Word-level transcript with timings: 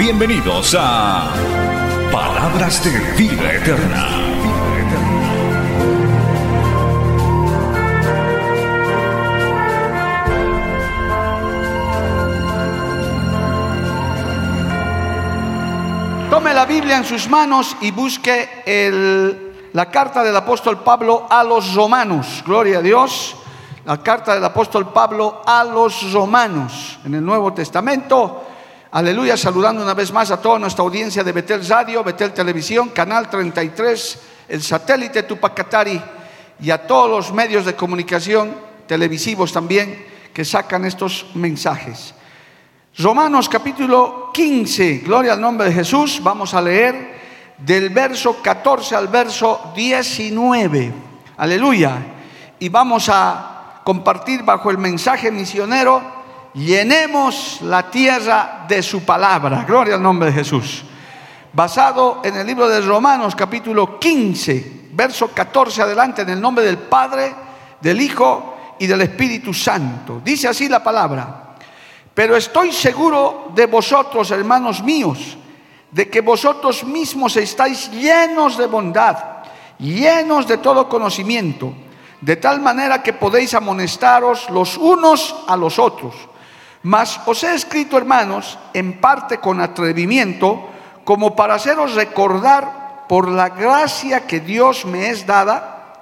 Bienvenidos 0.00 0.74
a 0.80 1.28
Palabras 2.10 2.82
de 2.82 2.90
Vida 3.18 3.52
Eterna. 3.52 4.06
Tome 16.30 16.54
la 16.54 16.64
Biblia 16.64 16.96
en 16.96 17.04
sus 17.04 17.28
manos 17.28 17.76
y 17.82 17.90
busque 17.90 18.64
la 19.74 19.90
carta 19.90 20.24
del 20.24 20.34
apóstol 20.34 20.78
Pablo 20.78 21.26
a 21.28 21.44
los 21.44 21.74
romanos. 21.74 22.42
Gloria 22.46 22.78
a 22.78 22.82
Dios. 22.82 23.36
La 23.84 23.98
carta 23.98 24.34
del 24.34 24.44
apóstol 24.46 24.94
Pablo 24.94 25.42
a 25.44 25.62
los 25.62 26.10
romanos 26.10 26.98
en 27.04 27.16
el 27.16 27.24
Nuevo 27.24 27.52
Testamento. 27.52 28.46
Aleluya, 28.92 29.36
saludando 29.36 29.84
una 29.84 29.94
vez 29.94 30.12
más 30.12 30.32
a 30.32 30.42
toda 30.42 30.58
nuestra 30.58 30.82
audiencia 30.82 31.22
de 31.22 31.30
Betel 31.30 31.64
Radio, 31.64 32.02
Betel 32.02 32.32
Televisión, 32.32 32.88
Canal 32.88 33.30
33, 33.30 34.18
el 34.48 34.60
satélite 34.60 35.22
Tupacatari 35.22 36.02
y 36.60 36.70
a 36.72 36.88
todos 36.88 37.08
los 37.08 37.32
medios 37.32 37.64
de 37.64 37.76
comunicación 37.76 38.52
televisivos 38.88 39.52
también 39.52 40.06
que 40.34 40.44
sacan 40.44 40.84
estos 40.84 41.26
mensajes. 41.34 42.14
Romanos 42.98 43.48
capítulo 43.48 44.32
15, 44.34 45.02
gloria 45.06 45.34
al 45.34 45.40
nombre 45.40 45.68
de 45.68 45.74
Jesús, 45.74 46.18
vamos 46.20 46.52
a 46.52 46.60
leer 46.60 47.20
del 47.58 47.90
verso 47.90 48.42
14 48.42 48.96
al 48.96 49.06
verso 49.06 49.72
19, 49.72 50.92
aleluya, 51.36 51.96
y 52.58 52.68
vamos 52.68 53.08
a 53.08 53.82
compartir 53.84 54.42
bajo 54.42 54.68
el 54.68 54.78
mensaje 54.78 55.30
misionero, 55.30 56.19
llenemos 56.54 57.60
la 57.62 57.90
tierra 57.90 58.64
de 58.68 58.82
su 58.82 59.04
palabra, 59.04 59.64
gloria 59.66 59.94
al 59.94 60.02
nombre 60.02 60.30
de 60.30 60.34
Jesús, 60.34 60.82
basado 61.52 62.20
en 62.24 62.36
el 62.36 62.46
libro 62.46 62.68
de 62.68 62.80
Romanos 62.80 63.34
capítulo 63.34 63.98
15, 63.98 64.90
verso 64.92 65.28
14 65.28 65.82
adelante, 65.82 66.22
en 66.22 66.30
el 66.30 66.40
nombre 66.40 66.64
del 66.64 66.78
Padre, 66.78 67.34
del 67.80 68.00
Hijo 68.00 68.56
y 68.78 68.86
del 68.86 69.02
Espíritu 69.02 69.54
Santo. 69.54 70.20
Dice 70.24 70.48
así 70.48 70.68
la 70.68 70.82
palabra. 70.82 71.46
Pero 72.12 72.36
estoy 72.36 72.72
seguro 72.72 73.50
de 73.54 73.66
vosotros, 73.66 74.30
hermanos 74.30 74.82
míos, 74.82 75.36
de 75.90 76.08
que 76.08 76.20
vosotros 76.20 76.84
mismos 76.84 77.36
estáis 77.36 77.90
llenos 77.90 78.58
de 78.58 78.66
bondad, 78.66 79.16
llenos 79.78 80.46
de 80.46 80.58
todo 80.58 80.88
conocimiento, 80.88 81.72
de 82.20 82.36
tal 82.36 82.60
manera 82.60 83.02
que 83.02 83.12
podéis 83.12 83.54
amonestaros 83.54 84.50
los 84.50 84.76
unos 84.76 85.34
a 85.46 85.56
los 85.56 85.78
otros. 85.78 86.14
Mas 86.82 87.20
os 87.26 87.42
he 87.44 87.54
escrito, 87.54 87.98
hermanos, 87.98 88.58
en 88.72 89.00
parte 89.00 89.38
con 89.38 89.60
atrevimiento, 89.60 90.68
como 91.04 91.36
para 91.36 91.54
haceros 91.54 91.94
recordar 91.94 93.06
por 93.08 93.28
la 93.28 93.50
gracia 93.50 94.26
que 94.26 94.40
Dios 94.40 94.84
me 94.84 95.10
es 95.10 95.26
dada, 95.26 95.94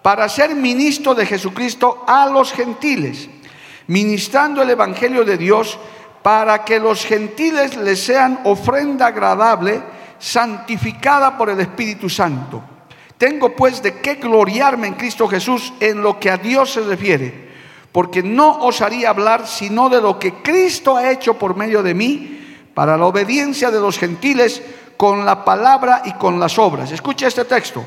para 0.00 0.28
ser 0.28 0.54
ministro 0.54 1.14
de 1.14 1.26
Jesucristo 1.26 2.04
a 2.06 2.26
los 2.26 2.52
gentiles 2.52 3.28
ministrando 3.86 4.62
el 4.62 4.70
Evangelio 4.70 5.24
de 5.24 5.36
Dios 5.36 5.78
para 6.22 6.64
que 6.64 6.78
los 6.78 7.04
gentiles 7.04 7.76
les 7.76 8.02
sean 8.02 8.40
ofrenda 8.44 9.08
agradable, 9.08 9.82
santificada 10.18 11.36
por 11.36 11.50
el 11.50 11.60
Espíritu 11.60 12.08
Santo. 12.08 12.62
Tengo 13.18 13.54
pues 13.54 13.82
de 13.82 14.00
qué 14.00 14.14
gloriarme 14.14 14.86
en 14.86 14.94
Cristo 14.94 15.28
Jesús 15.28 15.72
en 15.80 16.02
lo 16.02 16.18
que 16.18 16.30
a 16.30 16.36
Dios 16.36 16.72
se 16.72 16.80
refiere, 16.80 17.51
porque 17.92 18.22
no 18.22 18.64
osaría 18.64 19.10
hablar 19.10 19.46
sino 19.46 19.88
de 19.90 20.00
lo 20.00 20.18
que 20.18 20.34
Cristo 20.42 20.96
ha 20.96 21.10
hecho 21.10 21.38
por 21.38 21.56
medio 21.56 21.82
de 21.82 21.94
mí 21.94 22.38
para 22.74 22.96
la 22.96 23.04
obediencia 23.04 23.70
de 23.70 23.80
los 23.80 23.98
gentiles 23.98 24.62
con 24.96 25.26
la 25.26 25.44
palabra 25.44 26.02
y 26.04 26.12
con 26.12 26.40
las 26.40 26.58
obras. 26.58 26.90
Escucha 26.90 27.26
este 27.26 27.44
texto. 27.44 27.84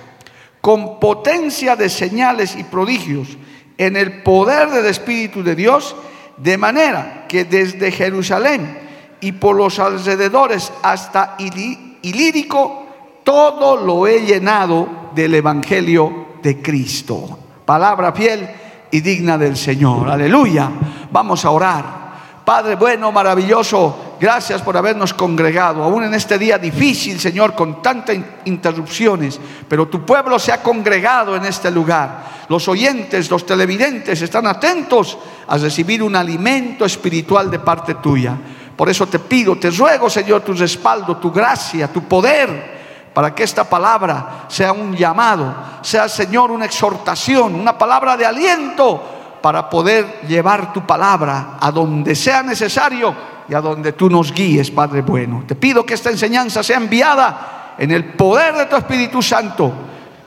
Con 0.62 1.00
potencia 1.00 1.76
de 1.76 1.90
señales 1.90 2.56
y 2.56 2.64
prodigios 2.64 3.30
en 3.78 3.98
el 3.98 4.24
poder 4.24 4.70
del 4.70 4.86
Espíritu 4.86 5.44
de 5.44 5.56
Dios, 5.56 5.96
de 6.38 6.58
manera 6.58 7.26
que 7.28 7.46
desde 7.46 7.92
Jerusalén 7.92 8.80
y 9.22 9.32
por 9.34 9.56
los 9.56 9.80
alrededores 9.80 10.72
hasta 10.82 11.36
Ilírico, 11.40 12.86
todo 13.24 13.78
lo 13.78 14.08
he 14.08 14.22
llenado 14.22 15.12
del 15.16 15.36
Evangelio 15.36 16.28
de 16.42 16.62
Cristo. 16.62 17.40
Palabra 17.66 18.12
fiel 18.12 18.48
y 18.92 19.02
digna 19.02 19.38
del 19.38 19.58
Señor. 19.58 20.10
Aleluya. 20.10 20.70
Vamos 21.12 21.46
a 21.46 21.52
orar. 21.52 22.06
Padre 22.46 22.76
bueno, 22.76 23.12
maravilloso, 23.12 24.18
gracias 24.20 24.62
por 24.62 24.78
habernos 24.78 25.16
congregado, 25.16 25.82
aún 25.84 26.04
en 26.04 26.14
este 26.14 26.38
día 26.38 26.60
difícil, 26.60 27.20
Señor, 27.20 27.56
con 27.56 27.82
tantas 27.82 28.16
in- 28.16 28.26
interrupciones, 28.46 29.40
pero 29.68 29.88
tu 29.88 30.06
pueblo 30.06 30.38
se 30.38 30.52
ha 30.52 30.62
congregado 30.62 31.36
en 31.36 31.46
este 31.46 31.72
lugar. 31.72 32.46
Los 32.48 32.68
oyentes, 32.68 33.32
los 33.32 33.48
televidentes 33.48 34.22
están 34.22 34.46
atentos 34.46 35.18
a 35.48 35.58
recibir 35.58 36.04
un 36.04 36.16
alimento 36.16 36.86
espiritual 36.86 37.50
de 37.50 37.58
parte 37.58 37.96
tuya. 37.96 38.38
Por 38.78 38.90
eso 38.90 39.08
te 39.08 39.18
pido, 39.18 39.58
te 39.58 39.72
ruego, 39.72 40.08
Señor, 40.08 40.42
tu 40.42 40.54
respaldo, 40.54 41.18
tu 41.18 41.32
gracia, 41.32 41.88
tu 41.92 42.04
poder, 42.04 42.75
para 43.16 43.34
que 43.34 43.44
esta 43.44 43.64
palabra 43.64 44.44
sea 44.50 44.74
un 44.74 44.94
llamado, 44.94 45.56
sea, 45.82 46.10
Señor, 46.10 46.52
una 46.52 46.66
exhortación, 46.66 47.56
una 47.56 47.78
palabra 47.78 48.18
de 48.18 48.26
aliento 48.26 49.02
para 49.42 49.70
poder 49.70 50.20
llevar 50.28 50.74
tu 50.74 50.86
palabra 50.86 51.52
a 51.62 51.72
donde 51.72 52.14
sea 52.14 52.44
necesario 52.44 53.16
y 53.48 53.54
a 53.54 53.62
donde 53.62 53.94
tú 53.94 54.10
nos 54.10 54.34
guíes, 54.34 54.70
Padre 54.70 55.02
bueno. 55.02 55.46
Te 55.48 55.56
pido 55.56 55.86
que 55.86 55.94
esta 55.94 56.10
enseñanza 56.10 56.62
sea 56.62 56.76
enviada 56.76 57.76
en 57.78 57.92
el 57.92 58.04
poder 58.16 58.54
de 58.54 58.66
tu 58.66 58.76
Espíritu 58.76 59.22
Santo 59.22 59.72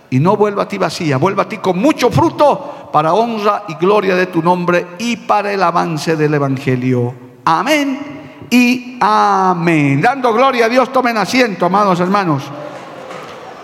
y 0.08 0.18
no 0.18 0.38
vuelva 0.38 0.62
a 0.62 0.68
ti 0.68 0.78
vacía, 0.78 1.18
vuelva 1.18 1.42
a 1.42 1.48
ti 1.48 1.58
con 1.58 1.78
mucho 1.78 2.10
fruto 2.10 2.88
para 2.90 3.12
honra 3.12 3.64
y 3.68 3.74
gloria 3.74 4.16
de 4.16 4.28
tu 4.28 4.42
nombre 4.42 4.86
y 4.98 5.16
para 5.16 5.52
el 5.52 5.62
avance 5.62 6.16
del 6.16 6.32
Evangelio. 6.32 7.14
Amén 7.44 8.46
y 8.48 8.96
amén. 8.98 10.00
Dando 10.00 10.32
gloria 10.32 10.64
a 10.64 10.68
Dios, 10.70 10.90
tomen 10.90 11.18
asiento, 11.18 11.66
amados 11.66 12.00
hermanos. 12.00 12.44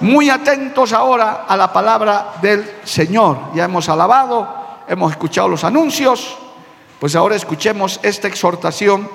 Muy 0.05 0.29
atentos 0.29 0.93
ahora 0.93 1.47
a 1.49 1.57
la 1.57 1.73
palabra 1.73 2.35
del 2.43 2.71
Señor. 2.85 3.39
Ya 3.55 3.65
hemos 3.65 3.89
alabado, 3.89 4.47
hemos 4.87 5.13
escuchado 5.13 5.49
los 5.49 5.65
anuncios, 5.65 6.37
pues 7.01 7.17
ahora 7.17 7.37
escuchemos 7.37 7.99
esta 8.03 8.29
exhortación 8.29 9.09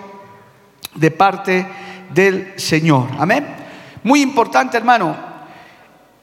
de 0.96 1.12
parte 1.12 1.68
del 2.12 2.60
Señor. 2.60 3.06
Amén. 3.20 3.56
Muy 4.02 4.24
importante, 4.24 4.78
hermano. 4.78 5.16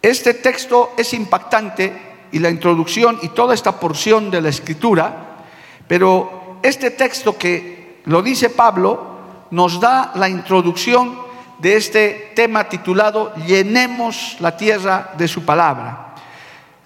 Este 0.02 0.34
texto 0.34 0.94
es 0.96 1.14
impactante 1.14 2.26
y 2.32 2.40
la 2.40 2.50
introducción 2.50 3.20
y 3.22 3.28
toda 3.28 3.54
esta 3.54 3.78
porción 3.78 4.32
de 4.32 4.40
la 4.40 4.48
escritura, 4.48 5.44
pero 5.86 6.58
este 6.64 6.90
texto 6.90 7.38
que 7.38 8.00
lo 8.06 8.20
dice 8.20 8.50
Pablo 8.50 9.16
nos 9.52 9.78
da 9.78 10.10
la 10.16 10.28
introducción 10.28 11.25
de 11.58 11.76
este 11.76 12.32
tema 12.34 12.68
titulado 12.68 13.34
Llenemos 13.46 14.36
la 14.40 14.56
tierra 14.56 15.12
de 15.16 15.28
su 15.28 15.44
palabra. 15.44 16.14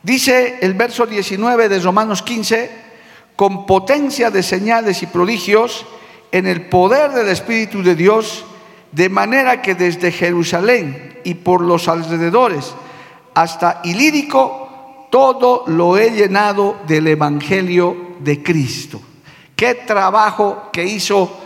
Dice 0.02 0.58
el 0.62 0.74
verso 0.74 1.06
19 1.06 1.68
de 1.68 1.78
Romanos 1.80 2.22
15, 2.22 2.70
con 3.36 3.66
potencia 3.66 4.30
de 4.30 4.42
señales 4.42 5.02
y 5.02 5.06
prodigios 5.06 5.86
en 6.32 6.46
el 6.46 6.68
poder 6.68 7.10
del 7.12 7.28
Espíritu 7.28 7.82
de 7.82 7.94
Dios, 7.94 8.44
de 8.92 9.08
manera 9.08 9.62
que 9.62 9.74
desde 9.74 10.12
Jerusalén 10.12 11.20
y 11.24 11.34
por 11.34 11.60
los 11.60 11.88
alrededores 11.88 12.74
hasta 13.34 13.80
Ilírico, 13.84 15.06
todo 15.10 15.64
lo 15.66 15.96
he 15.96 16.10
llenado 16.10 16.78
del 16.86 17.06
Evangelio 17.08 18.16
de 18.20 18.42
Cristo. 18.42 19.00
Qué 19.56 19.74
trabajo 19.74 20.70
que 20.72 20.84
hizo 20.84 21.38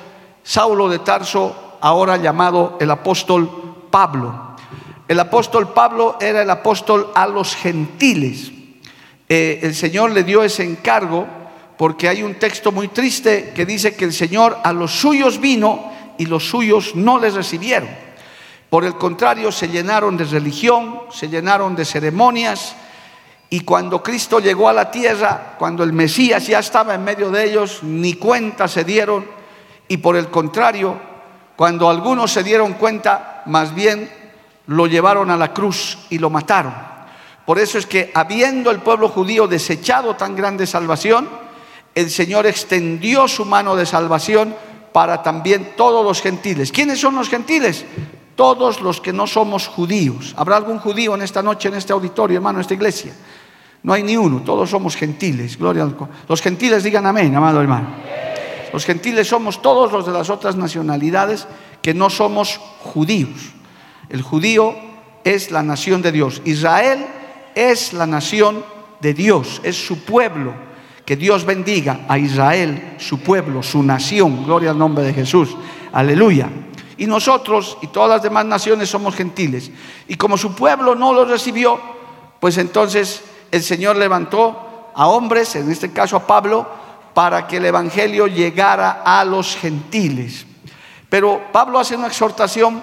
Saulo 0.42 0.88
de 0.88 1.00
Tarso, 1.00 1.63
ahora 1.84 2.16
llamado 2.16 2.78
el 2.80 2.90
apóstol 2.90 3.86
Pablo. 3.90 4.56
El 5.06 5.20
apóstol 5.20 5.68
Pablo 5.74 6.16
era 6.18 6.40
el 6.40 6.48
apóstol 6.48 7.10
a 7.14 7.26
los 7.26 7.54
gentiles. 7.54 8.50
Eh, 9.28 9.60
el 9.62 9.74
Señor 9.74 10.12
le 10.12 10.24
dio 10.24 10.42
ese 10.42 10.64
encargo 10.64 11.26
porque 11.76 12.08
hay 12.08 12.22
un 12.22 12.36
texto 12.36 12.72
muy 12.72 12.88
triste 12.88 13.52
que 13.54 13.66
dice 13.66 13.94
que 13.94 14.06
el 14.06 14.14
Señor 14.14 14.56
a 14.64 14.72
los 14.72 14.92
suyos 14.92 15.38
vino 15.38 15.92
y 16.16 16.24
los 16.24 16.48
suyos 16.48 16.96
no 16.96 17.18
les 17.18 17.34
recibieron. 17.34 17.90
Por 18.70 18.86
el 18.86 18.94
contrario, 18.94 19.52
se 19.52 19.68
llenaron 19.68 20.16
de 20.16 20.24
religión, 20.24 21.00
se 21.10 21.28
llenaron 21.28 21.76
de 21.76 21.84
ceremonias, 21.84 22.76
y 23.50 23.60
cuando 23.60 24.02
Cristo 24.02 24.40
llegó 24.40 24.70
a 24.70 24.72
la 24.72 24.90
tierra, 24.90 25.56
cuando 25.58 25.84
el 25.84 25.92
Mesías 25.92 26.46
ya 26.46 26.60
estaba 26.60 26.94
en 26.94 27.04
medio 27.04 27.30
de 27.30 27.44
ellos, 27.44 27.80
ni 27.82 28.14
cuenta 28.14 28.68
se 28.68 28.84
dieron, 28.84 29.26
y 29.86 29.98
por 29.98 30.16
el 30.16 30.28
contrario, 30.28 31.13
cuando 31.56 31.88
algunos 31.88 32.32
se 32.32 32.42
dieron 32.42 32.74
cuenta, 32.74 33.42
más 33.46 33.74
bien 33.74 34.10
lo 34.66 34.86
llevaron 34.86 35.30
a 35.30 35.36
la 35.36 35.52
cruz 35.52 35.98
y 36.10 36.18
lo 36.18 36.30
mataron. 36.30 36.74
Por 37.46 37.58
eso 37.58 37.78
es 37.78 37.86
que 37.86 38.10
habiendo 38.14 38.70
el 38.70 38.80
pueblo 38.80 39.08
judío 39.08 39.46
desechado 39.46 40.16
tan 40.16 40.34
grande 40.34 40.66
salvación, 40.66 41.28
el 41.94 42.10
Señor 42.10 42.46
extendió 42.46 43.28
su 43.28 43.44
mano 43.44 43.76
de 43.76 43.86
salvación 43.86 44.54
para 44.92 45.22
también 45.22 45.72
todos 45.76 46.04
los 46.04 46.22
gentiles. 46.22 46.72
¿Quiénes 46.72 47.00
son 47.00 47.14
los 47.14 47.28
gentiles? 47.28 47.84
Todos 48.34 48.80
los 48.80 49.00
que 49.00 49.12
no 49.12 49.26
somos 49.26 49.68
judíos. 49.68 50.34
¿Habrá 50.36 50.56
algún 50.56 50.78
judío 50.78 51.14
en 51.14 51.22
esta 51.22 51.42
noche, 51.42 51.68
en 51.68 51.74
este 51.74 51.92
auditorio, 51.92 52.36
hermano, 52.36 52.58
en 52.58 52.62
esta 52.62 52.74
iglesia? 52.74 53.12
No 53.82 53.92
hay 53.92 54.02
ni 54.02 54.16
uno, 54.16 54.40
todos 54.40 54.70
somos 54.70 54.96
gentiles. 54.96 55.58
Gloria 55.58 55.82
al... 55.82 55.94
Los 56.26 56.40
gentiles 56.40 56.82
digan 56.82 57.06
amén, 57.06 57.34
amado 57.36 57.60
hermano. 57.60 57.88
Los 58.74 58.86
gentiles 58.86 59.28
somos 59.28 59.62
todos 59.62 59.92
los 59.92 60.04
de 60.04 60.10
las 60.10 60.30
otras 60.30 60.56
nacionalidades 60.56 61.46
que 61.80 61.94
no 61.94 62.10
somos 62.10 62.58
judíos. 62.80 63.52
El 64.08 64.20
judío 64.20 64.74
es 65.22 65.52
la 65.52 65.62
nación 65.62 66.02
de 66.02 66.10
Dios. 66.10 66.42
Israel 66.44 67.06
es 67.54 67.92
la 67.92 68.04
nación 68.04 68.64
de 69.00 69.14
Dios, 69.14 69.60
es 69.62 69.76
su 69.76 70.04
pueblo. 70.04 70.54
Que 71.04 71.14
Dios 71.14 71.44
bendiga 71.44 72.00
a 72.08 72.18
Israel, 72.18 72.96
su 72.98 73.20
pueblo, 73.20 73.62
su 73.62 73.80
nación. 73.80 74.44
Gloria 74.44 74.70
al 74.70 74.78
nombre 74.78 75.04
de 75.04 75.14
Jesús. 75.14 75.56
Aleluya. 75.92 76.48
Y 76.96 77.06
nosotros 77.06 77.78
y 77.80 77.86
todas 77.86 78.10
las 78.10 78.22
demás 78.24 78.44
naciones 78.44 78.88
somos 78.88 79.14
gentiles. 79.14 79.70
Y 80.08 80.16
como 80.16 80.36
su 80.36 80.52
pueblo 80.56 80.96
no 80.96 81.14
lo 81.14 81.24
recibió, 81.24 81.78
pues 82.40 82.58
entonces 82.58 83.22
el 83.52 83.62
Señor 83.62 83.94
levantó 83.94 84.90
a 84.96 85.06
hombres, 85.06 85.54
en 85.54 85.70
este 85.70 85.92
caso 85.92 86.16
a 86.16 86.26
Pablo, 86.26 86.82
para 87.14 87.46
que 87.46 87.58
el 87.58 87.66
Evangelio 87.66 88.26
llegara 88.26 89.02
a 89.04 89.24
los 89.24 89.56
gentiles. 89.56 90.44
Pero 91.08 91.52
Pablo 91.52 91.78
hace 91.78 91.96
una 91.96 92.08
exhortación 92.08 92.82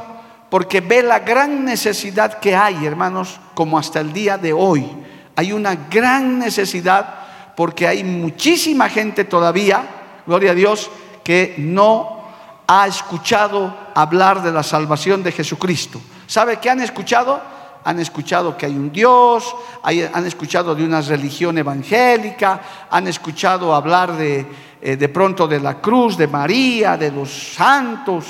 porque 0.50 0.82
ve 0.82 1.04
la 1.04 1.20
gran 1.20 1.64
necesidad 1.66 2.40
que 2.40 2.56
hay, 2.56 2.86
hermanos, 2.86 3.40
como 3.54 3.78
hasta 3.78 4.00
el 4.00 4.14
día 4.14 4.38
de 4.38 4.54
hoy. 4.54 4.90
Hay 5.36 5.52
una 5.52 5.76
gran 5.76 6.40
necesidad 6.40 7.16
porque 7.56 7.88
hay 7.88 8.04
muchísima 8.04 8.90
gente 8.90 9.26
todavía, 9.26 9.84
gloria 10.26 10.52
a 10.52 10.56
Dios, 10.56 10.90
que 11.24 11.56
no 11.58 12.22
ha 12.68 12.88
escuchado 12.88 13.76
hablar 13.94 14.42
de 14.42 14.52
la 14.52 14.64
salvación 14.64 15.24
de 15.24 15.34
Jesucristo. 15.34 16.02
¿Sabe 16.26 16.58
qué 16.58 16.70
han 16.70 16.82
escuchado? 16.82 17.42
Han 17.84 18.00
escuchado 18.00 18.56
que 18.56 18.66
hay 18.66 18.76
un 18.76 18.92
Dios, 18.92 19.56
han 19.84 20.26
escuchado 20.26 20.76
de 20.76 20.84
una 20.84 21.02
religión 21.02 21.58
evangélica, 21.58 22.62
han 22.90 23.08
escuchado 23.08 23.74
hablar 23.74 24.16
de, 24.16 24.46
eh, 24.82 24.96
de 24.96 25.10
pronto 25.10 25.48
de 25.48 25.60
la 25.60 25.80
cruz, 25.80 26.18
de 26.18 26.28
María, 26.28 26.98
de 26.98 27.12
los 27.12 27.30
santos, 27.30 28.26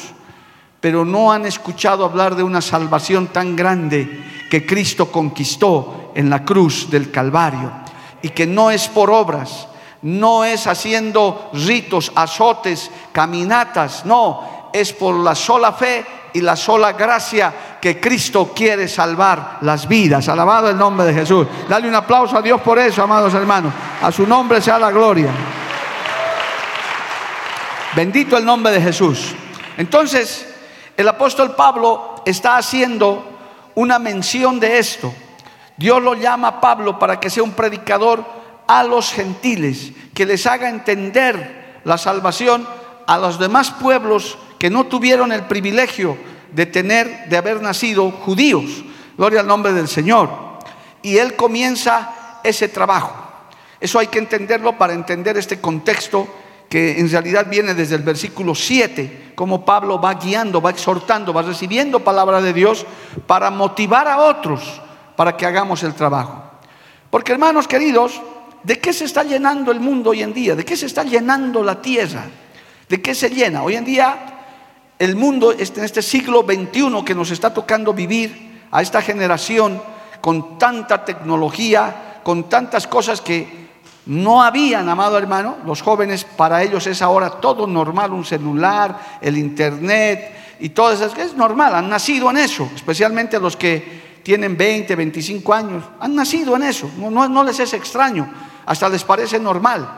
pero 0.80 1.06
no 1.06 1.32
han 1.32 1.46
escuchado 1.46 2.04
hablar 2.04 2.36
de 2.36 2.44
una 2.44 2.62
salvación 2.62 3.28
tan 3.28 3.56
grande 3.56 4.24
que 4.50 4.66
Cristo 4.66 5.12
conquistó 5.12 6.12
en 6.16 6.30
la 6.30 6.44
cruz 6.44 6.90
del 6.90 7.12
Calvario. 7.12 7.72
Y 8.22 8.30
que 8.30 8.46
no 8.46 8.70
es 8.70 8.88
por 8.88 9.10
obras, 9.10 9.68
no 10.02 10.44
es 10.44 10.68
haciendo 10.68 11.50
ritos, 11.54 12.12
azotes, 12.16 12.92
caminatas, 13.12 14.06
no, 14.06 14.70
es 14.74 14.94
por 14.94 15.16
la 15.16 15.36
sola 15.36 15.72
fe 15.74 16.06
y 16.34 16.42
la 16.42 16.56
sola 16.56 16.94
gracia 16.94 17.78
que 17.82 18.00
Cristo 18.00 18.52
quiere 18.56 18.88
salvar 18.88 19.58
las 19.62 19.88
vidas. 19.88 20.30
Alabado 20.30 20.70
el 20.70 20.78
nombre 20.78 21.06
de 21.06 21.14
Jesús. 21.14 21.48
Dale 21.68 21.88
un 21.88 21.96
aplauso 21.96 22.38
a 22.38 22.42
Dios 22.42 22.62
por 22.62 22.80
eso, 22.80 23.04
amados 23.04 23.34
hermanos. 23.34 23.74
A 24.02 24.12
su 24.12 24.26
nombre 24.26 24.62
sea 24.62 24.80
la 24.80 24.92
gloria. 24.92 25.32
Bendito 27.96 28.38
el 28.38 28.46
nombre 28.46 28.72
de 28.72 28.82
Jesús. 28.82 29.34
Entonces, 29.78 30.48
el 30.96 31.08
apóstol 31.08 31.56
Pablo 31.56 32.22
está 32.26 32.58
haciendo 32.58 33.24
una 33.76 34.00
mención 34.00 34.60
de 34.60 34.78
esto. 34.78 35.14
Dios 35.78 36.02
lo 36.02 36.14
llama 36.14 36.48
a 36.48 36.62
Pablo 36.62 37.00
para 37.00 37.20
que 37.20 37.30
sea 37.30 37.44
un 37.44 37.52
predicador 37.52 38.24
a 38.68 38.84
los 38.84 39.12
gentiles, 39.12 39.92
que 40.14 40.26
les 40.26 40.46
haga 40.46 40.70
entender 40.70 41.82
la 41.84 41.98
salvación 41.98 42.68
a 43.08 43.18
los 43.18 43.40
demás 43.40 43.72
pueblos 43.72 44.38
que 44.62 44.70
no 44.70 44.84
tuvieron 44.84 45.32
el 45.32 45.46
privilegio 45.46 46.16
de 46.52 46.68
tener, 46.68 47.28
de 47.30 47.36
haber 47.36 47.64
nacido 47.64 48.12
judíos. 48.12 48.84
Gloria 49.18 49.40
al 49.40 49.48
nombre 49.48 49.74
del 49.74 49.88
Señor. 49.88 50.30
Y 51.02 51.18
él 51.18 51.36
comienza 51.36 52.40
ese 52.44 52.68
trabajo. 52.68 53.12
Eso 53.80 53.98
hay 53.98 54.06
que 54.06 54.20
entenderlo 54.20 54.78
para 54.78 54.94
entender 54.94 55.36
este 55.36 55.60
contexto 55.60 56.28
que 56.70 57.00
en 57.00 57.10
realidad 57.10 57.48
viene 57.50 57.74
desde 57.74 57.96
el 57.96 58.04
versículo 58.04 58.54
7, 58.54 59.32
como 59.34 59.66
Pablo 59.66 60.00
va 60.00 60.14
guiando, 60.14 60.62
va 60.62 60.70
exhortando, 60.70 61.34
va 61.34 61.42
recibiendo 61.42 62.02
palabra 62.02 62.40
de 62.40 62.54
Dios 62.54 62.86
para 63.26 63.50
motivar 63.50 64.08
a 64.08 64.20
otros 64.20 64.80
para 65.16 65.36
que 65.36 65.48
hagamos 65.48 65.82
el 65.82 65.96
trabajo. 65.96 66.40
Porque 67.10 67.32
hermanos 67.32 67.68
queridos, 67.68 68.22
¿de 68.62 68.78
qué 68.78 68.94
se 68.94 69.06
está 69.06 69.24
llenando 69.24 69.72
el 69.72 69.80
mundo 69.80 70.12
hoy 70.12 70.22
en 70.22 70.36
día? 70.36 70.56
¿De 70.56 70.64
qué 70.64 70.78
se 70.78 70.86
está 70.86 71.04
llenando 71.04 71.64
la 71.64 71.82
tierra? 71.82 72.26
¿De 72.88 73.02
qué 73.02 73.16
se 73.16 73.32
llena? 73.32 73.64
Hoy 73.64 73.76
en 73.76 73.86
día 73.86 74.28
el 75.02 75.16
mundo, 75.16 75.52
en 75.52 75.60
este 75.60 76.04
siglo 76.04 76.46
XXI 76.46 77.04
que 77.04 77.16
nos 77.16 77.32
está 77.32 77.52
tocando 77.52 77.92
vivir, 77.92 78.52
a 78.70 78.84
esta 78.84 79.02
generación, 79.02 79.82
con 80.22 80.60
tanta 80.60 81.04
tecnología, 81.04 82.20
con 82.24 82.48
tantas 82.48 82.86
cosas 82.86 83.20
que 83.20 83.70
no 84.06 84.44
habían, 84.44 84.88
amado 84.88 85.18
hermano, 85.18 85.58
los 85.66 85.82
jóvenes, 85.82 86.24
para 86.24 86.62
ellos 86.62 86.86
es 86.86 87.02
ahora 87.02 87.32
todo 87.32 87.66
normal, 87.66 88.14
un 88.14 88.24
celular, 88.24 89.18
el 89.22 89.40
internet 89.40 90.58
y 90.60 90.70
todo 90.70 90.92
eso, 90.92 91.12
es 91.18 91.34
normal, 91.34 91.74
han 91.74 91.90
nacido 91.90 92.30
en 92.30 92.38
eso, 92.38 92.70
especialmente 92.76 93.40
los 93.40 93.58
que 93.58 94.20
tienen 94.22 94.56
20, 94.56 94.96
25 94.96 95.52
años, 95.52 95.84
han 96.00 96.14
nacido 96.14 96.56
en 96.56 96.62
eso, 96.62 96.88
no, 96.96 97.44
les 97.44 97.60
es 97.60 97.74
extraño, 97.74 98.32
hasta 98.68 98.88
les 98.88 99.04
parece 99.04 99.40
normal. 99.40 99.98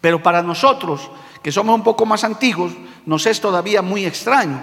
Pero 0.00 0.22
para 0.22 0.40
nosotros, 0.40 1.10
que 1.42 1.52
somos 1.52 1.74
un 1.74 1.82
poco 1.82 2.04
más 2.06 2.24
antiguos, 2.24 2.72
nos 3.06 3.26
es 3.26 3.40
todavía 3.40 3.82
muy 3.82 4.04
extraño. 4.04 4.60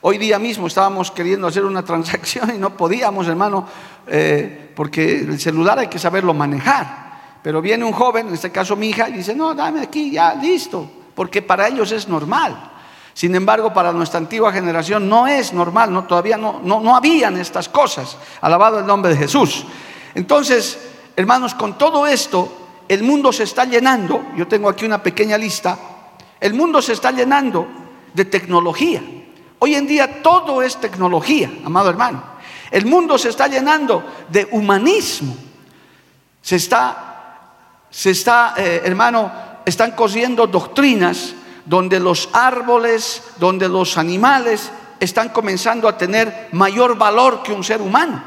Hoy 0.00 0.16
día 0.16 0.38
mismo 0.38 0.66
estábamos 0.66 1.10
queriendo 1.10 1.46
hacer 1.46 1.64
una 1.64 1.84
transacción 1.84 2.54
y 2.54 2.58
no 2.58 2.76
podíamos, 2.76 3.26
hermano, 3.26 3.66
eh, 4.06 4.72
porque 4.74 5.20
el 5.20 5.40
celular 5.40 5.78
hay 5.78 5.88
que 5.88 5.98
saberlo 5.98 6.34
manejar. 6.34 7.08
Pero 7.42 7.62
viene 7.62 7.84
un 7.84 7.92
joven, 7.92 8.28
en 8.28 8.34
este 8.34 8.50
caso 8.50 8.76
mi 8.76 8.88
hija, 8.88 9.08
y 9.08 9.14
dice, 9.14 9.34
no, 9.34 9.54
dame 9.54 9.80
aquí, 9.80 10.10
ya, 10.10 10.34
listo, 10.34 10.88
porque 11.14 11.42
para 11.42 11.68
ellos 11.68 11.92
es 11.92 12.08
normal. 12.08 12.72
Sin 13.14 13.34
embargo, 13.34 13.72
para 13.72 13.92
nuestra 13.92 14.18
antigua 14.18 14.52
generación 14.52 15.08
no 15.08 15.26
es 15.26 15.52
normal, 15.52 15.92
no, 15.92 16.04
todavía 16.04 16.36
no, 16.36 16.60
no, 16.62 16.80
no 16.80 16.94
habían 16.94 17.36
estas 17.36 17.68
cosas. 17.68 18.16
Alabado 18.40 18.78
el 18.78 18.86
nombre 18.86 19.12
de 19.12 19.18
Jesús. 19.18 19.64
Entonces, 20.14 20.78
hermanos, 21.16 21.54
con 21.54 21.76
todo 21.76 22.06
esto, 22.06 22.68
el 22.88 23.02
mundo 23.02 23.32
se 23.32 23.42
está 23.42 23.64
llenando, 23.64 24.26
yo 24.36 24.46
tengo 24.46 24.68
aquí 24.68 24.84
una 24.84 25.02
pequeña 25.02 25.36
lista, 25.36 25.76
el 26.40 26.54
mundo 26.54 26.80
se 26.80 26.92
está 26.92 27.10
llenando 27.10 27.66
de 28.14 28.24
tecnología. 28.24 29.02
Hoy 29.58 29.74
en 29.74 29.86
día 29.86 30.22
todo 30.22 30.62
es 30.62 30.76
tecnología, 30.76 31.50
amado 31.64 31.90
hermano. 31.90 32.22
El 32.70 32.86
mundo 32.86 33.18
se 33.18 33.30
está 33.30 33.48
llenando 33.48 34.04
de 34.28 34.46
humanismo. 34.52 35.36
Se 36.42 36.56
está, 36.56 37.54
se 37.90 38.10
está, 38.10 38.54
eh, 38.56 38.82
hermano, 38.84 39.30
están 39.64 39.92
corriendo 39.92 40.46
doctrinas 40.46 41.34
donde 41.64 42.00
los 42.00 42.30
árboles, 42.32 43.22
donde 43.38 43.68
los 43.68 43.98
animales 43.98 44.70
están 45.00 45.28
comenzando 45.30 45.88
a 45.88 45.98
tener 45.98 46.48
mayor 46.52 46.96
valor 46.96 47.42
que 47.42 47.52
un 47.52 47.64
ser 47.64 47.82
humano. 47.82 48.22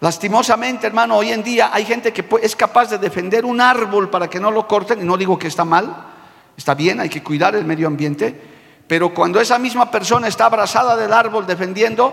Lastimosamente, 0.00 0.86
hermano, 0.86 1.16
hoy 1.16 1.30
en 1.30 1.44
día 1.44 1.70
hay 1.72 1.84
gente 1.84 2.12
que 2.12 2.26
es 2.42 2.56
capaz 2.56 2.90
de 2.90 2.98
defender 2.98 3.44
un 3.44 3.60
árbol 3.60 4.10
para 4.10 4.28
que 4.28 4.40
no 4.40 4.50
lo 4.50 4.66
corten, 4.66 5.00
y 5.00 5.04
no 5.04 5.16
digo 5.16 5.38
que 5.38 5.46
está 5.46 5.64
mal, 5.64 6.11
Está 6.56 6.74
bien, 6.74 7.00
hay 7.00 7.08
que 7.08 7.22
cuidar 7.22 7.54
el 7.56 7.64
medio 7.64 7.86
ambiente, 7.86 8.38
pero 8.86 9.14
cuando 9.14 9.40
esa 9.40 9.58
misma 9.58 9.90
persona 9.90 10.28
está 10.28 10.46
abrazada 10.46 10.96
del 10.96 11.12
árbol 11.12 11.46
defendiendo, 11.46 12.12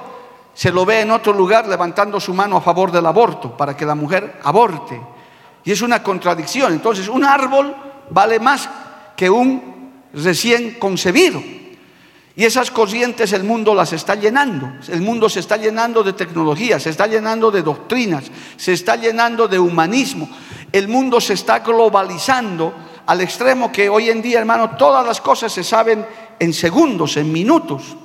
se 0.53 0.71
lo 0.71 0.85
ve 0.85 1.01
en 1.01 1.11
otro 1.11 1.33
lugar 1.33 1.67
levantando 1.67 2.19
su 2.19 2.33
mano 2.33 2.57
a 2.57 2.61
favor 2.61 2.91
del 2.91 3.05
aborto, 3.05 3.55
para 3.55 3.75
que 3.75 3.85
la 3.85 3.95
mujer 3.95 4.39
aborte. 4.43 4.99
Y 5.63 5.71
es 5.71 5.81
una 5.81 6.01
contradicción. 6.01 6.73
Entonces, 6.73 7.07
un 7.07 7.23
árbol 7.23 7.75
vale 8.09 8.39
más 8.39 8.69
que 9.15 9.29
un 9.29 9.91
recién 10.13 10.75
concebido. 10.79 11.41
Y 12.35 12.45
esas 12.45 12.71
corrientes 12.71 13.33
el 13.33 13.43
mundo 13.43 13.75
las 13.75 13.91
está 13.91 14.15
llenando. 14.15 14.71
El 14.87 15.01
mundo 15.01 15.27
se 15.27 15.41
está 15.41 15.57
llenando 15.57 16.03
de 16.03 16.13
tecnología, 16.13 16.79
se 16.79 16.89
está 16.89 17.05
llenando 17.05 17.51
de 17.51 17.61
doctrinas, 17.61 18.31
se 18.55 18.71
está 18.71 18.95
llenando 18.95 19.47
de 19.47 19.59
humanismo. 19.59 20.29
El 20.71 20.87
mundo 20.87 21.19
se 21.19 21.33
está 21.33 21.59
globalizando 21.59 22.73
al 23.09 23.21
extremo 23.21 23.71
que 23.71 23.89
hoy 23.89 24.07
en 24.11 24.21
día, 24.21 24.37
hermano, 24.37 24.77
todas 24.77 25.03
las 25.03 25.19
cosas 25.19 25.51
se 25.51 25.63
saben 25.63 26.05
en 26.37 26.53
segundos, 26.53 27.17
en 27.17 27.31
minutos. 27.31 27.97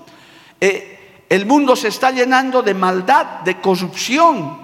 Eh, 0.59 1.27
el 1.29 1.45
mundo 1.45 1.77
se 1.77 1.89
está 1.89 2.11
llenando 2.11 2.63
de 2.63 2.73
maldad, 2.73 3.41
de 3.45 3.61
corrupción. 3.61 4.61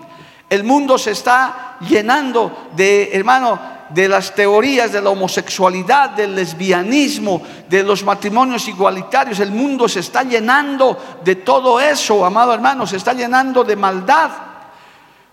El 0.49 0.65
mundo 0.65 0.97
se 0.97 1.11
está 1.11 1.77
llenando 1.87 2.71
de, 2.75 3.11
hermano, 3.13 3.61
de 3.91 4.09
las 4.09 4.35
teorías 4.35 4.93
de 4.93 5.03
la 5.03 5.11
homosexualidad, 5.11 6.09
del 6.09 6.35
lesbianismo, 6.35 7.43
de 7.69 7.83
los 7.83 8.03
matrimonios 8.03 8.67
igualitarios. 8.67 9.41
El 9.41 9.51
mundo 9.51 9.91
se 9.91 10.01
está 10.01 10.23
llenando 10.23 11.19
de 11.23 11.37
todo 11.37 11.79
eso, 11.79 12.25
amado 12.25 12.55
hermano, 12.55 12.87
se 12.87 12.97
está 12.97 13.13
llenando 13.13 13.63
de 13.63 13.77
maldad. 13.77 14.31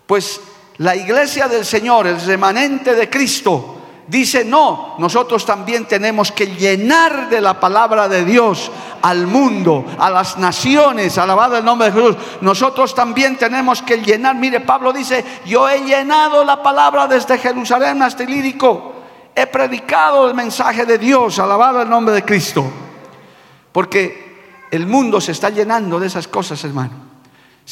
Pues 0.06 0.42
la 0.80 0.98
iglesia 0.98 1.48
del 1.48 1.64
Señor, 1.64 2.08
el 2.08 2.20
remanente 2.20 2.94
de 2.94 3.10
Cristo, 3.10 3.77
dice, 4.08 4.46
no, 4.46 4.96
nosotros 4.98 5.46
también 5.46 5.86
tenemos 5.86 6.32
que 6.32 6.48
llenar 6.48 7.30
de 7.30 7.42
la 7.42 7.60
palabra 7.60 8.08
de 8.08 8.24
Dios 8.26 8.72
al 9.02 9.28
mundo, 9.28 9.86
a 10.00 10.10
las 10.10 10.38
naciones, 10.38 11.18
alabado 11.18 11.58
el 11.58 11.66
nombre 11.66 11.92
de 11.92 11.94
Jesús. 11.94 12.16
Nosotros 12.42 12.96
también 12.96 13.38
tenemos 13.38 13.82
que 13.82 13.98
llenar, 13.98 14.36
mire, 14.36 14.62
Pablo 14.62 14.94
dice, 14.94 15.24
yo 15.46 15.70
he 15.70 15.84
llenado 15.84 16.44
la 16.44 16.64
palabra 16.64 17.08
desde 17.08 17.38
Jerusalén 17.38 18.02
hasta 18.02 18.24
el 18.24 18.32
lírico, 18.32 18.94
he 19.36 19.46
predicado 19.46 20.28
el 20.28 20.34
mensaje 20.34 20.86
de 20.86 20.98
Dios, 20.98 21.38
alabado 21.40 21.82
el 21.82 21.90
nombre 21.90 22.16
de 22.16 22.24
Cristo. 22.24 22.66
Porque 23.72 24.66
el 24.72 24.88
mundo 24.88 25.22
se 25.22 25.34
está 25.34 25.50
llenando 25.50 26.00
de 26.00 26.08
esas 26.08 26.28
cosas, 26.28 26.64
hermano. 26.64 27.08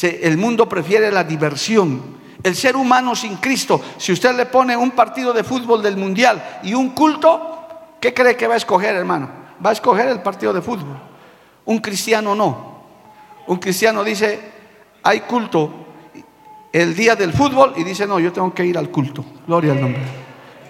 El 0.01 0.37
mundo 0.37 0.67
prefiere 0.67 1.11
la 1.11 1.23
diversión 1.23 2.24
el 2.45 2.55
ser 2.55 2.75
humano 2.75 3.15
sin 3.15 3.37
Cristo, 3.37 3.81
si 3.97 4.11
usted 4.11 4.35
le 4.35 4.45
pone 4.45 4.77
un 4.77 4.91
partido 4.91 5.33
de 5.33 5.43
fútbol 5.43 5.81
del 5.81 5.97
mundial 5.97 6.59
y 6.61 6.75
un 6.75 6.91
culto, 6.91 7.67
¿qué 7.99 8.13
cree 8.13 8.37
que 8.37 8.45
va 8.45 8.53
a 8.53 8.57
escoger, 8.57 8.95
hermano? 8.95 9.27
Va 9.65 9.71
a 9.71 9.73
escoger 9.73 10.09
el 10.09 10.21
partido 10.21 10.53
de 10.53 10.61
fútbol. 10.61 10.95
Un 11.65 11.79
cristiano 11.79 12.35
no. 12.35 12.83
Un 13.47 13.57
cristiano 13.57 14.03
dice, 14.03 14.39
hay 15.01 15.21
culto 15.21 15.71
el 16.71 16.95
día 16.95 17.15
del 17.15 17.33
fútbol 17.33 17.73
y 17.77 17.83
dice, 17.83 18.05
no, 18.05 18.19
yo 18.19 18.31
tengo 18.31 18.53
que 18.53 18.63
ir 18.63 18.77
al 18.77 18.91
culto. 18.91 19.25
Gloria 19.47 19.71
al 19.71 19.81
nombre. 19.81 20.03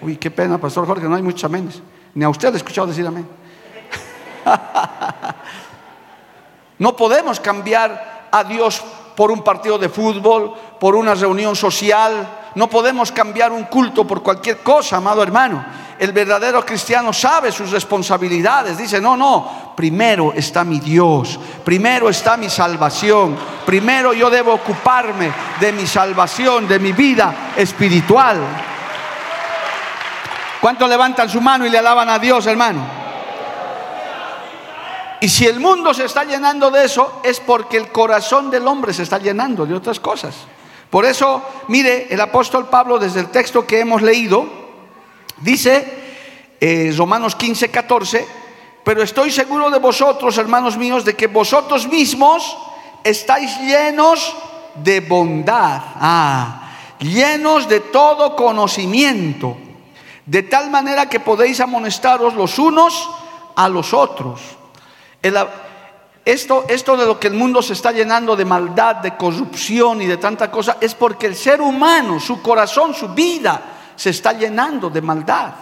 Uy, 0.00 0.16
qué 0.16 0.30
pena, 0.30 0.56
Pastor 0.56 0.86
Jorge, 0.86 1.06
no 1.06 1.14
hay 1.14 1.22
muchos 1.22 1.44
aménes. 1.44 1.82
Ni 2.14 2.24
a 2.24 2.30
usted 2.30 2.48
le 2.48 2.54
he 2.54 2.56
escuchado 2.56 2.86
decir 2.86 3.06
amén. 3.06 3.28
no 6.78 6.96
podemos 6.96 7.38
cambiar 7.38 8.28
a 8.32 8.44
Dios 8.44 8.82
por 9.16 9.30
un 9.30 9.42
partido 9.42 9.78
de 9.78 9.88
fútbol, 9.88 10.52
por 10.78 10.94
una 10.94 11.14
reunión 11.14 11.56
social. 11.56 12.50
No 12.54 12.68
podemos 12.68 13.10
cambiar 13.10 13.50
un 13.50 13.64
culto 13.64 14.06
por 14.06 14.22
cualquier 14.22 14.58
cosa, 14.58 14.98
amado 14.98 15.22
hermano. 15.22 15.64
El 15.98 16.12
verdadero 16.12 16.64
cristiano 16.64 17.12
sabe 17.12 17.50
sus 17.50 17.70
responsabilidades. 17.70 18.76
Dice, 18.76 19.00
no, 19.00 19.16
no, 19.16 19.72
primero 19.74 20.34
está 20.34 20.62
mi 20.62 20.78
Dios, 20.78 21.40
primero 21.64 22.10
está 22.10 22.36
mi 22.36 22.50
salvación, 22.50 23.36
primero 23.64 24.12
yo 24.12 24.28
debo 24.28 24.52
ocuparme 24.52 25.32
de 25.58 25.72
mi 25.72 25.86
salvación, 25.86 26.68
de 26.68 26.78
mi 26.78 26.92
vida 26.92 27.52
espiritual. 27.56 28.38
¿Cuántos 30.60 30.88
levantan 30.88 31.30
su 31.30 31.40
mano 31.40 31.64
y 31.64 31.70
le 31.70 31.78
alaban 31.78 32.10
a 32.10 32.18
Dios, 32.18 32.46
hermano? 32.46 32.95
Y 35.26 35.28
si 35.28 35.44
el 35.44 35.58
mundo 35.58 35.92
se 35.92 36.04
está 36.04 36.22
llenando 36.22 36.70
de 36.70 36.84
eso, 36.84 37.20
es 37.24 37.40
porque 37.40 37.76
el 37.76 37.88
corazón 37.88 38.48
del 38.48 38.64
hombre 38.68 38.94
se 38.94 39.02
está 39.02 39.18
llenando 39.18 39.66
de 39.66 39.74
otras 39.74 39.98
cosas. 39.98 40.36
Por 40.88 41.04
eso, 41.04 41.42
mire, 41.66 42.06
el 42.14 42.20
apóstol 42.20 42.68
Pablo, 42.68 42.96
desde 42.96 43.18
el 43.18 43.30
texto 43.30 43.66
que 43.66 43.80
hemos 43.80 44.02
leído, 44.02 44.46
dice, 45.38 46.54
eh, 46.60 46.94
Romanos 46.96 47.34
15, 47.34 47.72
14, 47.72 48.24
pero 48.84 49.02
estoy 49.02 49.32
seguro 49.32 49.68
de 49.68 49.80
vosotros, 49.80 50.38
hermanos 50.38 50.76
míos, 50.76 51.04
de 51.04 51.16
que 51.16 51.26
vosotros 51.26 51.88
mismos 51.88 52.56
estáis 53.02 53.58
llenos 53.58 54.32
de 54.76 55.00
bondad, 55.00 55.82
ah, 55.96 56.70
llenos 57.00 57.68
de 57.68 57.80
todo 57.80 58.36
conocimiento, 58.36 59.56
de 60.24 60.44
tal 60.44 60.70
manera 60.70 61.08
que 61.08 61.18
podéis 61.18 61.58
amonestaros 61.58 62.34
los 62.34 62.60
unos 62.60 63.10
a 63.56 63.68
los 63.68 63.92
otros. 63.92 64.55
Esto, 65.22 66.64
esto 66.68 66.96
de 66.96 67.06
lo 67.06 67.20
que 67.20 67.28
el 67.28 67.34
mundo 67.34 67.62
se 67.62 67.72
está 67.72 67.92
llenando 67.92 68.34
de 68.34 68.44
maldad, 68.44 68.96
de 68.96 69.16
corrupción 69.16 70.02
y 70.02 70.06
de 70.06 70.16
tanta 70.16 70.50
cosa, 70.50 70.76
es 70.80 70.94
porque 70.94 71.26
el 71.26 71.36
ser 71.36 71.60
humano, 71.60 72.18
su 72.18 72.42
corazón, 72.42 72.94
su 72.94 73.08
vida, 73.10 73.62
se 73.94 74.10
está 74.10 74.32
llenando 74.32 74.90
de 74.90 75.00
maldad, 75.00 75.52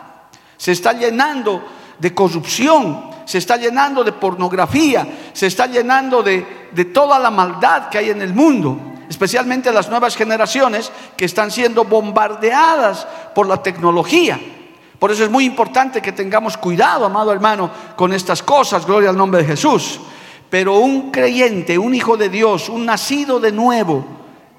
se 0.57 0.73
está 0.73 0.95
llenando 0.95 1.63
de 1.99 2.15
corrupción, 2.15 3.11
se 3.27 3.39
está 3.39 3.59
llenando 3.59 4.03
de 4.03 4.13
pornografía, 4.13 5.07
se 5.35 5.49
está 5.49 5.67
llenando 5.67 6.23
de, 6.23 6.69
de 6.73 6.85
toda 6.87 7.19
la 7.19 7.31
maldad 7.31 7.91
que 7.91 7.99
hay 7.99 8.09
en 8.11 8.23
el 8.23 8.33
mundo, 8.33 8.79
especialmente 9.09 9.71
las 9.71 9.91
nuevas 9.91 10.17
generaciones 10.17 10.91
que 11.17 11.27
están 11.27 11.51
siendo 11.51 11.85
bombardeadas 11.85 13.07
por 13.35 13.47
la 13.47 13.63
tecnología. 13.63 14.41
Por 14.99 15.11
eso 15.11 15.25
es 15.25 15.31
muy 15.31 15.45
importante 15.45 16.01
que 16.01 16.13
tengamos 16.13 16.57
cuidado, 16.57 17.05
amado 17.05 17.33
hermano, 17.33 17.71
con 17.97 18.13
estas 18.13 18.43
cosas, 18.43 18.87
gloria 18.87 19.11
al 19.11 19.17
nombre 19.17 19.43
de 19.43 19.49
Jesús. 19.49 20.01
Pero 20.49 20.79
un 20.79 21.11
creyente, 21.11 21.79
un 21.79 21.95
hijo 21.95 22.17
de 22.17 22.29
Dios, 22.29 22.69
un 22.69 22.87
nacido 22.87 23.41
de 23.41 23.53
nuevo, 23.53 24.05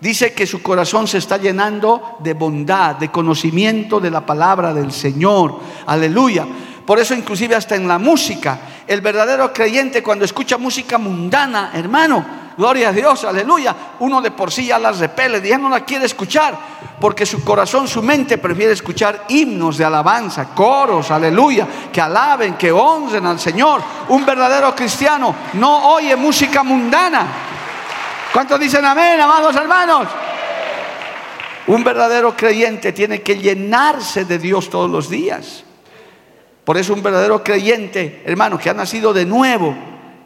dice 0.02 0.34
que 0.34 0.46
su 0.46 0.62
corazón 0.62 1.08
se 1.08 1.20
está 1.20 1.38
llenando 1.38 2.18
de 2.20 2.34
bondad, 2.34 2.96
de 2.96 3.10
conocimiento 3.10 4.00
de 4.00 4.12
la 4.12 4.26
palabra 4.26 4.74
del 4.74 4.92
Señor. 4.92 5.60
Aleluya. 5.86 6.46
Por 6.86 7.00
eso 7.00 7.16
inclusive 7.16 7.56
hasta 7.56 7.76
en 7.76 7.88
la 7.88 7.98
música, 7.98 8.60
el 8.86 9.02
verdadero 9.02 9.52
creyente 9.52 10.04
cuando 10.04 10.24
escucha 10.24 10.58
música 10.58 11.00
mundana, 11.00 11.72
hermano, 11.74 12.24
gloria 12.56 12.90
a 12.90 12.92
Dios, 12.92 13.24
aleluya, 13.24 13.76
uno 14.00 14.22
de 14.22 14.30
por 14.30 14.52
sí 14.52 14.68
ya 14.68 14.78
las 14.78 15.00
repele, 15.00 15.42
ya 15.48 15.58
no 15.58 15.68
la 15.68 15.84
quiere 15.84 16.06
escuchar, 16.06 16.56
porque 17.02 17.26
su 17.26 17.44
corazón, 17.44 17.88
su 17.88 18.04
mente 18.04 18.38
prefiere 18.38 18.74
escuchar 18.74 19.26
himnos 19.30 19.78
de 19.78 19.86
alabanza, 19.86 20.50
coros, 20.54 21.10
aleluya, 21.10 21.68
que 21.92 22.00
alaben, 22.00 22.54
que 22.56 22.72
honren 22.72 23.26
al 23.26 23.40
Señor. 23.40 23.82
Un 24.10 24.24
verdadero 24.24 24.76
cristiano 24.76 25.36
no 25.54 25.94
oye 25.94 26.16
música 26.16 26.64
mundana. 26.64 27.28
¿Cuántos 28.32 28.60
dicen 28.60 28.86
amén, 28.86 29.20
amados 29.20 29.56
hermanos? 29.56 30.08
Un 31.68 31.84
verdadero 31.84 32.36
creyente 32.36 32.92
tiene 32.92 33.24
que 33.24 33.40
llenarse 33.40 34.24
de 34.24 34.38
Dios 34.38 34.70
todos 34.70 34.90
los 34.90 35.10
días. 35.10 35.64
Por 36.66 36.78
eso 36.78 36.94
un 36.94 37.04
verdadero 37.04 37.44
creyente, 37.44 38.24
hermano, 38.26 38.58
que 38.58 38.70
ha 38.70 38.74
nacido 38.74 39.14
de 39.14 39.26
nuevo, 39.26 39.76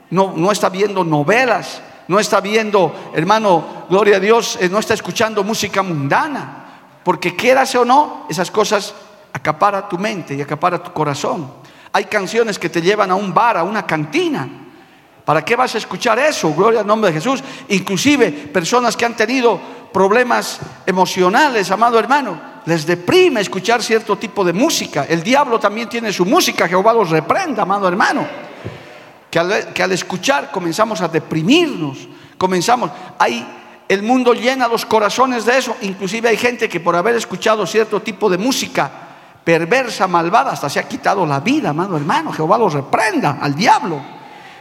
no, 0.09 0.33
no 0.35 0.51
está 0.51 0.69
viendo 0.69 1.03
novelas, 1.03 1.81
no 2.07 2.19
está 2.19 2.41
viendo, 2.41 3.11
hermano, 3.13 3.85
gloria 3.89 4.15
a 4.17 4.19
Dios, 4.19 4.57
eh, 4.59 4.69
no 4.69 4.79
está 4.79 4.95
escuchando 4.95 5.43
música 5.43 5.83
mundana. 5.83 6.55
Porque 7.03 7.35
quieras 7.35 7.75
o 7.75 7.85
no, 7.85 8.25
esas 8.29 8.49
cosas 8.49 8.95
acapara 9.33 9.87
tu 9.87 9.97
mente 9.97 10.33
y 10.33 10.41
acapara 10.41 10.81
tu 10.81 10.91
corazón. 10.91 11.51
Hay 11.91 12.05
canciones 12.05 12.57
que 12.57 12.69
te 12.69 12.81
llevan 12.81 13.11
a 13.11 13.15
un 13.15 13.33
bar, 13.33 13.57
a 13.57 13.63
una 13.63 13.85
cantina. 13.85 14.47
¿Para 15.25 15.45
qué 15.45 15.55
vas 15.55 15.75
a 15.75 15.77
escuchar 15.77 16.17
eso? 16.19 16.53
Gloria 16.53 16.79
al 16.79 16.87
nombre 16.87 17.11
de 17.11 17.17
Jesús. 17.17 17.43
Inclusive 17.67 18.31
personas 18.31 18.97
que 18.97 19.05
han 19.05 19.15
tenido 19.15 19.59
problemas 19.91 20.59
emocionales, 20.85 21.71
amado 21.71 21.99
hermano, 21.99 22.39
les 22.65 22.85
deprime 22.85 23.41
escuchar 23.41 23.81
cierto 23.81 24.17
tipo 24.17 24.43
de 24.43 24.53
música. 24.53 25.05
El 25.07 25.23
diablo 25.23 25.59
también 25.59 25.89
tiene 25.89 26.13
su 26.13 26.25
música, 26.25 26.67
Jehová 26.67 26.93
los 26.93 27.09
reprenda, 27.09 27.63
amado 27.63 27.87
hermano. 27.87 28.27
Que 29.29 29.39
al, 29.39 29.91
escuchar 29.91 30.51
comenzamos 30.51 31.01
a 31.01 31.07
deprimirnos, 31.07 32.07
comenzamos, 32.37 32.91
hay, 33.17 33.45
el 33.87 34.03
mundo 34.03 34.33
llena 34.33 34.67
los 34.67 34.85
corazones 34.85 35.45
de 35.45 35.57
eso, 35.57 35.75
inclusive 35.81 36.29
hay 36.29 36.37
gente 36.37 36.67
que 36.67 36.79
por 36.79 36.95
haber 36.95 37.15
escuchado 37.15 37.65
cierto 37.65 38.01
tipo 38.01 38.29
de 38.29 38.37
música 38.37 38.91
perversa, 39.43 40.07
malvada, 40.07 40.51
hasta 40.51 40.69
se 40.69 40.79
ha 40.79 40.87
quitado 40.87 41.25
la 41.25 41.39
vida, 41.39 41.69
amado 41.69 41.97
hermano, 41.97 42.31
Jehová 42.31 42.57
los 42.57 42.73
reprenda 42.73 43.37
al 43.41 43.55
diablo. 43.55 44.18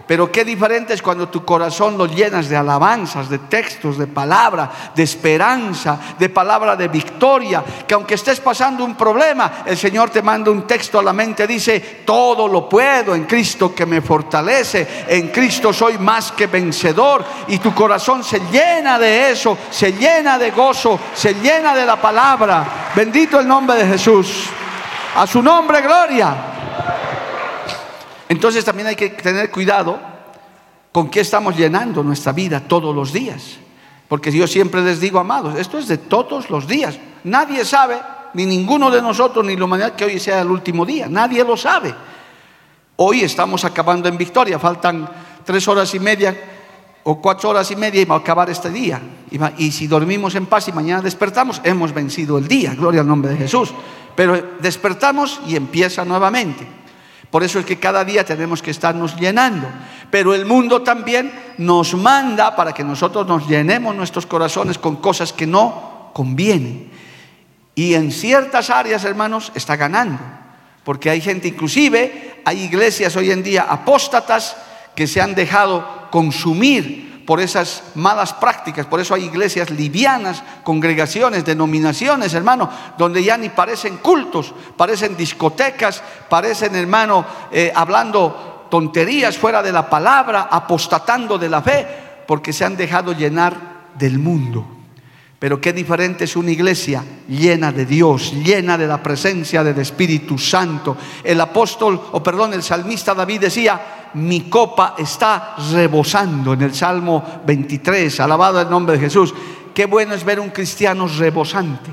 Pero 0.08 0.32
qué 0.32 0.42
diferente 0.42 0.94
es 0.94 1.02
cuando 1.02 1.28
tu 1.28 1.44
corazón 1.44 1.98
lo 1.98 2.06
llenas 2.06 2.48
de 2.48 2.56
alabanzas, 2.56 3.28
de 3.28 3.40
textos, 3.40 3.98
de 3.98 4.06
palabra, 4.06 4.70
de 4.94 5.02
esperanza, 5.02 6.00
de 6.18 6.30
palabra 6.30 6.74
de 6.76 6.88
victoria. 6.88 7.62
Que 7.86 7.92
aunque 7.92 8.14
estés 8.14 8.40
pasando 8.40 8.86
un 8.86 8.94
problema, 8.94 9.64
el 9.66 9.76
Señor 9.76 10.08
te 10.08 10.22
manda 10.22 10.50
un 10.50 10.66
texto 10.66 10.98
a 10.98 11.02
la 11.02 11.12
mente. 11.12 11.46
Dice, 11.46 12.00
todo 12.06 12.48
lo 12.48 12.66
puedo 12.66 13.14
en 13.14 13.24
Cristo 13.24 13.74
que 13.74 13.84
me 13.84 14.00
fortalece. 14.00 15.04
En 15.08 15.28
Cristo 15.28 15.74
soy 15.74 15.98
más 15.98 16.32
que 16.32 16.46
vencedor. 16.46 17.22
Y 17.48 17.58
tu 17.58 17.74
corazón 17.74 18.24
se 18.24 18.40
llena 18.50 18.98
de 18.98 19.30
eso, 19.30 19.58
se 19.70 19.92
llena 19.92 20.38
de 20.38 20.52
gozo, 20.52 20.98
se 21.12 21.34
llena 21.34 21.74
de 21.74 21.84
la 21.84 22.00
palabra. 22.00 22.88
Bendito 22.96 23.38
el 23.38 23.46
nombre 23.46 23.76
de 23.76 23.86
Jesús. 23.86 24.46
A 25.16 25.26
su 25.26 25.42
nombre, 25.42 25.82
gloria. 25.82 26.34
Entonces 28.28 28.64
también 28.64 28.88
hay 28.88 28.96
que 28.96 29.10
tener 29.10 29.50
cuidado 29.50 29.98
con 30.92 31.10
qué 31.10 31.20
estamos 31.20 31.56
llenando 31.56 32.02
nuestra 32.02 32.32
vida 32.32 32.60
todos 32.60 32.94
los 32.94 33.12
días. 33.12 33.58
Porque 34.08 34.32
yo 34.32 34.46
siempre 34.46 34.82
les 34.82 35.00
digo, 35.00 35.18
amados, 35.18 35.58
esto 35.58 35.78
es 35.78 35.88
de 35.88 35.98
todos 35.98 36.50
los 36.50 36.66
días. 36.66 36.98
Nadie 37.24 37.64
sabe, 37.64 37.98
ni 38.34 38.46
ninguno 38.46 38.90
de 38.90 39.02
nosotros, 39.02 39.44
ni 39.44 39.56
la 39.56 39.64
humanidad, 39.64 39.94
que 39.94 40.04
hoy 40.04 40.18
sea 40.18 40.40
el 40.40 40.50
último 40.50 40.86
día. 40.86 41.06
Nadie 41.08 41.44
lo 41.44 41.56
sabe. 41.56 41.94
Hoy 42.96 43.20
estamos 43.20 43.64
acabando 43.64 44.08
en 44.08 44.16
victoria, 44.16 44.58
faltan 44.58 45.08
tres 45.44 45.68
horas 45.68 45.94
y 45.94 46.00
media 46.00 46.36
o 47.04 47.20
cuatro 47.20 47.50
horas 47.50 47.70
y 47.70 47.76
media 47.76 48.02
y 48.02 48.04
va 48.04 48.16
a 48.16 48.18
acabar 48.18 48.50
este 48.50 48.70
día. 48.70 49.00
Y, 49.56 49.70
si 49.70 49.86
dormimos 49.86 50.34
en 50.34 50.46
paz 50.46 50.68
y 50.68 50.72
mañana 50.72 51.00
despertamos, 51.00 51.60
hemos 51.64 51.92
vencido 51.92 52.38
el 52.38 52.48
día, 52.48 52.74
gloria 52.74 53.02
al 53.02 53.06
nombre 53.06 53.30
de 53.30 53.36
Jesús. 53.36 53.72
Pero 54.16 54.56
despertamos 54.58 55.40
y 55.46 55.54
empieza 55.54 56.04
nuevamente. 56.04 56.77
Por 57.30 57.42
eso 57.42 57.58
es 57.58 57.66
que 57.66 57.78
cada 57.78 58.04
día 58.04 58.24
tenemos 58.24 58.62
que 58.62 58.70
estarnos 58.70 59.16
llenando. 59.16 59.68
Pero 60.10 60.34
el 60.34 60.46
mundo 60.46 60.82
también 60.82 61.30
nos 61.58 61.94
manda 61.94 62.56
para 62.56 62.72
que 62.72 62.84
nosotros 62.84 63.26
nos 63.26 63.46
llenemos 63.46 63.94
nuestros 63.94 64.26
corazones 64.26 64.78
con 64.78 64.96
cosas 64.96 65.32
que 65.32 65.46
no 65.46 66.10
convienen. 66.14 66.90
Y 67.74 67.94
en 67.94 68.10
ciertas 68.10 68.70
áreas, 68.70 69.04
hermanos, 69.04 69.52
está 69.54 69.76
ganando. 69.76 70.18
Porque 70.84 71.10
hay 71.10 71.20
gente, 71.20 71.48
inclusive, 71.48 72.40
hay 72.44 72.62
iglesias 72.62 73.14
hoy 73.16 73.30
en 73.30 73.42
día 73.42 73.66
apóstatas 73.68 74.56
que 74.94 75.06
se 75.06 75.20
han 75.20 75.34
dejado 75.34 76.08
consumir 76.10 77.17
por 77.28 77.42
esas 77.42 77.82
malas 77.94 78.32
prácticas. 78.32 78.86
Por 78.86 79.00
eso 79.00 79.12
hay 79.12 79.24
iglesias 79.24 79.68
livianas, 79.68 80.42
congregaciones, 80.64 81.44
denominaciones, 81.44 82.32
hermano, 82.32 82.70
donde 82.96 83.22
ya 83.22 83.36
ni 83.36 83.50
parecen 83.50 83.98
cultos, 83.98 84.54
parecen 84.78 85.14
discotecas, 85.14 86.02
parecen, 86.30 86.74
hermano, 86.74 87.26
eh, 87.52 87.70
hablando 87.74 88.66
tonterías 88.70 89.36
fuera 89.36 89.62
de 89.62 89.72
la 89.72 89.90
palabra, 89.90 90.48
apostatando 90.50 91.36
de 91.36 91.50
la 91.50 91.60
fe, 91.60 91.86
porque 92.26 92.54
se 92.54 92.64
han 92.64 92.78
dejado 92.78 93.12
llenar 93.12 93.58
del 93.98 94.18
mundo. 94.18 94.77
Pero 95.38 95.60
qué 95.60 95.72
diferente 95.72 96.24
es 96.24 96.34
una 96.34 96.50
iglesia 96.50 97.04
llena 97.28 97.70
de 97.70 97.86
Dios, 97.86 98.32
llena 98.32 98.76
de 98.76 98.88
la 98.88 99.00
presencia 99.00 99.62
del 99.62 99.78
Espíritu 99.78 100.36
Santo. 100.36 100.96
El 101.22 101.40
apóstol, 101.40 102.00
o 102.10 102.20
perdón, 102.20 102.54
el 102.54 102.62
salmista 102.62 103.14
David 103.14 103.42
decía, 103.42 104.10
mi 104.14 104.48
copa 104.48 104.96
está 104.98 105.54
rebosando 105.70 106.54
en 106.54 106.62
el 106.62 106.74
Salmo 106.74 107.24
23, 107.46 108.18
alabado 108.18 108.60
el 108.60 108.68
nombre 108.68 108.96
de 108.96 109.04
Jesús. 109.04 109.32
Qué 109.72 109.86
bueno 109.86 110.14
es 110.14 110.24
ver 110.24 110.40
un 110.40 110.50
cristiano 110.50 111.06
rebosante. 111.06 111.90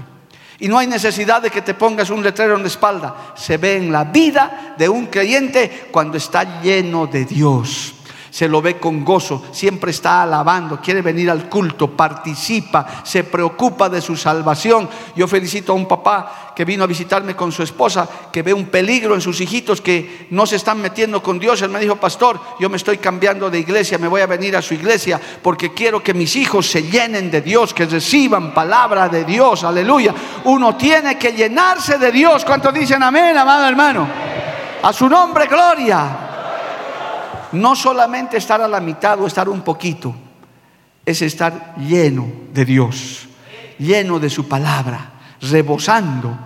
Y 0.57 0.67
no 0.67 0.79
hay 0.79 0.87
necesidad 0.87 1.41
de 1.41 1.51
que 1.51 1.61
te 1.61 1.75
pongas 1.75 2.09
un 2.09 2.23
letrero 2.23 2.55
en 2.55 2.61
la 2.63 2.67
espalda. 2.67 3.33
Se 3.35 3.57
ve 3.57 3.77
en 3.77 3.91
la 3.91 4.05
vida 4.05 4.73
de 4.75 4.89
un 4.89 5.05
creyente 5.05 5.89
cuando 5.91 6.17
está 6.17 6.61
lleno 6.61 7.05
de 7.05 7.25
Dios 7.25 7.94
se 8.35 8.49
lo 8.49 8.61
ve 8.61 8.77
con 8.77 9.05
gozo, 9.05 9.45
siempre 9.53 9.91
está 9.91 10.23
alabando, 10.23 10.81
quiere 10.81 11.01
venir 11.01 11.31
al 11.31 11.47
culto, 11.47 11.91
participa, 11.91 12.85
se 13.01 13.23
preocupa 13.23 13.87
de 13.87 14.01
su 14.01 14.17
salvación. 14.17 14.89
Yo 15.15 15.25
felicito 15.25 15.71
a 15.71 15.75
un 15.75 15.87
papá 15.87 16.51
que 16.53 16.65
vino 16.65 16.83
a 16.83 16.87
visitarme 16.87 17.33
con 17.33 17.53
su 17.53 17.63
esposa, 17.63 18.09
que 18.33 18.41
ve 18.41 18.53
un 18.53 18.65
peligro 18.65 19.15
en 19.15 19.21
sus 19.21 19.39
hijitos 19.39 19.79
que 19.79 20.27
no 20.31 20.45
se 20.45 20.57
están 20.57 20.81
metiendo 20.81 21.23
con 21.23 21.39
Dios. 21.39 21.61
Él 21.61 21.69
me 21.69 21.79
dijo, 21.79 21.95
pastor, 21.95 22.37
yo 22.59 22.69
me 22.69 22.75
estoy 22.75 22.97
cambiando 22.97 23.49
de 23.49 23.59
iglesia, 23.59 23.97
me 23.97 24.09
voy 24.09 24.19
a 24.19 24.27
venir 24.27 24.57
a 24.57 24.61
su 24.61 24.73
iglesia 24.73 25.17
porque 25.41 25.73
quiero 25.73 26.03
que 26.03 26.13
mis 26.13 26.35
hijos 26.35 26.69
se 26.69 26.83
llenen 26.83 27.31
de 27.31 27.39
Dios, 27.39 27.73
que 27.73 27.85
reciban 27.85 28.53
palabra 28.53 29.07
de 29.07 29.23
Dios, 29.23 29.63
aleluya. 29.63 30.13
Uno 30.43 30.75
tiene 30.75 31.17
que 31.17 31.31
llenarse 31.31 31.97
de 31.97 32.11
Dios. 32.11 32.43
¿Cuántos 32.43 32.73
dicen 32.73 33.01
amén, 33.01 33.37
amado 33.37 33.65
hermano? 33.65 34.05
A 34.83 34.91
su 34.91 35.07
nombre, 35.07 35.47
gloria 35.47 36.24
no 37.55 37.75
solamente 37.75 38.37
estar 38.37 38.61
a 38.61 38.67
la 38.67 38.79
mitad 38.79 39.19
o 39.19 39.27
estar 39.27 39.49
un 39.49 39.61
poquito, 39.61 40.13
es 41.05 41.21
estar 41.21 41.75
lleno 41.77 42.27
de 42.53 42.65
Dios, 42.65 43.27
lleno 43.77 44.19
de 44.19 44.29
su 44.29 44.47
palabra, 44.47 45.11
rebosando, 45.41 46.37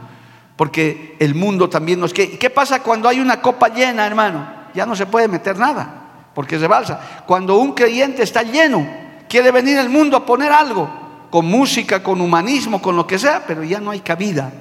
porque 0.56 1.16
el 1.20 1.36
mundo 1.36 1.70
también 1.70 2.00
nos... 2.00 2.14
¿Qué, 2.14 2.38
¿Qué 2.38 2.50
pasa 2.50 2.84
cuando 2.84 3.08
hay 3.08 3.20
una 3.20 3.42
copa 3.42 3.70
llena, 3.70 4.06
hermano? 4.06 4.46
Ya 4.74 4.86
no 4.86 4.96
se 4.96 5.06
puede 5.06 5.28
meter 5.28 5.58
nada, 5.58 6.30
porque 6.36 6.58
rebalsa. 6.58 7.24
Cuando 7.26 7.58
un 7.58 7.74
creyente 7.74 8.24
está 8.24 8.44
lleno, 8.44 8.86
quiere 9.30 9.52
venir 9.52 9.78
el 9.78 9.90
mundo 9.90 10.18
a 10.18 10.26
poner 10.26 10.52
algo, 10.52 10.90
con 11.30 11.46
música, 11.46 12.04
con 12.04 12.20
humanismo, 12.20 12.82
con 12.82 12.96
lo 12.96 13.08
que 13.08 13.20
sea, 13.20 13.44
pero 13.46 13.64
ya 13.64 13.80
no 13.80 13.92
hay 13.92 14.02
cabida, 14.02 14.52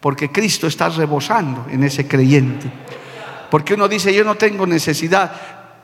porque 0.00 0.30
Cristo 0.30 0.66
está 0.66 0.88
rebosando 0.88 1.66
en 1.70 1.82
ese 1.82 2.06
creyente. 2.06 2.70
Porque 3.50 3.74
uno 3.74 3.86
dice, 3.86 4.12
yo 4.14 4.24
no 4.24 4.36
tengo 4.36 4.66
necesidad 4.66 5.32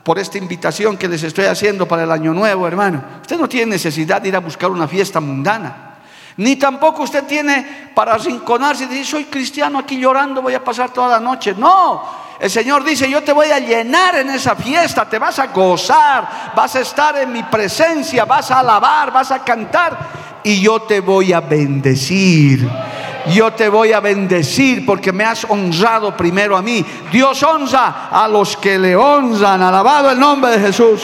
por 0.03 0.17
esta 0.19 0.37
invitación 0.37 0.97
que 0.97 1.07
les 1.07 1.23
estoy 1.23 1.45
haciendo 1.45 1.87
para 1.87 2.03
el 2.03 2.11
año 2.11 2.33
nuevo, 2.33 2.67
hermano. 2.67 3.03
Usted 3.21 3.37
no 3.37 3.47
tiene 3.47 3.71
necesidad 3.71 4.21
de 4.21 4.29
ir 4.29 4.35
a 4.35 4.39
buscar 4.39 4.71
una 4.71 4.87
fiesta 4.87 5.19
mundana. 5.19 5.89
Ni 6.37 6.55
tampoco 6.55 7.03
usted 7.03 7.25
tiene 7.25 7.91
para 7.93 8.13
arrinconarse 8.13 8.85
y 8.85 8.87
decir, 8.87 9.05
soy 9.05 9.23
cristiano 9.25 9.79
aquí 9.79 9.99
llorando, 9.99 10.41
voy 10.41 10.53
a 10.53 10.63
pasar 10.63 10.91
toda 10.91 11.09
la 11.09 11.19
noche. 11.19 11.53
No, 11.57 12.03
el 12.41 12.49
Señor 12.49 12.83
dice, 12.83 13.09
yo 13.09 13.23
te 13.23 13.31
voy 13.31 13.51
a 13.51 13.59
llenar 13.59 14.15
en 14.15 14.29
esa 14.31 14.55
fiesta, 14.55 15.07
te 15.07 15.19
vas 15.19 15.39
a 15.39 15.47
gozar, 15.47 16.51
vas 16.55 16.75
a 16.75 16.81
estar 16.81 17.15
en 17.17 17.31
mi 17.31 17.43
presencia, 17.43 18.25
vas 18.25 18.51
a 18.51 18.59
alabar, 18.59 19.11
vas 19.11 19.31
a 19.31 19.43
cantar 19.43 19.97
y 20.43 20.59
yo 20.59 20.81
te 20.81 20.99
voy 20.99 21.31
a 21.31 21.39
bendecir 21.39 22.67
yo 23.27 23.53
te 23.53 23.69
voy 23.69 23.93
a 23.93 23.99
bendecir 23.99 24.85
porque 24.85 25.11
me 25.11 25.23
has 25.23 25.45
honrado 25.45 26.15
primero 26.15 26.57
a 26.57 26.61
mí. 26.61 26.83
Dios 27.11 27.43
honra 27.43 28.09
a 28.11 28.27
los 28.27 28.57
que 28.57 28.79
le 28.79 28.95
honran. 28.95 29.61
Alabado 29.61 30.11
el 30.11 30.19
nombre 30.19 30.51
de 30.51 30.59
Jesús. 30.59 31.01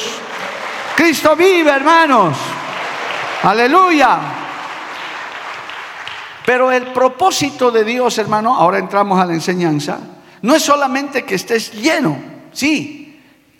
Cristo 0.95 1.35
vive, 1.35 1.69
hermanos. 1.69 2.35
Aleluya. 3.43 4.17
Pero 6.45 6.71
el 6.71 6.87
propósito 6.87 7.71
de 7.71 7.83
Dios, 7.83 8.17
hermano, 8.17 8.55
ahora 8.55 8.79
entramos 8.79 9.19
a 9.19 9.25
la 9.25 9.33
enseñanza, 9.33 9.99
no 10.41 10.55
es 10.55 10.63
solamente 10.63 11.23
que 11.23 11.35
estés 11.35 11.71
lleno, 11.73 12.17
sí, 12.51 13.07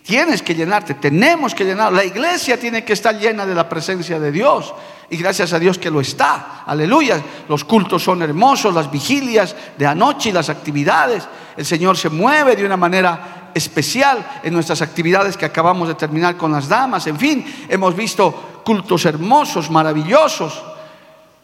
Tienes 0.08 0.40
que 0.40 0.54
llenarte, 0.54 0.94
tenemos 0.94 1.54
que 1.54 1.66
llenar. 1.66 1.92
La 1.92 2.02
iglesia 2.02 2.58
tiene 2.58 2.82
que 2.82 2.94
estar 2.94 3.14
llena 3.18 3.44
de 3.44 3.54
la 3.54 3.68
presencia 3.68 4.18
de 4.18 4.32
Dios. 4.32 4.72
Y 5.10 5.18
gracias 5.18 5.52
a 5.52 5.58
Dios 5.58 5.76
que 5.76 5.90
lo 5.90 6.00
está. 6.00 6.62
Aleluya. 6.64 7.22
Los 7.46 7.62
cultos 7.62 8.04
son 8.04 8.22
hermosos, 8.22 8.74
las 8.74 8.90
vigilias 8.90 9.54
de 9.76 9.86
anoche 9.86 10.30
y 10.30 10.32
las 10.32 10.48
actividades. 10.48 11.28
El 11.58 11.66
Señor 11.66 11.98
se 11.98 12.08
mueve 12.08 12.56
de 12.56 12.64
una 12.64 12.78
manera 12.78 13.50
especial 13.52 14.26
en 14.42 14.54
nuestras 14.54 14.80
actividades 14.80 15.36
que 15.36 15.44
acabamos 15.44 15.88
de 15.88 15.94
terminar 15.94 16.38
con 16.38 16.52
las 16.52 16.68
damas. 16.70 17.06
En 17.06 17.18
fin, 17.18 17.44
hemos 17.68 17.94
visto 17.94 18.62
cultos 18.64 19.04
hermosos, 19.04 19.70
maravillosos. 19.70 20.64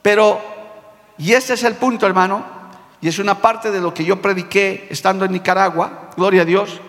Pero, 0.00 0.40
y 1.18 1.34
este 1.34 1.52
es 1.52 1.64
el 1.64 1.74
punto, 1.74 2.06
hermano, 2.06 2.46
y 3.04 3.08
es 3.08 3.20
una 3.20 3.40
parte 3.40 3.70
de 3.70 3.80
lo 3.80 3.92
que 3.92 4.04
yo 4.04 4.20
prediqué 4.20 4.88
estando 4.90 5.24
en 5.24 5.32
Nicaragua, 5.32 6.10
gloria 6.16 6.42
a 6.42 6.44
Dios 6.44 6.80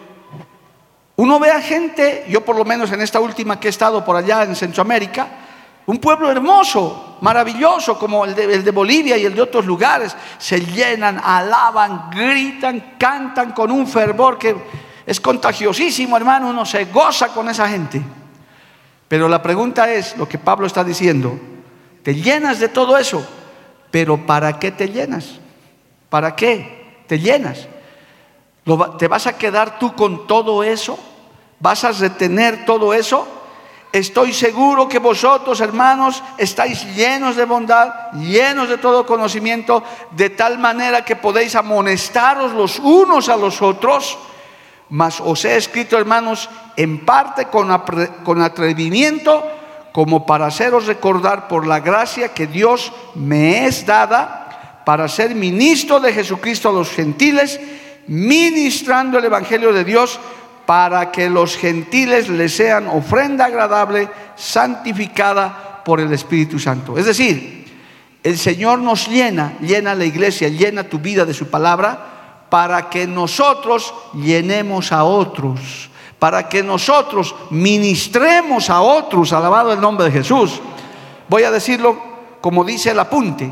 uno 1.17 1.39
ve 1.39 1.49
a 1.49 1.61
gente, 1.61 2.25
yo 2.27 2.43
por 2.43 2.57
lo 2.57 2.65
menos 2.65 2.91
en 2.91 3.01
esta 3.01 3.19
última 3.19 3.59
que 3.59 3.67
he 3.67 3.69
estado 3.69 4.03
por 4.03 4.17
allá 4.17 4.43
en 4.43 4.55
Centroamérica, 4.55 5.27
un 5.85 5.97
pueblo 5.97 6.29
hermoso, 6.29 7.17
maravilloso 7.21 7.97
como 7.97 8.25
el 8.25 8.35
de, 8.35 8.71
Bolivia 8.71 9.15
y 9.17 9.25
el 9.25 9.33
de 9.33 9.41
otros 9.41 9.65
lugares, 9.65 10.15
se 10.37 10.59
llenan, 10.59 11.21
alaban, 11.23 12.09
gritan, 12.09 12.95
cantan 12.97 13.53
con 13.53 13.71
un 13.71 13.87
fervor 13.87 14.37
que 14.37 14.55
es 15.05 15.21
contagiosísimo, 15.21 16.17
hermano, 16.17 16.49
uno 16.49 16.65
se 16.65 16.85
goza 16.85 17.29
con 17.29 17.47
esa 17.47 17.69
gente. 17.69 18.01
Pero 19.07 19.29
la 19.29 19.41
pregunta 19.41 19.89
es, 19.89 20.17
lo 20.17 20.27
que 20.27 20.39
Pablo 20.39 20.67
está 20.67 20.83
diciendo, 20.83 21.39
te 22.03 22.15
llenas 22.15 22.59
de 22.59 22.67
todo 22.67 22.97
eso, 22.97 23.25
pero 23.89 24.25
¿para 24.25 24.59
qué 24.59 24.71
te 24.71 24.89
llenas? 24.89 25.39
¿Para 26.09 26.35
qué 26.35 27.03
te 27.07 27.19
llenas? 27.19 27.67
¿Te 28.97 29.07
vas 29.07 29.27
a 29.27 29.37
quedar 29.37 29.77
tú 29.79 29.93
con 29.95 30.27
todo 30.27 30.63
eso? 30.63 30.97
¿Vas 31.59 31.83
a 31.83 31.91
retener 31.91 32.65
todo 32.65 32.93
eso? 32.93 33.27
Estoy 33.95 34.33
seguro 34.33 34.89
que 34.89 34.99
vosotros, 34.99 35.61
hermanos, 35.61 36.21
estáis 36.37 36.83
llenos 36.95 37.37
de 37.37 37.45
bondad, 37.45 38.11
llenos 38.11 38.67
de 38.67 38.77
todo 38.77 39.05
conocimiento, 39.05 39.83
de 40.11 40.31
tal 40.31 40.59
manera 40.59 41.05
que 41.05 41.15
podéis 41.15 41.55
amonestaros 41.55 42.51
los 42.51 42.77
unos 42.79 43.29
a 43.29 43.37
los 43.37 43.61
otros. 43.61 44.17
Mas 44.89 45.21
os 45.21 45.45
he 45.45 45.55
escrito, 45.55 45.97
hermanos, 45.97 46.49
en 46.75 47.05
parte 47.05 47.45
con, 47.45 47.71
atrevimiento, 48.41 49.43
como 49.93 50.25
para 50.25 50.47
haceros 50.47 50.87
recordar 50.87 51.47
por 51.47 51.65
la 51.65 51.79
gracia 51.79 52.33
que 52.33 52.47
Dios 52.47 52.91
me 53.13 53.65
es 53.65 53.85
dada 53.85 54.44
para 54.85 55.07
ser 55.07 55.35
ministro 55.35 55.99
de 55.99 56.13
Jesucristo 56.13 56.69
a 56.69 56.73
los 56.73 56.89
gentiles 56.89 57.59
ministrando 58.07 59.17
el 59.17 59.25
Evangelio 59.25 59.73
de 59.73 59.83
Dios 59.83 60.19
para 60.65 61.11
que 61.11 61.29
los 61.29 61.57
gentiles 61.57 62.29
le 62.29 62.49
sean 62.49 62.87
ofrenda 62.87 63.45
agradable, 63.45 64.09
santificada 64.35 65.81
por 65.83 65.99
el 65.99 66.11
Espíritu 66.11 66.59
Santo. 66.59 66.97
Es 66.97 67.05
decir, 67.05 67.65
el 68.23 68.37
Señor 68.37 68.79
nos 68.79 69.07
llena, 69.07 69.53
llena 69.61 69.93
la 69.93 70.05
iglesia, 70.05 70.49
llena 70.49 70.83
tu 70.83 70.97
vida 70.97 71.25
de 71.25 71.33
su 71.33 71.47
palabra, 71.47 72.47
para 72.49 72.89
que 72.89 73.05
nosotros 73.05 73.93
llenemos 74.13 74.91
a 74.91 75.03
otros, 75.03 75.89
para 76.17 76.49
que 76.49 76.63
nosotros 76.63 77.35
ministremos 77.51 78.69
a 78.69 78.81
otros, 78.81 79.33
alabado 79.33 79.73
el 79.73 79.81
nombre 79.81 80.05
de 80.05 80.11
Jesús. 80.11 80.59
Voy 81.27 81.43
a 81.43 81.51
decirlo 81.51 82.15
como 82.41 82.63
dice 82.63 82.91
el 82.91 82.99
apunte, 82.99 83.51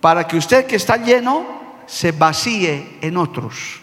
para 0.00 0.26
que 0.26 0.36
usted 0.36 0.66
que 0.66 0.76
está 0.76 0.96
lleno 0.96 1.46
se 1.86 2.12
vacíe 2.12 2.98
en 3.00 3.16
otros. 3.16 3.80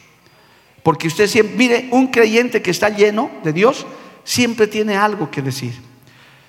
Porque 0.84 1.08
usted 1.08 1.28
siempre, 1.28 1.56
mire, 1.58 1.88
un 1.92 2.08
creyente 2.08 2.62
que 2.62 2.72
está 2.72 2.90
lleno 2.90 3.32
de 3.44 3.52
Dios 3.54 3.86
siempre 4.24 4.68
tiene 4.68 4.96
algo 4.96 5.32
que 5.32 5.42
decir. 5.42 5.74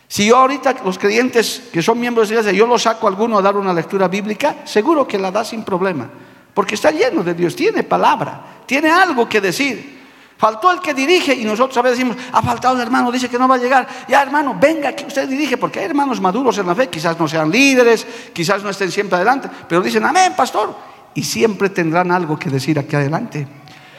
Si 0.09 0.27
yo 0.27 0.37
ahorita 0.37 0.77
los 0.85 0.99
creyentes 0.99 1.63
que 1.73 1.83
son 1.83 1.99
miembros 1.99 2.29
de 2.29 2.35
la 2.35 2.41
iglesia, 2.41 2.59
yo 2.59 2.67
los 2.67 2.83
saco 2.83 3.07
a 3.07 3.11
alguno 3.11 3.39
a 3.39 3.43
dar 3.43 3.57
una 3.57 3.73
lectura 3.73 4.09
bíblica, 4.09 4.57
seguro 4.65 5.07
que 5.07 5.19
la 5.19 5.31
da 5.31 5.45
sin 5.45 5.65
problema. 5.65 6.09
Porque 6.55 6.75
está 6.75 6.91
lleno 6.91 7.23
de 7.23 7.35
Dios, 7.35 7.57
tiene 7.57 7.83
palabra, 7.83 8.63
tiene 8.67 8.91
algo 8.91 9.29
que 9.29 9.41
decir. 9.41 9.96
Faltó 10.39 10.71
el 10.71 10.81
que 10.81 10.93
dirige 10.93 11.35
y 11.35 11.45
nosotros 11.45 11.77
a 11.79 11.83
veces 11.83 11.99
decimos, 11.99 12.19
ha 12.33 12.43
faltado 12.43 12.75
el 12.75 12.83
hermano, 12.83 13.11
dice 13.11 13.29
que 13.29 13.39
no 13.39 13.49
va 13.49 13.55
a 13.55 13.59
llegar. 13.59 13.87
Ya 14.07 14.21
hermano, 14.21 14.57
venga 14.61 14.93
que 14.93 15.07
usted 15.07 15.27
dirige, 15.29 15.57
porque 15.57 15.81
hay 15.81 15.87
hermanos 15.87 16.21
maduros 16.21 16.59
en 16.59 16.67
la 16.67 16.75
fe, 16.75 16.89
quizás 16.89 17.19
no 17.19 17.27
sean 17.27 17.51
líderes, 17.51 18.07
quizás 18.35 18.63
no 18.63 18.69
estén 18.69 18.93
siempre 18.93 19.17
adelante, 19.17 19.49
pero 19.67 19.81
dicen, 19.81 20.05
amén, 20.05 20.35
pastor. 20.37 20.77
Y 21.15 21.23
siempre 21.23 21.71
tendrán 21.71 22.11
algo 22.13 22.39
que 22.39 22.51
decir 22.51 22.79
aquí 22.79 22.95
adelante. 22.97 23.49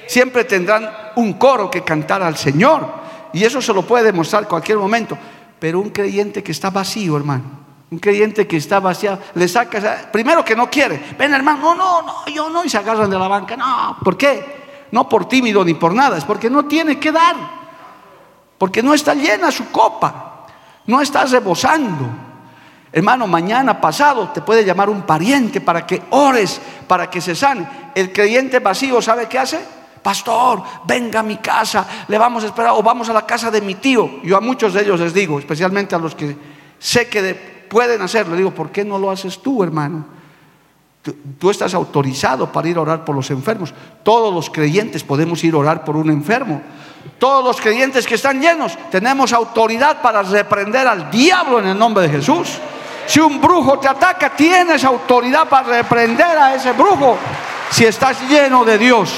Siempre 0.06 0.44
tendrán 0.44 0.88
un 1.16 1.34
coro 1.34 1.72
que 1.72 1.84
cantar 1.84 2.22
al 2.22 2.38
Señor. 2.38 2.88
Y 3.34 3.44
eso 3.44 3.60
se 3.60 3.74
lo 3.74 3.82
puede 3.82 4.06
demostrar 4.06 4.48
cualquier 4.48 4.78
momento. 4.78 5.18
Pero 5.60 5.80
un 5.80 5.90
creyente 5.90 6.44
que 6.44 6.52
está 6.52 6.70
vacío, 6.70 7.18
hermano. 7.18 7.44
Un 7.90 7.98
creyente 7.98 8.46
que 8.46 8.58
está 8.58 8.80
vacío, 8.80 9.18
le 9.34 9.48
saca, 9.48 10.10
primero 10.12 10.46
que 10.46 10.56
no 10.56 10.70
quiere. 10.70 11.02
Ven 11.18 11.34
hermano, 11.34 11.74
no, 11.74 11.76
no, 11.76 12.02
no, 12.02 12.28
yo 12.28 12.50
no. 12.50 12.64
Y 12.64 12.70
se 12.70 12.78
agarran 12.78 13.10
de 13.10 13.18
la 13.18 13.28
banca. 13.28 13.58
No, 13.58 13.98
¿por 14.04 14.16
qué? 14.16 14.57
No 14.92 15.08
por 15.08 15.28
tímido 15.28 15.64
ni 15.64 15.74
por 15.74 15.94
nada, 15.94 16.18
es 16.18 16.24
porque 16.24 16.50
no 16.50 16.66
tiene 16.66 17.00
que 17.00 17.12
dar, 17.12 17.36
porque 18.58 18.82
no 18.82 18.94
está 18.94 19.14
llena 19.14 19.52
su 19.52 19.70
copa, 19.72 20.46
no 20.86 21.02
está 21.02 21.26
rebosando. 21.26 22.08
Hermano, 22.92 23.28
mañana 23.28 23.80
pasado 23.80 24.30
te 24.30 24.42
puede 24.42 24.64
llamar 24.64 24.90
un 24.90 25.04
pariente 25.04 25.62
para 25.62 25.86
que 25.86 26.04
ores, 26.12 26.60
para 26.88 27.10
que 27.10 27.22
se 27.22 27.36
sane. 27.36 27.68
El 27.94 28.12
creyente 28.12 28.60
vacío, 28.60 29.02
¿sabe 29.02 29.28
qué 29.28 29.38
hace? 29.38 29.60
Pastor, 30.02 30.64
venga 30.86 31.20
a 31.20 31.24
mi 31.24 31.38
casa, 31.38 31.86
le 32.08 32.18
vamos 32.18 32.44
a 32.44 32.48
esperar, 32.48 32.72
o 32.72 32.82
vamos 32.82 33.10
a 33.10 33.14
la 33.14 33.26
casa 33.26 33.52
de 33.52 33.62
mi 33.62 33.76
tío. 33.76 34.22
Yo 34.24 34.38
a 34.38 34.42
muchos 34.42 34.74
de 34.74 34.82
ellos 34.82 35.00
les 35.00 35.14
digo, 35.14 35.38
especialmente 35.38 35.96
a 35.96 36.00
los 36.00 36.16
que 36.16 36.36
sé 36.80 37.10
que 37.10 37.68
pueden 37.70 38.02
hacerlo, 38.02 38.36
digo, 38.36 38.52
¿por 38.52 38.72
qué 38.72 38.86
no 38.86 38.98
lo 38.98 39.12
haces 39.12 39.42
tú, 39.42 39.64
hermano? 39.64 40.17
Tú, 41.40 41.50
estás 41.50 41.74
autorizado 41.74 42.52
para 42.52 42.68
ir 42.68 42.78
a 42.78 42.82
orar 42.82 43.06
por 43.06 43.16
los 43.16 43.30
enfermos. 43.32 43.74
Todos 44.04 44.34
los 44.34 44.50
creyentes 44.50 45.04
podemos 45.04 45.44
ir 45.44 45.54
a 45.54 45.58
orar 45.58 45.86
por 45.86 45.96
un 45.96 46.10
enfermo. 46.10 46.62
Todos 47.20 47.44
los 47.44 47.62
creyentes 47.62 48.06
que 48.06 48.16
están 48.16 48.42
llenos 48.42 48.78
tenemos 48.92 49.34
autoridad 49.34 50.02
para 50.02 50.24
reprender 50.24 50.88
al 50.88 51.10
diablo 51.10 51.60
en 51.60 51.68
el 51.68 51.80
nombre 51.80 52.04
de 52.04 52.10
Jesús. 52.10 52.58
Si 53.06 53.20
un 53.20 53.40
brujo 53.40 53.80
te 53.80 53.88
ataca, 53.88 54.36
tienes 54.36 54.84
autoridad 54.84 55.48
para 55.48 55.82
reprender 55.82 56.38
a 56.38 56.56
ese 56.56 56.74
brujo 56.74 57.18
si 57.72 57.86
estás 57.86 58.28
lleno 58.30 58.66
de 58.66 58.78
Dios. 58.78 59.14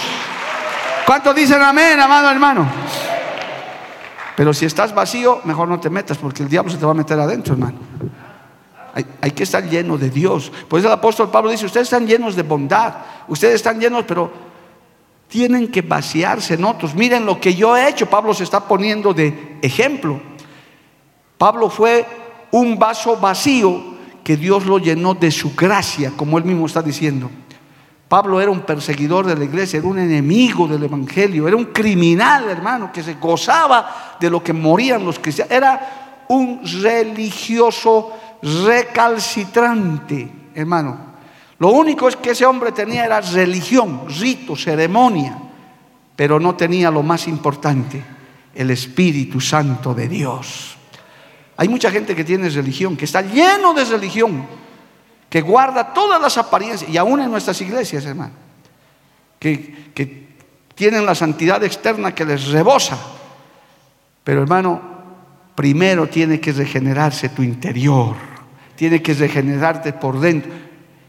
¿Cuántos 1.06 1.36
dicen 1.36 1.62
amén, 1.62 2.00
amado 2.00 2.30
hermano? 2.30 2.68
Pero 4.36 4.54
si 4.54 4.66
estás 4.66 4.94
vacío, 4.94 5.42
mejor 5.44 5.68
no 5.68 5.80
te 5.80 5.90
metas 5.90 6.18
porque 6.18 6.44
el 6.44 6.50
diablo 6.50 6.72
se 6.72 6.78
te 6.78 6.86
va 6.86 6.92
a 6.92 6.96
meter 6.96 7.20
adentro, 7.20 7.56
hermano. 7.56 7.78
Hay, 9.22 9.32
que 9.32 9.44
estar 9.44 9.68
lleno 9.68 9.98
de 9.98 10.10
Dios. 10.10 10.52
Por 10.68 10.80
eso 10.80 10.88
el 10.88 10.94
apóstol 10.94 11.30
Pablo 11.30 11.52
dice, 11.52 11.66
ustedes 11.66 11.88
están 11.88 12.08
llenos 12.08 12.36
de 12.36 12.44
bondad, 12.44 12.94
ustedes 13.28 13.56
están 13.56 13.80
llenos, 13.80 14.06
pero 14.08 14.32
tienen 15.28 15.72
que 15.72 15.82
vaciarse 15.82 16.56
en 16.56 16.66
otros. 16.66 16.96
Miren 16.96 17.26
lo 17.26 17.40
que 17.40 17.56
yo 17.56 17.78
he 17.78 17.88
hecho. 17.88 18.08
Pablo 18.08 18.34
se 18.34 18.44
está 18.44 18.62
poniendo 18.62 19.14
de 19.14 19.58
ejemplo. 19.62 20.20
Pablo 21.38 21.70
fue 21.70 22.06
un 22.52 22.78
vaso 22.78 23.18
vacío 23.18 23.98
que 24.24 24.36
Dios 24.38 24.66
lo 24.66 24.78
llenó 24.78 25.14
de 25.14 25.32
su 25.32 25.56
gracia, 25.56 26.12
como 26.16 26.38
él 26.38 26.46
mismo 26.46 26.66
está 26.66 26.82
diciendo. 26.82 27.30
Pablo 28.10 28.42
era 28.42 28.50
un 28.50 28.62
perseguidor 28.62 29.28
de 29.28 29.36
la 29.36 29.44
iglesia, 29.44 29.78
era 29.78 29.88
un 29.88 30.00
enemigo 30.00 30.68
del 30.68 30.84
evangelio, 30.84 31.48
era 31.48 31.56
un 31.56 31.66
criminal, 31.66 32.50
hermano, 32.50 32.92
que 32.92 33.04
se 33.04 33.14
gozaba 33.14 34.18
de 34.20 34.32
lo 34.32 34.44
que 34.44 34.52
morían 34.52 35.06
los 35.06 35.20
cristianos. 35.20 35.54
Era 35.54 36.26
un 36.28 36.62
religioso 36.82 38.12
recalcitrante, 38.42 40.32
hermano. 40.56 41.10
Lo 41.60 41.70
único 41.70 42.08
es 42.08 42.16
que 42.16 42.32
ese 42.32 42.46
hombre 42.46 42.72
tenía 42.72 43.06
era 43.06 43.20
religión, 43.20 44.04
rito, 44.08 44.56
ceremonia, 44.56 45.38
pero 46.16 46.40
no 46.40 46.56
tenía 46.56 46.90
lo 46.90 47.04
más 47.04 47.28
importante, 47.28 48.02
el 48.56 48.72
Espíritu 48.72 49.42
Santo 49.42 49.94
de 49.94 50.08
Dios. 50.08 50.78
Hay 51.58 51.68
mucha 51.68 51.92
gente 51.92 52.16
que 52.16 52.24
tiene 52.24 52.50
religión, 52.50 52.96
que 52.96 53.06
está 53.06 53.22
lleno 53.22 53.74
de 53.74 53.84
religión, 53.84 54.46
que 55.30 55.42
guarda 55.42 55.94
todas 55.94 56.22
las 56.22 56.38
apariencias, 56.38 56.90
y 56.90 56.98
aún 56.98 57.20
en 57.20 57.30
nuestras 57.30 57.60
iglesias, 57.60 58.06
hermano, 58.06 58.34
que, 59.38 59.92
que 59.94 60.30
tienen 60.76 61.06
la 61.06 61.16
santidad 61.16 61.62
externa 61.66 62.16
que 62.16 62.24
les 62.24 62.48
rebosa. 62.48 62.98
Pero 64.24 64.42
hermano, 64.42 64.82
primero 65.56 66.08
tiene 66.08 66.40
que 66.40 66.54
regenerarse 66.54 67.28
tu 67.30 67.44
interior 67.44 68.29
tiene 68.80 69.02
que 69.02 69.14
regenerarte 69.14 69.92
por 69.92 70.22
dentro. 70.22 70.50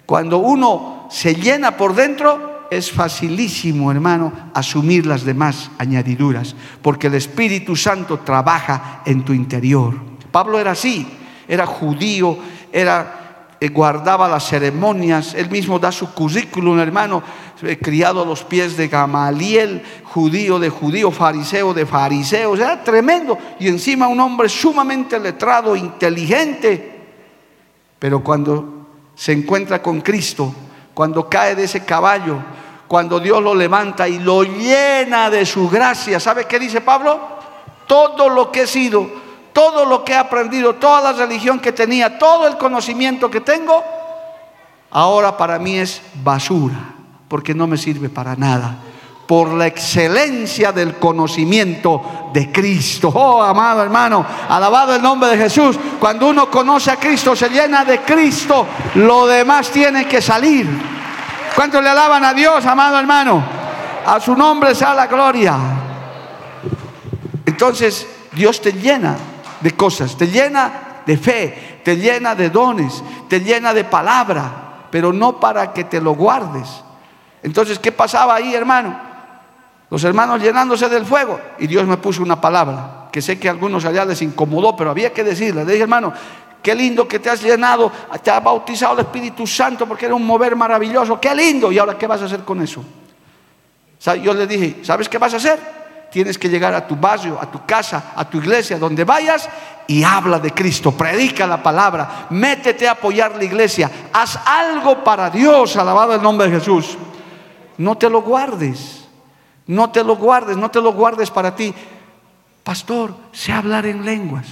Cuando 0.04 0.38
uno 0.38 1.06
se 1.08 1.36
llena 1.36 1.76
por 1.76 1.94
dentro, 1.94 2.66
es 2.68 2.90
facilísimo, 2.90 3.92
hermano, 3.92 4.32
asumir 4.54 5.06
las 5.06 5.22
demás 5.22 5.70
añadiduras, 5.78 6.56
porque 6.82 7.06
el 7.06 7.14
Espíritu 7.14 7.76
Santo 7.76 8.18
trabaja 8.18 9.02
en 9.06 9.24
tu 9.24 9.32
interior. 9.32 9.94
Pablo 10.32 10.58
era 10.58 10.72
así, 10.72 11.06
era 11.46 11.64
judío, 11.64 12.36
era 12.72 13.20
eh, 13.60 13.68
guardaba 13.68 14.28
las 14.28 14.48
ceremonias, 14.48 15.34
él 15.34 15.48
mismo 15.48 15.78
da 15.78 15.92
su 15.92 16.12
currículum, 16.12 16.80
hermano, 16.80 17.22
eh, 17.62 17.78
criado 17.78 18.22
a 18.22 18.26
los 18.26 18.42
pies 18.42 18.76
de 18.76 18.88
Gamaliel, 18.88 19.80
judío 20.02 20.58
de 20.58 20.70
judío, 20.70 21.12
fariseo 21.12 21.72
de 21.72 21.86
fariseos, 21.86 22.58
era 22.58 22.82
tremendo, 22.82 23.38
y 23.60 23.68
encima 23.68 24.08
un 24.08 24.18
hombre 24.18 24.48
sumamente 24.48 25.20
letrado, 25.20 25.76
inteligente, 25.76 26.89
pero 28.00 28.24
cuando 28.24 28.88
se 29.14 29.30
encuentra 29.30 29.80
con 29.80 30.00
Cristo, 30.00 30.52
cuando 30.92 31.28
cae 31.28 31.54
de 31.54 31.64
ese 31.64 31.84
caballo, 31.84 32.38
cuando 32.88 33.20
Dios 33.20 33.40
lo 33.40 33.54
levanta 33.54 34.08
y 34.08 34.18
lo 34.18 34.42
llena 34.42 35.30
de 35.30 35.46
su 35.46 35.68
gracia, 35.68 36.18
¿sabe 36.18 36.46
qué 36.46 36.58
dice 36.58 36.80
Pablo? 36.80 37.20
Todo 37.86 38.28
lo 38.28 38.50
que 38.50 38.62
he 38.62 38.66
sido, 38.66 39.08
todo 39.52 39.84
lo 39.84 40.02
que 40.02 40.14
he 40.14 40.16
aprendido, 40.16 40.74
toda 40.74 41.12
la 41.12 41.12
religión 41.12 41.60
que 41.60 41.70
tenía, 41.70 42.18
todo 42.18 42.48
el 42.48 42.56
conocimiento 42.56 43.30
que 43.30 43.42
tengo, 43.42 43.84
ahora 44.90 45.36
para 45.36 45.60
mí 45.60 45.78
es 45.78 46.02
basura, 46.24 46.94
porque 47.28 47.54
no 47.54 47.68
me 47.68 47.76
sirve 47.76 48.08
para 48.08 48.34
nada 48.34 48.78
por 49.30 49.52
la 49.52 49.68
excelencia 49.68 50.72
del 50.72 50.96
conocimiento 50.96 52.30
de 52.32 52.50
Cristo. 52.50 53.12
Oh, 53.14 53.40
amado 53.40 53.80
hermano, 53.80 54.26
alabado 54.48 54.96
el 54.96 55.00
nombre 55.00 55.30
de 55.30 55.36
Jesús. 55.36 55.78
Cuando 56.00 56.26
uno 56.26 56.50
conoce 56.50 56.90
a 56.90 56.96
Cristo, 56.96 57.36
se 57.36 57.48
llena 57.48 57.84
de 57.84 58.00
Cristo, 58.00 58.66
lo 58.96 59.28
demás 59.28 59.70
tiene 59.70 60.08
que 60.08 60.20
salir. 60.20 60.66
¿Cuántos 61.54 61.80
le 61.80 61.90
alaban 61.90 62.24
a 62.24 62.34
Dios, 62.34 62.66
amado 62.66 62.98
hermano? 62.98 63.40
A 64.04 64.18
su 64.18 64.34
nombre 64.34 64.74
sea 64.74 64.94
la 64.94 65.06
gloria. 65.06 65.56
Entonces, 67.46 68.08
Dios 68.32 68.60
te 68.60 68.72
llena 68.72 69.16
de 69.60 69.70
cosas, 69.76 70.16
te 70.16 70.26
llena 70.26 71.02
de 71.06 71.16
fe, 71.16 71.80
te 71.84 71.96
llena 71.96 72.34
de 72.34 72.50
dones, 72.50 73.00
te 73.28 73.38
llena 73.38 73.72
de 73.72 73.84
palabra, 73.84 74.88
pero 74.90 75.12
no 75.12 75.38
para 75.38 75.72
que 75.72 75.84
te 75.84 76.00
lo 76.00 76.14
guardes. 76.16 76.66
Entonces, 77.44 77.78
¿qué 77.78 77.92
pasaba 77.92 78.34
ahí, 78.34 78.52
hermano? 78.56 79.09
Los 79.90 80.04
hermanos 80.04 80.40
llenándose 80.40 80.88
del 80.88 81.04
fuego. 81.04 81.40
Y 81.58 81.66
Dios 81.66 81.86
me 81.86 81.96
puso 81.96 82.22
una 82.22 82.40
palabra 82.40 83.08
que 83.10 83.20
sé 83.20 83.38
que 83.38 83.48
a 83.48 83.50
algunos 83.50 83.84
allá 83.84 84.04
les 84.04 84.22
incomodó, 84.22 84.76
pero 84.76 84.90
había 84.90 85.12
que 85.12 85.24
decirle. 85.24 85.64
Le 85.64 85.72
dije, 85.72 85.82
hermano, 85.82 86.12
qué 86.62 86.74
lindo 86.74 87.08
que 87.08 87.18
te 87.18 87.28
has 87.28 87.42
llenado, 87.42 87.90
te 88.22 88.30
ha 88.30 88.38
bautizado 88.38 88.94
el 88.94 89.00
Espíritu 89.00 89.46
Santo 89.46 89.86
porque 89.86 90.06
era 90.06 90.14
un 90.14 90.24
mover 90.24 90.54
maravilloso. 90.54 91.20
Qué 91.20 91.34
lindo. 91.34 91.72
¿Y 91.72 91.78
ahora 91.78 91.98
qué 91.98 92.06
vas 92.06 92.22
a 92.22 92.26
hacer 92.26 92.40
con 92.40 92.62
eso? 92.62 92.84
Yo 94.22 94.32
le 94.32 94.46
dije, 94.46 94.84
¿sabes 94.84 95.08
qué 95.08 95.18
vas 95.18 95.34
a 95.34 95.38
hacer? 95.38 95.58
Tienes 96.10 96.38
que 96.38 96.48
llegar 96.48 96.74
a 96.74 96.86
tu 96.86 96.96
barrio, 96.96 97.38
a 97.40 97.50
tu 97.50 97.64
casa, 97.66 98.12
a 98.16 98.28
tu 98.28 98.38
iglesia, 98.38 98.78
donde 98.78 99.04
vayas 99.04 99.48
y 99.86 100.02
habla 100.02 100.38
de 100.38 100.52
Cristo, 100.52 100.92
predica 100.92 101.46
la 101.46 101.62
palabra, 101.62 102.26
métete 102.30 102.88
a 102.88 102.92
apoyar 102.92 103.36
la 103.36 103.44
iglesia, 103.44 103.90
haz 104.12 104.38
algo 104.44 105.04
para 105.04 105.30
Dios, 105.30 105.76
alabado 105.76 106.14
el 106.14 106.22
nombre 106.22 106.48
de 106.48 106.58
Jesús. 106.58 106.96
No 107.78 107.96
te 107.96 108.08
lo 108.08 108.22
guardes. 108.22 108.99
No 109.70 109.90
te 109.90 110.02
lo 110.02 110.16
guardes, 110.16 110.56
no 110.56 110.68
te 110.68 110.80
lo 110.80 110.92
guardes 110.92 111.30
para 111.30 111.54
ti. 111.54 111.72
Pastor, 112.64 113.14
sé 113.30 113.52
hablar 113.52 113.86
en 113.86 114.04
lenguas. 114.04 114.46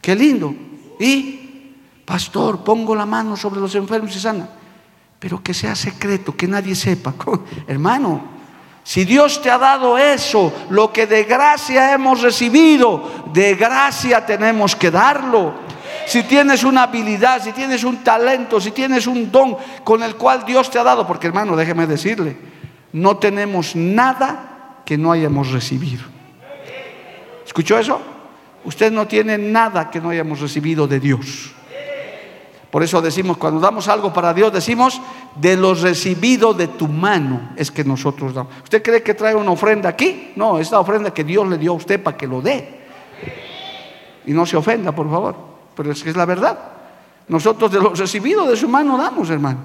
Qué 0.00 0.14
lindo. 0.14 0.54
Y, 1.00 1.74
pastor, 2.04 2.62
pongo 2.62 2.94
la 2.94 3.04
mano 3.04 3.36
sobre 3.36 3.60
los 3.60 3.74
enfermos 3.74 4.14
y 4.14 4.20
sana. 4.20 4.48
Pero 5.18 5.42
que 5.42 5.52
sea 5.52 5.74
secreto, 5.74 6.36
que 6.36 6.46
nadie 6.46 6.76
sepa. 6.76 7.12
Hermano, 7.66 8.22
si 8.84 9.04
Dios 9.04 9.42
te 9.42 9.50
ha 9.50 9.58
dado 9.58 9.98
eso, 9.98 10.52
lo 10.70 10.92
que 10.92 11.08
de 11.08 11.24
gracia 11.24 11.92
hemos 11.92 12.22
recibido, 12.22 13.24
de 13.32 13.56
gracia 13.56 14.24
tenemos 14.24 14.76
que 14.76 14.92
darlo. 14.92 15.54
Si 16.06 16.22
tienes 16.22 16.62
una 16.62 16.84
habilidad, 16.84 17.42
si 17.42 17.50
tienes 17.50 17.82
un 17.82 18.04
talento, 18.04 18.60
si 18.60 18.70
tienes 18.70 19.08
un 19.08 19.28
don 19.32 19.56
con 19.82 20.04
el 20.04 20.14
cual 20.14 20.44
Dios 20.46 20.70
te 20.70 20.78
ha 20.78 20.84
dado, 20.84 21.04
porque 21.04 21.26
hermano, 21.26 21.56
déjeme 21.56 21.88
decirle, 21.88 22.36
no 22.92 23.16
tenemos 23.16 23.74
nada 23.74 24.50
que 24.84 24.98
no 24.98 25.12
hayamos 25.12 25.50
recibido. 25.52 26.04
¿Escuchó 27.44 27.78
eso? 27.78 28.00
Usted 28.64 28.92
no 28.92 29.06
tiene 29.06 29.38
nada 29.38 29.90
que 29.90 30.00
no 30.00 30.10
hayamos 30.10 30.40
recibido 30.40 30.86
de 30.86 31.00
Dios. 31.00 31.52
Por 32.70 32.82
eso 32.82 33.02
decimos, 33.02 33.36
cuando 33.36 33.60
damos 33.60 33.86
algo 33.88 34.14
para 34.14 34.32
Dios, 34.32 34.50
decimos, 34.50 34.98
de 35.36 35.56
lo 35.58 35.74
recibido 35.74 36.54
de 36.54 36.68
tu 36.68 36.88
mano 36.88 37.50
es 37.56 37.70
que 37.70 37.84
nosotros 37.84 38.32
damos. 38.32 38.54
¿Usted 38.62 38.82
cree 38.82 39.02
que 39.02 39.12
trae 39.12 39.34
una 39.34 39.50
ofrenda 39.50 39.90
aquí? 39.90 40.32
No, 40.36 40.58
es 40.58 40.70
la 40.70 40.80
ofrenda 40.80 41.12
que 41.12 41.22
Dios 41.22 41.46
le 41.46 41.58
dio 41.58 41.72
a 41.72 41.74
usted 41.74 42.02
para 42.02 42.16
que 42.16 42.26
lo 42.26 42.40
dé. 42.40 42.80
Y 44.24 44.32
no 44.32 44.46
se 44.46 44.56
ofenda, 44.56 44.92
por 44.92 45.10
favor. 45.10 45.36
Pero 45.76 45.92
es 45.92 46.02
que 46.02 46.08
es 46.08 46.16
la 46.16 46.24
verdad. 46.24 46.58
Nosotros 47.28 47.70
de 47.70 47.78
lo 47.78 47.90
recibido 47.90 48.46
de 48.46 48.56
su 48.56 48.68
mano 48.68 48.96
damos, 48.96 49.28
hermano. 49.28 49.58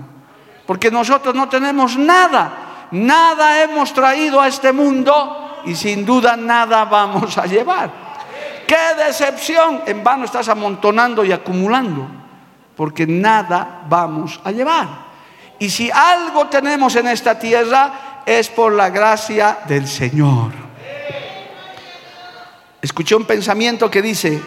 Porque 0.65 0.91
nosotros 0.91 1.33
no 1.33 1.47
tenemos 1.47 1.97
nada. 1.97 2.66
Nada 2.91 3.63
hemos 3.63 3.93
traído 3.93 4.39
a 4.39 4.47
este 4.47 4.71
mundo 4.71 5.61
y 5.65 5.75
sin 5.75 6.05
duda 6.05 6.35
nada 6.35 6.85
vamos 6.85 7.37
a 7.37 7.45
llevar. 7.45 7.89
¡Qué 8.67 9.03
decepción! 9.05 9.81
En 9.85 10.03
vano 10.03 10.25
estás 10.25 10.49
amontonando 10.49 11.23
y 11.23 11.31
acumulando 11.31 12.07
porque 12.75 13.07
nada 13.07 13.83
vamos 13.89 14.39
a 14.43 14.51
llevar. 14.51 14.87
Y 15.59 15.69
si 15.69 15.89
algo 15.89 16.47
tenemos 16.47 16.95
en 16.95 17.07
esta 17.07 17.37
tierra 17.37 18.21
es 18.25 18.49
por 18.49 18.73
la 18.73 18.89
gracia 18.89 19.59
del 19.67 19.87
Señor. 19.87 20.51
Escuché 22.81 23.15
un 23.15 23.25
pensamiento 23.25 23.89
que 23.89 24.01
dice, 24.01 24.41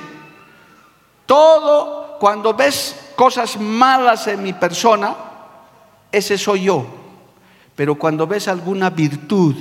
todo 1.26 2.18
cuando 2.20 2.54
ves 2.54 3.12
cosas 3.16 3.58
malas 3.58 4.28
en 4.28 4.42
mi 4.42 4.52
persona, 4.52 5.14
ese 6.12 6.38
soy 6.38 6.64
yo. 6.64 6.99
Pero 7.80 7.94
cuando 7.94 8.26
ves 8.26 8.46
alguna 8.46 8.90
virtud, 8.90 9.54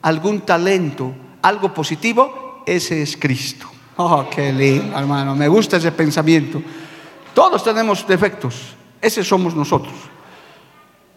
algún 0.00 0.40
talento, 0.40 1.12
algo 1.42 1.74
positivo, 1.74 2.62
ese 2.64 3.02
es 3.02 3.18
Cristo. 3.18 3.66
Oh, 3.96 4.24
qué 4.30 4.50
lindo, 4.50 4.98
hermano. 4.98 5.36
Me 5.36 5.46
gusta 5.46 5.76
ese 5.76 5.92
pensamiento. 5.92 6.62
Todos 7.34 7.62
tenemos 7.62 8.08
defectos, 8.08 8.74
ese 8.98 9.22
somos 9.22 9.54
nosotros, 9.54 9.92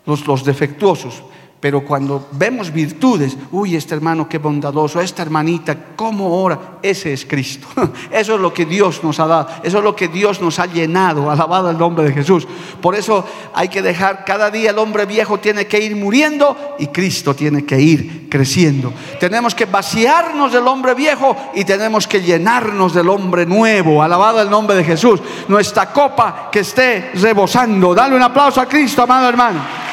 los, 0.05 0.27
los 0.27 0.43
defectuosos. 0.43 1.23
Pero 1.59 1.83
cuando 1.83 2.25
vemos 2.31 2.71
virtudes, 2.71 3.35
uy, 3.51 3.75
este 3.75 3.93
hermano 3.93 4.29
qué 4.29 4.37
bondadoso, 4.37 5.01
esta 5.01 5.23
hermanita, 5.23 5.75
cómo 5.97 6.41
ora, 6.41 6.77
ese 6.81 7.11
es 7.11 7.25
Cristo. 7.25 7.67
Eso 8.11 8.35
es 8.35 8.41
lo 8.41 8.53
que 8.53 8.65
Dios 8.65 9.03
nos 9.03 9.19
ha 9.19 9.27
dado, 9.27 9.47
eso 9.63 9.79
es 9.79 9.83
lo 9.83 9.95
que 9.95 10.07
Dios 10.07 10.41
nos 10.41 10.59
ha 10.59 10.65
llenado, 10.65 11.29
alabado 11.29 11.69
el 11.69 11.77
nombre 11.77 12.05
de 12.05 12.13
Jesús. 12.13 12.47
Por 12.81 12.95
eso 12.95 13.25
hay 13.53 13.67
que 13.67 13.81
dejar, 13.81 14.25
cada 14.25 14.49
día 14.49 14.71
el 14.71 14.77
hombre 14.77 15.05
viejo 15.05 15.39
tiene 15.39 15.67
que 15.67 15.79
ir 15.79 15.95
muriendo 15.95 16.75
y 16.79 16.87
Cristo 16.87 17.35
tiene 17.35 17.65
que 17.65 17.79
ir 17.79 18.29
creciendo. 18.29 18.93
Tenemos 19.19 19.55
que 19.55 19.65
vaciarnos 19.65 20.51
del 20.51 20.67
hombre 20.67 20.93
viejo 20.93 21.35
y 21.55 21.65
tenemos 21.65 22.07
que 22.07 22.21
llenarnos 22.21 22.93
del 22.93 23.09
hombre 23.09 23.45
nuevo, 23.45 24.01
alabado 24.01 24.41
el 24.41 24.49
nombre 24.49 24.75
de 24.75 24.83
Jesús. 24.83 25.21
Nuestra 25.47 25.91
copa 25.91 26.49
que 26.51 26.59
esté 26.59 27.11
rebosando. 27.15 27.93
Dale 27.93 28.15
un 28.15 28.23
aplauso 28.23 28.61
a 28.61 28.67
Cristo, 28.67 29.03
amado 29.03 29.29
hermano. 29.29 29.88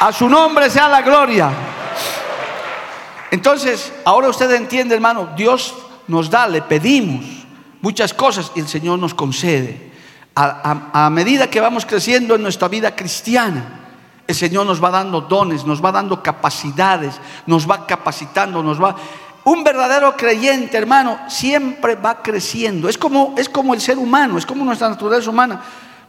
A 0.00 0.12
su 0.12 0.30
nombre 0.30 0.70
sea 0.70 0.88
la 0.88 1.02
gloria. 1.02 1.50
Entonces, 3.30 3.92
ahora 4.06 4.30
usted 4.30 4.50
entiende, 4.52 4.94
hermano, 4.94 5.28
Dios 5.36 5.74
nos 6.08 6.30
da, 6.30 6.48
le 6.48 6.62
pedimos 6.62 7.24
muchas 7.82 8.14
cosas 8.14 8.50
y 8.54 8.60
el 8.60 8.68
Señor 8.68 8.98
nos 8.98 9.12
concede. 9.12 9.90
A, 10.34 11.10
medida 11.10 11.50
que 11.50 11.60
vamos 11.60 11.84
creciendo 11.84 12.34
en 12.34 12.42
nuestra 12.42 12.68
vida 12.68 12.96
cristiana, 12.96 13.78
el 14.26 14.34
Señor 14.34 14.64
nos 14.64 14.82
va 14.82 14.90
dando 14.90 15.20
dones, 15.20 15.66
nos 15.66 15.84
va 15.84 15.92
dando 15.92 16.22
capacidades, 16.22 17.20
nos 17.46 17.70
va 17.70 17.86
capacitando, 17.86 18.62
nos 18.62 18.82
va... 18.82 18.96
Un 19.44 19.62
verdadero 19.62 20.16
creyente, 20.16 20.78
hermano, 20.78 21.18
siempre 21.28 21.96
va 21.96 22.22
creciendo. 22.22 22.88
Es 22.88 22.96
como, 22.96 23.34
es 23.36 23.50
como 23.50 23.74
el 23.74 23.82
ser 23.82 23.98
humano, 23.98 24.38
es 24.38 24.46
como 24.46 24.64
nuestra 24.64 24.88
naturaleza 24.88 25.28
humana. 25.28 25.60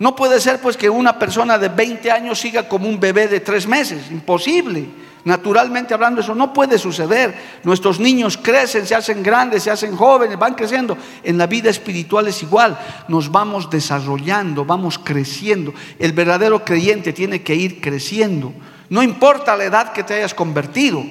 No 0.01 0.15
puede 0.15 0.41
ser 0.41 0.59
pues 0.59 0.77
que 0.77 0.89
una 0.89 1.19
persona 1.19 1.59
de 1.59 1.69
20 1.69 2.09
años 2.09 2.39
siga 2.39 2.67
como 2.67 2.89
un 2.89 2.99
bebé 2.99 3.27
de 3.27 3.39
tres 3.39 3.67
meses, 3.67 4.09
imposible. 4.09 4.87
Naturalmente 5.25 5.93
hablando 5.93 6.21
eso 6.21 6.33
no 6.33 6.51
puede 6.51 6.79
suceder. 6.79 7.59
Nuestros 7.63 7.99
niños 7.99 8.35
crecen, 8.35 8.87
se 8.87 8.95
hacen 8.95 9.21
grandes, 9.21 9.61
se 9.61 9.69
hacen 9.69 9.95
jóvenes, 9.95 10.39
van 10.39 10.55
creciendo. 10.55 10.97
En 11.21 11.37
la 11.37 11.45
vida 11.45 11.69
espiritual 11.69 12.27
es 12.27 12.41
igual. 12.41 12.79
Nos 13.09 13.31
vamos 13.31 13.69
desarrollando, 13.69 14.65
vamos 14.65 14.97
creciendo. 14.97 15.71
El 15.99 16.13
verdadero 16.13 16.65
creyente 16.65 17.13
tiene 17.13 17.43
que 17.43 17.53
ir 17.53 17.79
creciendo. 17.79 18.53
No 18.89 19.03
importa 19.03 19.55
la 19.55 19.65
edad 19.65 19.93
que 19.93 20.01
te 20.01 20.15
hayas 20.15 20.33
convertido. 20.33 21.03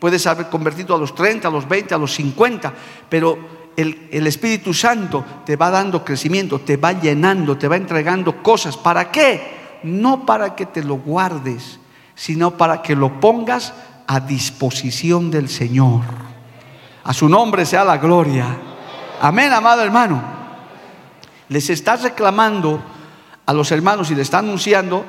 Puedes 0.00 0.26
haber 0.26 0.46
convertido 0.46 0.96
a 0.96 0.98
los 0.98 1.14
30, 1.14 1.46
a 1.46 1.50
los 1.52 1.68
20, 1.68 1.94
a 1.94 1.98
los 1.98 2.12
50, 2.12 2.74
pero 3.08 3.55
el, 3.76 4.26
Espíritu 4.26 4.72
Santo 4.72 5.24
te 5.44 5.56
va 5.56 5.70
dando 5.70 6.04
crecimiento, 6.04 6.60
te 6.60 6.76
va 6.76 6.92
llenando, 6.92 7.56
te 7.56 7.68
va 7.68 7.76
entregando 7.76 8.42
cosas. 8.42 8.76
¿Para 8.76 9.10
qué? 9.10 9.80
No 9.82 10.24
para 10.24 10.54
que 10.54 10.66
te 10.66 10.82
lo 10.82 10.96
guardes, 10.96 11.78
sino 12.14 12.56
para 12.56 12.82
que 12.82 12.96
lo 12.96 13.20
pongas 13.20 13.74
a 14.06 14.20
disposición 14.20 15.30
del 15.30 15.48
Señor. 15.48 16.02
A 17.04 17.12
su 17.12 17.28
nombre 17.28 17.66
sea 17.66 17.84
la 17.84 17.98
gloria. 17.98 18.46
Amén, 19.20 19.52
amado 19.52 19.82
hermano. 19.82 20.22
Les 21.48 21.70
está 21.70 21.96
reclamando 21.96 22.82
a 23.44 23.52
los 23.52 23.70
hermanos 23.70 24.10
y 24.10 24.14
le 24.14 24.22
está 24.22 24.38
anunciando 24.38 25.04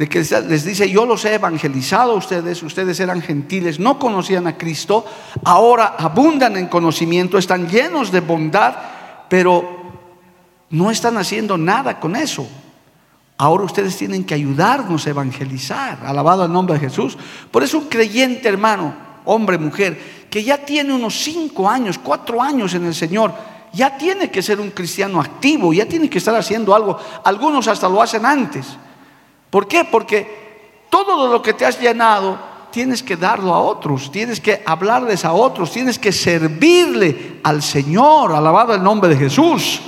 de 0.00 0.08
que 0.08 0.20
les 0.48 0.64
dice, 0.64 0.88
yo 0.88 1.04
los 1.04 1.26
he 1.26 1.34
evangelizado 1.34 2.12
a 2.12 2.14
ustedes, 2.14 2.62
ustedes 2.62 2.98
eran 3.00 3.20
gentiles, 3.20 3.78
no 3.78 3.98
conocían 3.98 4.46
a 4.46 4.56
Cristo, 4.56 5.04
ahora 5.44 5.94
abundan 5.98 6.56
en 6.56 6.68
conocimiento, 6.68 7.36
están 7.36 7.68
llenos 7.68 8.10
de 8.10 8.20
bondad, 8.20 8.76
pero 9.28 9.82
no 10.70 10.90
están 10.90 11.18
haciendo 11.18 11.58
nada 11.58 12.00
con 12.00 12.16
eso. 12.16 12.48
Ahora 13.36 13.64
ustedes 13.64 13.94
tienen 13.98 14.24
que 14.24 14.32
ayudarnos 14.32 15.06
a 15.06 15.10
evangelizar, 15.10 15.98
alabado 16.06 16.46
el 16.46 16.52
nombre 16.54 16.76
de 16.76 16.88
Jesús. 16.88 17.18
Por 17.50 17.62
eso 17.62 17.76
un 17.76 17.88
creyente 17.90 18.48
hermano, 18.48 18.94
hombre, 19.26 19.58
mujer, 19.58 20.00
que 20.30 20.42
ya 20.42 20.56
tiene 20.64 20.94
unos 20.94 21.14
cinco 21.22 21.68
años, 21.68 22.00
cuatro 22.02 22.40
años 22.40 22.72
en 22.72 22.86
el 22.86 22.94
Señor, 22.94 23.34
ya 23.74 23.98
tiene 23.98 24.30
que 24.30 24.40
ser 24.40 24.60
un 24.60 24.70
cristiano 24.70 25.20
activo, 25.20 25.74
ya 25.74 25.84
tiene 25.84 26.08
que 26.08 26.16
estar 26.16 26.34
haciendo 26.34 26.74
algo. 26.74 26.98
Algunos 27.22 27.68
hasta 27.68 27.86
lo 27.86 28.00
hacen 28.00 28.24
antes. 28.24 28.66
¿Por 29.50 29.66
qué? 29.66 29.84
Porque 29.84 30.86
todo 30.88 31.30
lo 31.30 31.42
que 31.42 31.52
te 31.52 31.66
has 31.66 31.80
llenado 31.80 32.38
tienes 32.70 33.02
que 33.02 33.16
darlo 33.16 33.52
a 33.52 33.60
otros, 33.60 34.10
tienes 34.10 34.40
que 34.40 34.62
hablarles 34.64 35.24
a 35.24 35.32
otros, 35.32 35.72
tienes 35.72 35.98
que 35.98 36.12
servirle 36.12 37.40
al 37.42 37.62
Señor, 37.62 38.32
alabado 38.32 38.74
el 38.74 38.82
nombre 38.82 39.10
de 39.10 39.16
Jesús. 39.16 39.80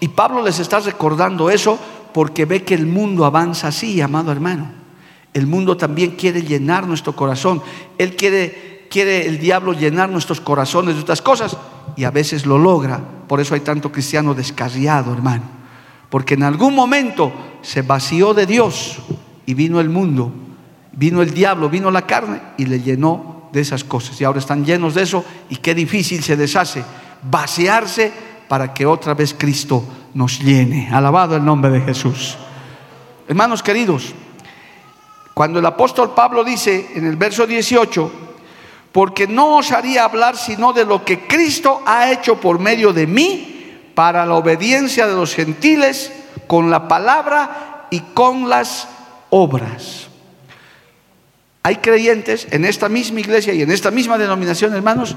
Y 0.00 0.08
Pablo 0.08 0.42
les 0.42 0.58
está 0.58 0.80
recordando 0.80 1.50
eso 1.50 1.78
porque 2.12 2.44
ve 2.44 2.64
que 2.64 2.74
el 2.74 2.86
mundo 2.86 3.24
avanza 3.24 3.68
así, 3.68 4.00
amado 4.00 4.32
hermano. 4.32 4.70
El 5.34 5.46
mundo 5.46 5.76
también 5.76 6.12
quiere 6.12 6.42
llenar 6.42 6.86
nuestro 6.86 7.14
corazón. 7.14 7.62
Él 7.96 8.16
quiere, 8.16 8.86
quiere 8.90 9.26
el 9.26 9.38
diablo 9.38 9.72
llenar 9.72 10.08
nuestros 10.08 10.40
corazones 10.40 10.94
de 10.94 11.00
estas 11.00 11.22
cosas 11.22 11.56
y 11.96 12.04
a 12.04 12.10
veces 12.10 12.46
lo 12.46 12.58
logra. 12.58 13.00
Por 13.28 13.40
eso 13.40 13.54
hay 13.54 13.60
tanto 13.60 13.92
cristiano 13.92 14.34
descarriado, 14.34 15.12
hermano. 15.12 15.57
Porque 16.10 16.34
en 16.34 16.42
algún 16.42 16.74
momento 16.74 17.32
se 17.62 17.82
vació 17.82 18.34
de 18.34 18.46
Dios 18.46 18.98
y 19.46 19.54
vino 19.54 19.80
el 19.80 19.88
mundo, 19.88 20.32
vino 20.92 21.22
el 21.22 21.34
diablo, 21.34 21.68
vino 21.68 21.90
la 21.90 22.06
carne 22.06 22.40
y 22.56 22.66
le 22.66 22.80
llenó 22.80 23.48
de 23.52 23.60
esas 23.60 23.84
cosas. 23.84 24.20
Y 24.20 24.24
ahora 24.24 24.38
están 24.38 24.64
llenos 24.64 24.94
de 24.94 25.02
eso 25.02 25.24
y 25.48 25.56
qué 25.56 25.74
difícil 25.74 26.22
se 26.22 26.36
deshace 26.36 26.84
vaciarse 27.22 28.12
para 28.48 28.72
que 28.72 28.86
otra 28.86 29.14
vez 29.14 29.34
Cristo 29.36 29.84
nos 30.14 30.40
llene. 30.40 30.88
Alabado 30.90 31.36
el 31.36 31.44
nombre 31.44 31.70
de 31.70 31.80
Jesús. 31.80 32.36
Hermanos 33.26 33.62
queridos, 33.62 34.14
cuando 35.34 35.58
el 35.58 35.66
apóstol 35.66 36.14
Pablo 36.14 36.42
dice 36.44 36.92
en 36.94 37.06
el 37.06 37.16
verso 37.16 37.46
18, 37.46 38.12
porque 38.92 39.26
no 39.26 39.58
os 39.58 39.70
haría 39.70 40.04
hablar 40.04 40.36
sino 40.36 40.72
de 40.72 40.84
lo 40.84 41.04
que 41.04 41.26
Cristo 41.26 41.82
ha 41.84 42.10
hecho 42.10 42.40
por 42.40 42.58
medio 42.58 42.92
de 42.92 43.06
mí, 43.06 43.57
para 43.98 44.24
la 44.24 44.34
obediencia 44.36 45.08
de 45.08 45.14
los 45.16 45.34
gentiles 45.34 46.12
con 46.46 46.70
la 46.70 46.86
palabra 46.86 47.88
y 47.90 47.98
con 47.98 48.48
las 48.48 48.86
obras. 49.28 50.06
Hay 51.64 51.78
creyentes 51.78 52.46
en 52.52 52.64
esta 52.64 52.88
misma 52.88 53.18
iglesia 53.18 53.52
y 53.54 53.62
en 53.62 53.72
esta 53.72 53.90
misma 53.90 54.16
denominación, 54.16 54.72
hermanos, 54.72 55.16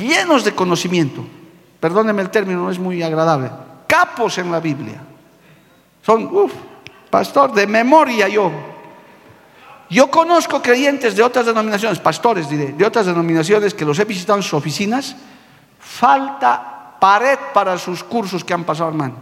llenos 0.00 0.44
de 0.44 0.54
conocimiento. 0.54 1.22
Perdónenme 1.78 2.22
el 2.22 2.30
término, 2.30 2.62
no 2.62 2.70
es 2.70 2.78
muy 2.78 3.02
agradable. 3.02 3.50
Capos 3.86 4.38
en 4.38 4.50
la 4.50 4.60
Biblia. 4.60 5.02
Son, 6.00 6.24
uff, 6.34 6.54
pastor, 7.10 7.52
de 7.52 7.66
memoria 7.66 8.28
yo. 8.28 8.50
Yo 9.90 10.10
conozco 10.10 10.62
creyentes 10.62 11.14
de 11.14 11.22
otras 11.22 11.44
denominaciones, 11.44 11.98
pastores 11.98 12.48
diré, 12.48 12.72
de 12.72 12.86
otras 12.86 13.04
denominaciones 13.04 13.74
que 13.74 13.84
los 13.84 13.98
he 13.98 14.06
visitado 14.06 14.38
en 14.38 14.42
sus 14.42 14.54
oficinas. 14.54 15.16
Falta 15.78 16.81
pared 17.02 17.36
para 17.52 17.76
sus 17.78 18.04
cursos 18.04 18.44
que 18.44 18.54
han 18.54 18.62
pasado, 18.62 18.90
hermano. 18.90 19.16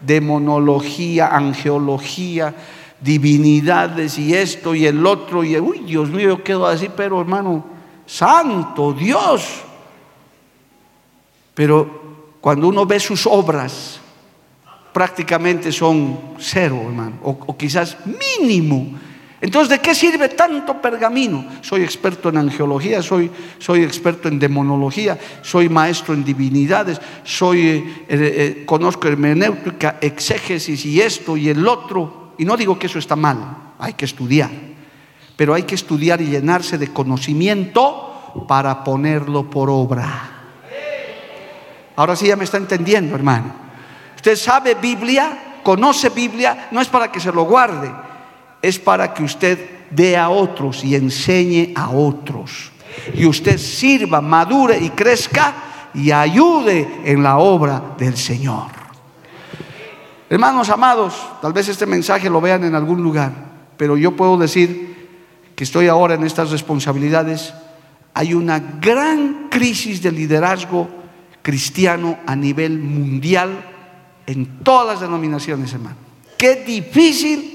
Demonología, 0.00 1.28
angeología, 1.28 2.54
divinidades 2.98 4.18
y 4.18 4.34
esto 4.34 4.74
y 4.74 4.86
el 4.86 5.04
otro. 5.04 5.44
Y 5.44 5.60
uy, 5.60 5.80
Dios 5.80 6.08
mío, 6.08 6.28
yo 6.30 6.42
quedo 6.42 6.66
así, 6.66 6.88
pero 6.96 7.20
hermano, 7.20 7.62
santo 8.06 8.94
Dios. 8.94 9.60
Pero 11.52 12.38
cuando 12.40 12.68
uno 12.68 12.86
ve 12.86 12.98
sus 12.98 13.26
obras, 13.26 14.00
prácticamente 14.90 15.72
son 15.72 16.18
cero, 16.38 16.80
hermano, 16.86 17.16
o, 17.22 17.54
quizás 17.54 17.98
mínimo. 18.40 18.98
Entonces, 19.44 19.68
¿de 19.68 19.78
qué 19.80 19.94
sirve 19.94 20.30
tanto 20.30 20.80
pergamino? 20.80 21.44
Soy 21.60 21.82
experto 21.82 22.30
en 22.30 22.38
angeología, 22.38 23.02
soy, 23.02 23.30
soy 23.58 23.82
experto 23.82 24.26
en 24.26 24.38
demonología, 24.38 25.18
soy 25.42 25.68
maestro 25.68 26.14
en 26.14 26.24
divinidades, 26.24 26.98
soy, 27.24 27.60
eh, 27.68 27.84
eh, 28.08 28.62
conozco 28.64 29.06
hermenéutica, 29.06 29.98
exégesis 30.00 30.86
y 30.86 30.98
esto 30.98 31.36
y 31.36 31.50
el 31.50 31.68
otro. 31.68 32.32
Y 32.38 32.46
no 32.46 32.56
digo 32.56 32.78
que 32.78 32.86
eso 32.86 32.98
está 32.98 33.16
mal, 33.16 33.74
hay 33.78 33.92
que 33.92 34.06
estudiar. 34.06 34.48
Pero 35.36 35.52
hay 35.52 35.64
que 35.64 35.74
estudiar 35.74 36.22
y 36.22 36.28
llenarse 36.28 36.78
de 36.78 36.90
conocimiento 36.90 38.46
para 38.48 38.82
ponerlo 38.82 39.50
por 39.50 39.68
obra. 39.68 40.30
Ahora 41.96 42.16
sí 42.16 42.28
ya 42.28 42.36
me 42.36 42.44
está 42.44 42.56
entendiendo, 42.56 43.14
hermano. 43.14 43.52
Usted 44.16 44.36
sabe 44.36 44.74
Biblia, 44.74 45.58
conoce 45.62 46.08
Biblia, 46.08 46.68
no 46.70 46.80
es 46.80 46.88
para 46.88 47.12
que 47.12 47.20
se 47.20 47.30
lo 47.30 47.42
guarde, 47.42 47.92
es 48.64 48.78
para 48.78 49.12
que 49.12 49.22
usted 49.22 49.58
dé 49.90 50.16
a 50.16 50.30
otros 50.30 50.84
y 50.84 50.94
enseñe 50.94 51.74
a 51.74 51.90
otros. 51.90 52.72
Y 53.14 53.26
usted 53.26 53.58
sirva, 53.58 54.22
madure 54.22 54.78
y 54.78 54.88
crezca 54.90 55.54
y 55.92 56.10
ayude 56.10 57.02
en 57.04 57.22
la 57.22 57.36
obra 57.36 57.94
del 57.98 58.16
Señor. 58.16 58.68
Hermanos 60.30 60.70
amados, 60.70 61.14
tal 61.42 61.52
vez 61.52 61.68
este 61.68 61.84
mensaje 61.84 62.30
lo 62.30 62.40
vean 62.40 62.64
en 62.64 62.74
algún 62.74 63.02
lugar, 63.02 63.32
pero 63.76 63.98
yo 63.98 64.16
puedo 64.16 64.38
decir 64.38 65.08
que 65.54 65.64
estoy 65.64 65.88
ahora 65.88 66.14
en 66.14 66.24
estas 66.24 66.50
responsabilidades. 66.50 67.52
Hay 68.14 68.32
una 68.32 68.58
gran 68.58 69.48
crisis 69.50 70.00
de 70.00 70.10
liderazgo 70.10 70.88
cristiano 71.42 72.18
a 72.26 72.34
nivel 72.34 72.78
mundial 72.78 73.50
en 74.26 74.60
todas 74.64 74.86
las 74.86 75.00
denominaciones, 75.00 75.74
hermano. 75.74 75.96
Qué 76.38 76.64
difícil 76.64 77.53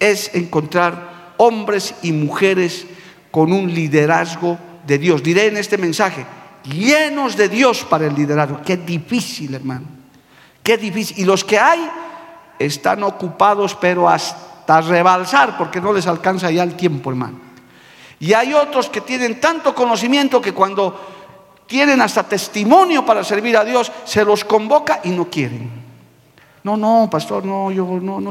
es 0.00 0.34
encontrar 0.34 1.34
hombres 1.36 1.94
y 2.02 2.12
mujeres 2.12 2.86
con 3.30 3.52
un 3.52 3.72
liderazgo 3.72 4.58
de 4.86 4.98
Dios. 4.98 5.22
Diré 5.22 5.46
en 5.46 5.56
este 5.56 5.78
mensaje, 5.78 6.26
llenos 6.64 7.36
de 7.36 7.48
Dios 7.48 7.84
para 7.84 8.06
el 8.06 8.14
liderazgo. 8.14 8.60
Qué 8.64 8.76
difícil, 8.76 9.54
hermano. 9.54 9.86
Qué 10.62 10.76
difícil. 10.76 11.20
Y 11.20 11.24
los 11.24 11.44
que 11.44 11.58
hay 11.58 11.88
están 12.58 13.02
ocupados, 13.02 13.74
pero 13.74 14.08
hasta 14.08 14.80
rebalsar, 14.80 15.56
porque 15.56 15.80
no 15.80 15.92
les 15.92 16.06
alcanza 16.06 16.50
ya 16.50 16.62
el 16.62 16.74
tiempo, 16.74 17.10
hermano. 17.10 17.38
Y 18.18 18.34
hay 18.34 18.52
otros 18.52 18.90
que 18.90 19.00
tienen 19.00 19.40
tanto 19.40 19.74
conocimiento 19.74 20.40
que 20.40 20.52
cuando 20.52 21.64
tienen 21.66 22.00
hasta 22.00 22.24
testimonio 22.24 23.06
para 23.06 23.24
servir 23.24 23.56
a 23.56 23.64
Dios, 23.64 23.90
se 24.04 24.24
los 24.24 24.44
convoca 24.44 25.00
y 25.04 25.10
no 25.10 25.30
quieren. 25.30 25.70
No, 26.62 26.76
no, 26.76 27.08
pastor, 27.10 27.44
no, 27.44 27.70
yo 27.70 27.86
no, 28.02 28.20
no. 28.20 28.30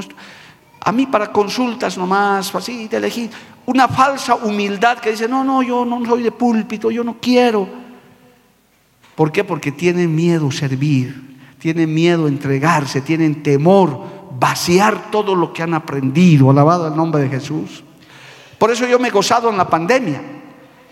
A 0.81 0.91
mí 0.91 1.05
para 1.05 1.31
consultas 1.31 1.97
nomás, 1.97 2.53
así 2.55 2.87
de 2.87 2.97
elegir. 2.97 3.29
Una 3.65 3.87
falsa 3.87 4.35
humildad 4.35 4.97
que 4.99 5.11
dice, 5.11 5.27
no, 5.27 5.43
no, 5.43 5.61
yo 5.61 5.85
no 5.85 6.03
soy 6.05 6.23
de 6.23 6.31
púlpito, 6.31 6.89
yo 6.89 7.03
no 7.03 7.17
quiero. 7.19 7.67
¿Por 9.15 9.31
qué? 9.31 9.43
Porque 9.43 9.71
tienen 9.71 10.15
miedo 10.15 10.49
servir, 10.49 11.37
tienen 11.59 11.93
miedo 11.93 12.27
entregarse, 12.27 13.01
tienen 13.01 13.43
temor 13.43 14.01
vaciar 14.39 15.11
todo 15.11 15.35
lo 15.35 15.51
que 15.51 15.61
han 15.61 15.73
aprendido. 15.73 16.49
Alabado 16.49 16.87
el 16.87 16.95
nombre 16.95 17.23
de 17.23 17.29
Jesús. 17.29 17.83
Por 18.57 18.71
eso 18.71 18.87
yo 18.87 18.99
me 18.99 19.09
he 19.09 19.11
gozado 19.11 19.49
en 19.49 19.57
la 19.57 19.67
pandemia. 19.67 20.21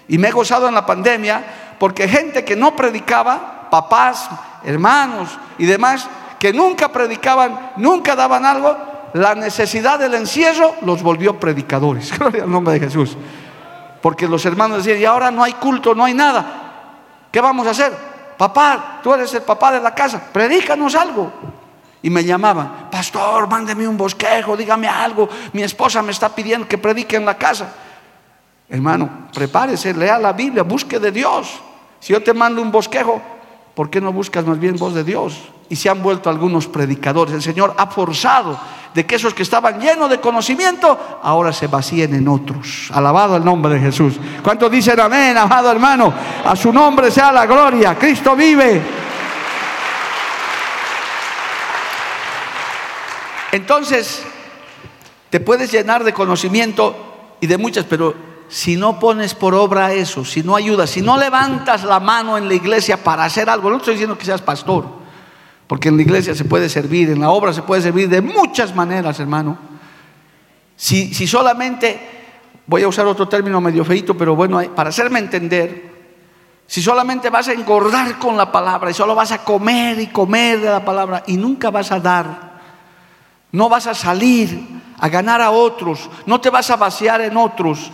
Y 0.10 0.18
me 0.18 0.28
he 0.30 0.32
gozado 0.32 0.68
en 0.68 0.74
la 0.74 0.86
pandemia 0.86 1.76
porque 1.80 2.08
gente 2.08 2.44
que 2.44 2.56
no 2.56 2.76
predicaba, 2.76 3.70
papás, 3.70 4.30
hermanos 4.64 5.30
y 5.58 5.66
demás, 5.66 6.08
que 6.40 6.54
nunca 6.54 6.92
predicaban, 6.92 7.72
nunca 7.78 8.16
daban 8.16 8.46
algo, 8.46 8.76
la 9.18 9.36
necesidad 9.36 10.00
del 10.00 10.14
encierro 10.14 10.76
los 10.82 11.04
volvió 11.04 11.40
predicadores. 11.40 12.12
Gloria 12.18 12.44
al 12.44 12.52
nombre 12.52 12.74
de 12.74 12.80
Jesús. 12.82 13.18
Porque 14.02 14.28
los 14.28 14.46
hermanos 14.46 14.78
decían, 14.78 15.02
y 15.02 15.06
ahora 15.06 15.32
no 15.32 15.44
hay 15.44 15.54
culto, 15.54 15.96
no 15.96 16.06
hay 16.06 16.14
nada. 16.14 17.28
¿Qué 17.32 17.42
vamos 17.42 17.68
a 17.68 17.72
hacer? 17.72 17.94
Papá, 18.38 19.00
tú 19.02 19.14
eres 19.14 19.34
el 19.34 19.42
papá 19.42 19.72
de 19.72 19.82
la 19.82 19.94
casa, 19.94 20.22
predícanos 20.32 20.96
algo. 20.96 21.32
Y 22.02 22.10
me 22.10 22.24
llamaban, 22.24 22.90
pastor, 22.92 23.48
mándeme 23.48 23.88
un 23.88 23.98
bosquejo, 23.98 24.56
dígame 24.56 24.88
algo. 24.88 25.28
Mi 25.54 25.64
esposa 25.64 26.02
me 26.02 26.12
está 26.12 26.30
pidiendo 26.30 26.68
que 26.68 26.78
predique 26.78 27.16
en 27.16 27.26
la 27.26 27.38
casa. 27.38 27.74
Hermano, 28.70 29.28
prepárese, 29.34 29.94
lea 29.94 30.20
la 30.20 30.34
Biblia, 30.34 30.64
busque 30.64 31.00
de 31.00 31.12
Dios. 31.12 31.60
Si 32.00 32.14
yo 32.14 32.22
te 32.22 32.34
mando 32.34 32.62
un 32.62 32.72
bosquejo, 32.72 33.22
¿por 33.78 33.90
qué 33.90 34.02
no 34.02 34.12
buscas 34.12 34.46
más 34.46 34.60
bien 34.60 34.76
voz 34.76 34.94
de 34.94 35.06
Dios? 35.06 35.38
y 35.70 35.76
se 35.76 35.90
han 35.90 36.02
vuelto 36.02 36.30
algunos 36.30 36.68
predicadores. 36.68 37.34
El 37.34 37.42
Señor 37.42 37.74
ha 37.78 37.88
forzado 37.88 38.58
de 38.94 39.06
que 39.06 39.16
esos 39.16 39.34
que 39.34 39.44
estaban 39.44 39.80
llenos 39.80 40.10
de 40.10 40.20
conocimiento 40.20 41.20
ahora 41.22 41.52
se 41.52 41.68
vacíen 41.68 42.16
en 42.16 42.28
otros. 42.28 42.90
Alabado 42.94 43.36
el 43.36 43.44
nombre 43.44 43.74
de 43.74 43.80
Jesús. 43.80 44.14
¿Cuántos 44.44 44.72
dicen 44.72 45.00
amén, 45.00 45.38
amado 45.38 45.72
hermano? 45.72 46.14
A 46.46 46.56
su 46.56 46.72
nombre 46.72 47.12
sea 47.12 47.32
la 47.32 47.46
gloria. 47.46 47.96
Cristo 47.96 48.36
vive. 48.36 48.82
Entonces, 53.52 54.24
te 55.30 55.40
puedes 55.40 55.72
llenar 55.72 56.04
de 56.04 56.14
conocimiento 56.14 57.36
y 57.40 57.48
de 57.48 57.58
muchas, 57.58 57.86
pero 57.86 58.14
si 58.50 58.78
no 58.78 59.00
pones 59.00 59.34
por 59.34 59.54
obra 59.54 59.94
eso, 59.94 60.24
si 60.24 60.42
no 60.42 60.56
ayudas, 60.56 60.90
si 60.90 61.02
no 61.02 61.18
levantas 61.18 61.84
la 61.84 62.00
mano 62.00 62.38
en 62.38 62.48
la 62.48 62.54
iglesia 62.54 63.04
para 63.04 63.26
hacer 63.26 63.50
algo, 63.50 63.70
no 63.70 63.78
estoy 63.78 63.96
diciendo 63.96 64.18
que 64.18 64.26
seas 64.26 64.42
pastor, 64.42 64.86
porque 65.68 65.90
en 65.90 65.98
la 65.98 66.04
iglesia 66.04 66.34
se 66.34 66.46
puede 66.46 66.70
servir, 66.70 67.10
en 67.10 67.20
la 67.20 67.30
obra 67.30 67.52
se 67.52 67.62
puede 67.62 67.82
servir 67.82 68.08
de 68.08 68.22
muchas 68.22 68.74
maneras, 68.74 69.20
hermano. 69.20 69.58
Si, 70.78 71.28
solamente, 71.28 72.00
voy 72.68 72.84
a 72.84 72.88
usar 72.88 73.06
otro 73.08 73.28
término 73.28 73.60
medio 73.60 73.84
feito, 73.84 74.16
pero 74.16 74.36
bueno, 74.36 74.62
para 74.76 74.90
hacerme 74.90 75.20
entender, 75.20 75.98
si 76.68 76.82
solamente 76.82 77.30
vas 77.30 77.48
a 77.48 77.54
engordar 77.54 78.20
con 78.20 78.38
la 78.38 78.52
palabra 78.52 78.92
y 78.92 78.94
solo 78.94 79.16
vas 79.16 79.32
a 79.32 79.44
comer 79.44 80.00
y 80.00 80.08
comer 80.08 80.62
de 80.62 80.70
la 80.70 80.86
palabra 80.86 81.24
y 81.28 81.36
nunca 81.36 81.72
vas 81.72 81.92
a 81.92 82.00
dar, 82.00 82.60
no 83.52 83.68
vas 83.68 83.88
a 83.88 83.94
salir 83.94 84.82
a 85.00 85.10
ganar 85.10 85.42
a 85.42 85.52
otros, 85.52 86.10
no 86.26 86.40
te 86.40 86.50
vas 86.50 86.70
a 86.70 86.76
vaciar 86.76 87.22
en 87.22 87.36
otros, 87.38 87.92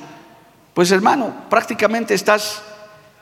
pues 0.74 0.92
hermano, 0.92 1.34
prácticamente 1.50 2.14
estás 2.14 2.62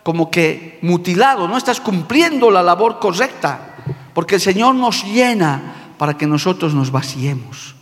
como 0.04 0.32
que 0.32 0.80
mutilado, 0.82 1.48
no 1.48 1.58
estás 1.58 1.80
cumpliendo 1.80 2.50
la 2.50 2.64
labor 2.64 3.00
correcta. 3.00 3.68
Porque 4.14 4.36
el 4.36 4.42
Señor 4.42 4.76
nos 4.76 5.04
llena 5.06 5.94
para 5.98 6.18
que 6.18 6.28
nosotros 6.28 6.74
nos 6.74 6.92
vaciemos. 6.92 7.76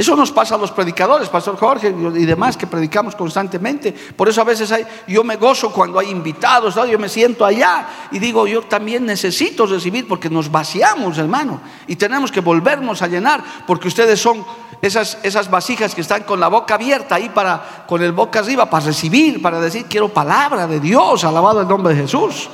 Eso 0.00 0.16
nos 0.16 0.32
pasa 0.32 0.54
a 0.54 0.58
los 0.58 0.70
predicadores, 0.70 1.28
Pastor 1.28 1.58
Jorge 1.58 1.88
y 1.90 2.24
demás 2.24 2.56
que 2.56 2.66
predicamos 2.66 3.14
constantemente. 3.14 3.92
Por 3.92 4.30
eso 4.30 4.40
a 4.40 4.44
veces 4.44 4.72
hay, 4.72 4.82
yo 5.06 5.22
me 5.22 5.36
gozo 5.36 5.70
cuando 5.70 5.98
hay 5.98 6.08
invitados, 6.08 6.74
yo 6.74 6.98
me 6.98 7.10
siento 7.10 7.44
allá 7.44 7.86
y 8.10 8.18
digo, 8.18 8.46
yo 8.46 8.62
también 8.62 9.04
necesito 9.04 9.66
recibir 9.66 10.08
porque 10.08 10.30
nos 10.30 10.50
vaciamos, 10.50 11.18
hermano. 11.18 11.60
Y 11.86 11.96
tenemos 11.96 12.32
que 12.32 12.40
volvernos 12.40 13.02
a 13.02 13.08
llenar 13.08 13.44
porque 13.66 13.88
ustedes 13.88 14.18
son 14.18 14.42
esas, 14.80 15.18
esas 15.22 15.50
vasijas 15.50 15.94
que 15.94 16.00
están 16.00 16.22
con 16.22 16.40
la 16.40 16.48
boca 16.48 16.76
abierta 16.76 17.16
ahí 17.16 17.28
para, 17.28 17.84
con 17.86 18.02
el 18.02 18.12
boca 18.12 18.38
arriba, 18.38 18.70
para 18.70 18.86
recibir, 18.86 19.42
para 19.42 19.60
decir, 19.60 19.84
quiero 19.84 20.08
palabra 20.08 20.66
de 20.66 20.80
Dios, 20.80 21.24
alabado 21.24 21.60
el 21.60 21.68
nombre 21.68 21.94
de 21.94 22.00
Jesús. 22.00 22.48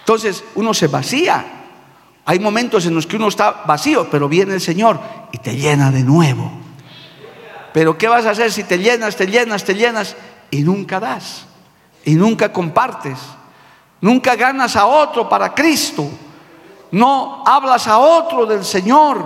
Entonces 0.00 0.42
uno 0.56 0.74
se 0.74 0.88
vacía 0.88 1.57
hay 2.30 2.40
momentos 2.40 2.84
en 2.84 2.94
los 2.94 3.06
que 3.06 3.16
uno 3.16 3.28
está 3.28 3.62
vacío, 3.66 4.06
pero 4.10 4.28
viene 4.28 4.52
el 4.52 4.60
Señor 4.60 5.00
y 5.32 5.38
te 5.38 5.56
llena 5.56 5.90
de 5.90 6.02
nuevo. 6.02 6.52
Pero 7.72 7.96
¿qué 7.96 8.06
vas 8.06 8.26
a 8.26 8.32
hacer 8.32 8.52
si 8.52 8.64
te 8.64 8.76
llenas, 8.76 9.16
te 9.16 9.26
llenas, 9.26 9.64
te 9.64 9.74
llenas 9.74 10.14
y 10.50 10.60
nunca 10.60 11.00
das? 11.00 11.46
Y 12.04 12.16
nunca 12.16 12.52
compartes. 12.52 13.18
Nunca 14.02 14.36
ganas 14.36 14.76
a 14.76 14.84
otro 14.84 15.26
para 15.26 15.54
Cristo. 15.54 16.06
No 16.90 17.42
hablas 17.46 17.88
a 17.88 17.96
otro 17.96 18.44
del 18.44 18.62
Señor. 18.62 19.24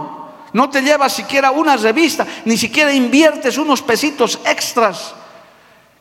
No 0.52 0.70
te 0.70 0.80
llevas 0.80 1.12
siquiera 1.12 1.50
una 1.50 1.76
revista, 1.76 2.24
ni 2.44 2.56
siquiera 2.56 2.94
inviertes 2.94 3.58
unos 3.58 3.82
pesitos 3.82 4.38
extras 4.46 5.12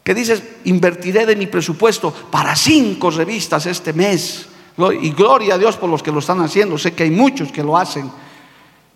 que 0.04 0.14
dices, 0.14 0.44
invertiré 0.66 1.26
de 1.26 1.36
mi 1.36 1.48
presupuesto 1.48 2.14
para 2.30 2.56
cinco 2.56 3.10
revistas 3.10 3.66
este 3.66 3.92
mes. 3.92 4.51
Y 5.02 5.12
gloria 5.12 5.56
a 5.56 5.58
Dios 5.58 5.78
por 5.78 5.90
los 5.90 6.02
que 6.02 6.12
lo 6.12 6.20
están 6.20 6.42
haciendo. 6.42 6.78
Sé 6.78 6.94
que 6.94 7.04
hay 7.04 7.12
muchos 7.12 7.52
que 7.52 7.64
lo 7.64 7.78
hacen. 7.78 8.10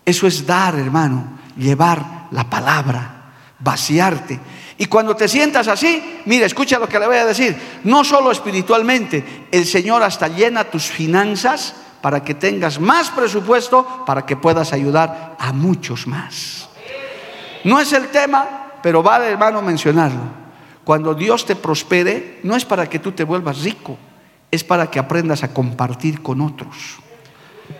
Eso 0.05 0.28
es 0.28 0.45
dar, 0.45 0.76
hermano, 0.76 1.38
llevar 1.57 2.28
la 2.32 2.49
palabra, 2.49 3.34
vaciarte. 3.59 4.39
Y 4.78 4.86
cuando 4.88 5.15
te 5.15 5.28
sientas 5.28 5.67
así, 5.67 6.21
mira, 6.26 6.45
escucha 6.45 6.80
lo 6.80 6.88
que 6.88 6.99
le 6.99 7.07
voy 7.07 7.17
a 7.17 7.26
decir. 7.26 7.55
No 7.84 8.03
solo 8.03 8.32
espiritualmente, 8.32 9.47
el 9.51 9.65
Señor 9.65 10.03
hasta 10.03 10.28
llena 10.28 10.65
tus 10.65 10.86
finanzas 10.86 11.76
para 12.01 12.23
que 12.23 12.36
tengas 12.36 12.80
más 12.80 13.09
presupuesto, 13.09 14.03
para 14.05 14.26
que 14.26 14.36
puedas 14.36 14.73
ayudar 14.73 15.36
a 15.39 15.53
muchos 15.53 16.05
más. 16.05 16.69
No 17.63 17.80
es 17.80 17.91
el 17.93 18.09
tema, 18.09 18.73
pero 18.84 19.01
vale 19.01 19.28
hermano 19.28 19.61
mencionarlo. 19.61 20.21
Cuando 20.84 21.15
Dios 21.15 21.45
te 21.45 21.55
prospere, 21.55 22.39
no 22.43 22.55
es 22.55 22.63
para 22.63 22.88
que 22.88 22.99
tú 22.99 23.13
te 23.13 23.23
vuelvas 23.23 23.63
rico, 23.63 23.97
es 24.51 24.63
para 24.63 24.89
que 24.89 24.99
aprendas 24.99 25.43
a 25.43 25.53
compartir 25.53 26.21
con 26.21 26.41
otros. 26.41 26.99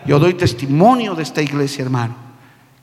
Yo 0.05 0.20
doy 0.20 0.34
testimonio 0.34 1.16
de 1.16 1.24
esta 1.24 1.41
iglesia, 1.41 1.84
hermano, 1.84 2.16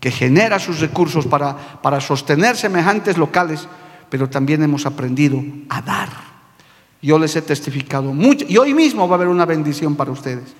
que 0.00 0.10
genera 0.10 0.58
sus 0.58 0.80
recursos 0.80 1.26
para, 1.26 1.56
para 1.80 2.00
sostener 2.00 2.56
semejantes 2.56 3.18
locales, 3.18 3.68
pero 4.08 4.28
también 4.28 4.62
hemos 4.62 4.86
aprendido 4.86 5.42
a 5.68 5.82
dar. 5.82 6.08
Yo 7.00 7.18
les 7.18 7.34
he 7.34 7.42
testificado 7.42 8.12
mucho 8.12 8.46
y 8.48 8.56
hoy 8.56 8.74
mismo 8.74 9.08
va 9.08 9.14
a 9.14 9.18
haber 9.18 9.28
una 9.28 9.44
bendición 9.44 9.96
para 9.96 10.12
ustedes. 10.12 10.54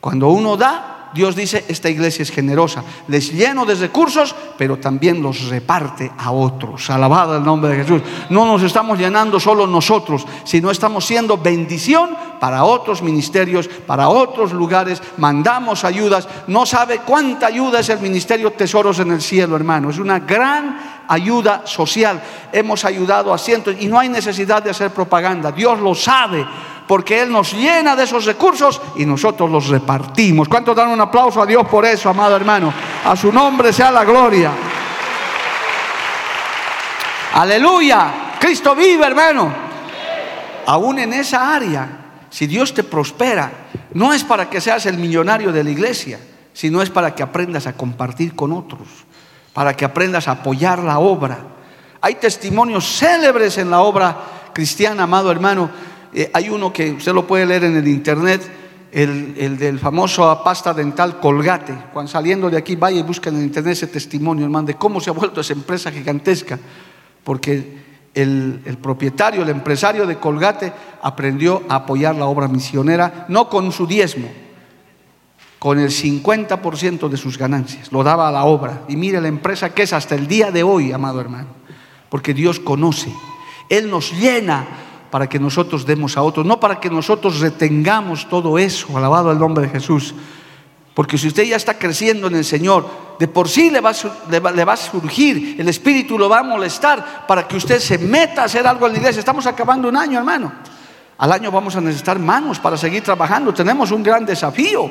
Cuando 0.00 0.28
uno 0.28 0.56
da, 0.56 0.95
Dios 1.14 1.34
dice, 1.34 1.64
esta 1.68 1.88
iglesia 1.88 2.22
es 2.22 2.30
generosa, 2.30 2.82
les 3.08 3.32
lleno 3.32 3.64
de 3.64 3.74
recursos, 3.74 4.34
pero 4.58 4.78
también 4.78 5.22
los 5.22 5.48
reparte 5.48 6.10
a 6.18 6.30
otros. 6.30 6.90
Alabado 6.90 7.36
el 7.36 7.44
nombre 7.44 7.70
de 7.70 7.84
Jesús. 7.84 8.02
No 8.30 8.44
nos 8.44 8.62
estamos 8.62 8.98
llenando 8.98 9.40
solo 9.40 9.66
nosotros, 9.66 10.26
sino 10.44 10.70
estamos 10.70 11.04
siendo 11.04 11.38
bendición 11.38 12.10
para 12.38 12.64
otros 12.64 13.02
ministerios, 13.02 13.68
para 13.68 14.08
otros 14.08 14.52
lugares. 14.52 15.02
Mandamos 15.16 15.84
ayudas. 15.84 16.28
No 16.46 16.66
sabe 16.66 16.98
cuánta 16.98 17.46
ayuda 17.46 17.80
es 17.80 17.88
el 17.88 18.00
ministerio 18.00 18.52
Tesoros 18.52 18.98
en 18.98 19.12
el 19.12 19.22
Cielo, 19.22 19.56
hermano. 19.56 19.90
Es 19.90 19.98
una 19.98 20.18
gran 20.20 21.04
ayuda 21.08 21.62
social. 21.66 22.22
Hemos 22.52 22.84
ayudado 22.84 23.32
a 23.32 23.38
cientos 23.38 23.76
y 23.78 23.86
no 23.86 23.98
hay 23.98 24.08
necesidad 24.08 24.62
de 24.62 24.70
hacer 24.70 24.90
propaganda. 24.90 25.52
Dios 25.52 25.80
lo 25.80 25.94
sabe 25.94 26.46
porque 26.86 27.22
Él 27.22 27.32
nos 27.32 27.52
llena 27.52 27.96
de 27.96 28.04
esos 28.04 28.24
recursos 28.24 28.80
y 28.96 29.04
nosotros 29.04 29.50
los 29.50 29.68
repartimos. 29.68 30.48
¿Cuántos 30.48 30.76
dan 30.76 30.90
un 30.90 31.00
aplauso 31.00 31.42
a 31.42 31.46
Dios 31.46 31.66
por 31.68 31.84
eso, 31.84 32.08
amado 32.10 32.36
hermano? 32.36 32.72
A 33.04 33.16
su 33.16 33.32
nombre 33.32 33.72
sea 33.72 33.90
la 33.90 34.04
gloria. 34.04 34.52
Aleluya. 37.34 38.34
Cristo 38.38 38.74
vive, 38.74 39.06
hermano. 39.06 39.52
Aún 40.66 40.98
en 40.98 41.12
esa 41.12 41.54
área, 41.54 41.88
si 42.30 42.46
Dios 42.46 42.74
te 42.74 42.82
prospera, 42.82 43.50
no 43.94 44.12
es 44.12 44.24
para 44.24 44.48
que 44.48 44.60
seas 44.60 44.86
el 44.86 44.98
millonario 44.98 45.52
de 45.52 45.64
la 45.64 45.70
iglesia, 45.70 46.18
sino 46.52 46.82
es 46.82 46.90
para 46.90 47.14
que 47.14 47.22
aprendas 47.22 47.66
a 47.66 47.74
compartir 47.74 48.34
con 48.34 48.52
otros, 48.52 48.88
para 49.52 49.74
que 49.74 49.84
aprendas 49.84 50.28
a 50.28 50.32
apoyar 50.32 50.78
la 50.80 50.98
obra. 50.98 51.38
Hay 52.00 52.16
testimonios 52.16 52.98
célebres 52.98 53.58
en 53.58 53.70
la 53.70 53.80
obra 53.80 54.16
cristiana, 54.52 55.04
amado 55.04 55.30
hermano, 55.30 55.70
eh, 56.16 56.30
hay 56.32 56.48
uno 56.48 56.72
que 56.72 56.92
usted 56.92 57.12
lo 57.12 57.26
puede 57.26 57.44
leer 57.44 57.64
en 57.64 57.76
el 57.76 57.86
internet, 57.86 58.40
el, 58.90 59.58
del 59.58 59.78
famoso 59.78 60.40
pasta 60.42 60.72
dental 60.72 61.20
Colgate. 61.20 61.74
Cuando 61.92 62.10
saliendo 62.10 62.48
de 62.48 62.56
aquí, 62.56 62.74
vaya 62.74 63.00
y 63.00 63.02
busca 63.02 63.28
en 63.28 63.36
el 63.36 63.42
internet 63.42 63.74
ese 63.74 63.86
testimonio, 63.88 64.46
hermano, 64.46 64.68
de 64.68 64.76
cómo 64.76 64.98
se 64.98 65.10
ha 65.10 65.12
vuelto 65.12 65.42
esa 65.42 65.52
empresa 65.52 65.92
gigantesca. 65.92 66.58
Porque 67.22 67.82
el, 68.14 68.62
el, 68.64 68.78
propietario, 68.78 69.42
el 69.42 69.50
empresario 69.50 70.06
de 70.06 70.16
Colgate 70.16 70.72
aprendió 71.02 71.64
a 71.68 71.74
apoyar 71.74 72.14
la 72.14 72.24
obra 72.24 72.48
misionera, 72.48 73.26
no 73.28 73.50
con 73.50 73.70
su 73.70 73.86
diezmo, 73.86 74.30
con 75.58 75.78
el 75.78 75.90
50% 75.90 77.10
de 77.10 77.16
sus 77.18 77.36
ganancias, 77.36 77.92
lo 77.92 78.02
daba 78.02 78.30
a 78.30 78.32
la 78.32 78.44
obra. 78.44 78.84
Y 78.88 78.96
mire 78.96 79.20
la 79.20 79.28
empresa 79.28 79.74
que 79.74 79.82
es 79.82 79.92
hasta 79.92 80.14
el 80.14 80.26
día 80.26 80.50
de 80.50 80.62
hoy, 80.62 80.92
amado 80.92 81.20
hermano, 81.20 81.48
porque 82.08 82.32
Dios 82.32 82.58
conoce, 82.58 83.12
Él 83.68 83.90
nos 83.90 84.12
llena 84.18 84.66
para 85.10 85.28
que 85.28 85.38
nosotros 85.38 85.86
demos 85.86 86.16
a 86.16 86.22
otros, 86.22 86.44
no 86.44 86.60
para 86.60 86.80
que 86.80 86.90
nosotros 86.90 87.40
retengamos 87.40 88.28
todo 88.28 88.58
eso, 88.58 88.96
alabado 88.96 89.30
el 89.32 89.38
nombre 89.38 89.66
de 89.66 89.70
Jesús. 89.70 90.14
Porque 90.94 91.18
si 91.18 91.28
usted 91.28 91.44
ya 91.44 91.56
está 91.56 91.78
creciendo 91.78 92.26
en 92.26 92.36
el 92.36 92.44
Señor, 92.44 92.88
de 93.18 93.28
por 93.28 93.48
sí 93.48 93.70
le 93.70 93.80
va, 93.80 93.92
le 94.30 94.64
va, 94.64 94.72
a 94.72 94.76
surgir, 94.76 95.56
el 95.58 95.68
Espíritu 95.68 96.18
lo 96.18 96.28
va 96.28 96.38
a 96.38 96.42
molestar 96.42 97.26
para 97.26 97.46
que 97.46 97.56
usted 97.56 97.78
se 97.80 97.98
meta 97.98 98.42
a 98.42 98.44
hacer 98.46 98.66
algo 98.66 98.86
en 98.86 98.92
la 98.92 98.98
iglesia. 98.98 99.20
Estamos 99.20 99.46
acabando 99.46 99.88
un 99.88 99.96
año, 99.96 100.18
hermano. 100.18 100.52
Al 101.18 101.32
año 101.32 101.50
vamos 101.50 101.76
a 101.76 101.80
necesitar 101.80 102.18
manos 102.18 102.58
para 102.58 102.76
seguir 102.76 103.02
trabajando. 103.02 103.52
Tenemos 103.52 103.90
un 103.90 104.02
gran 104.02 104.24
desafío. 104.24 104.90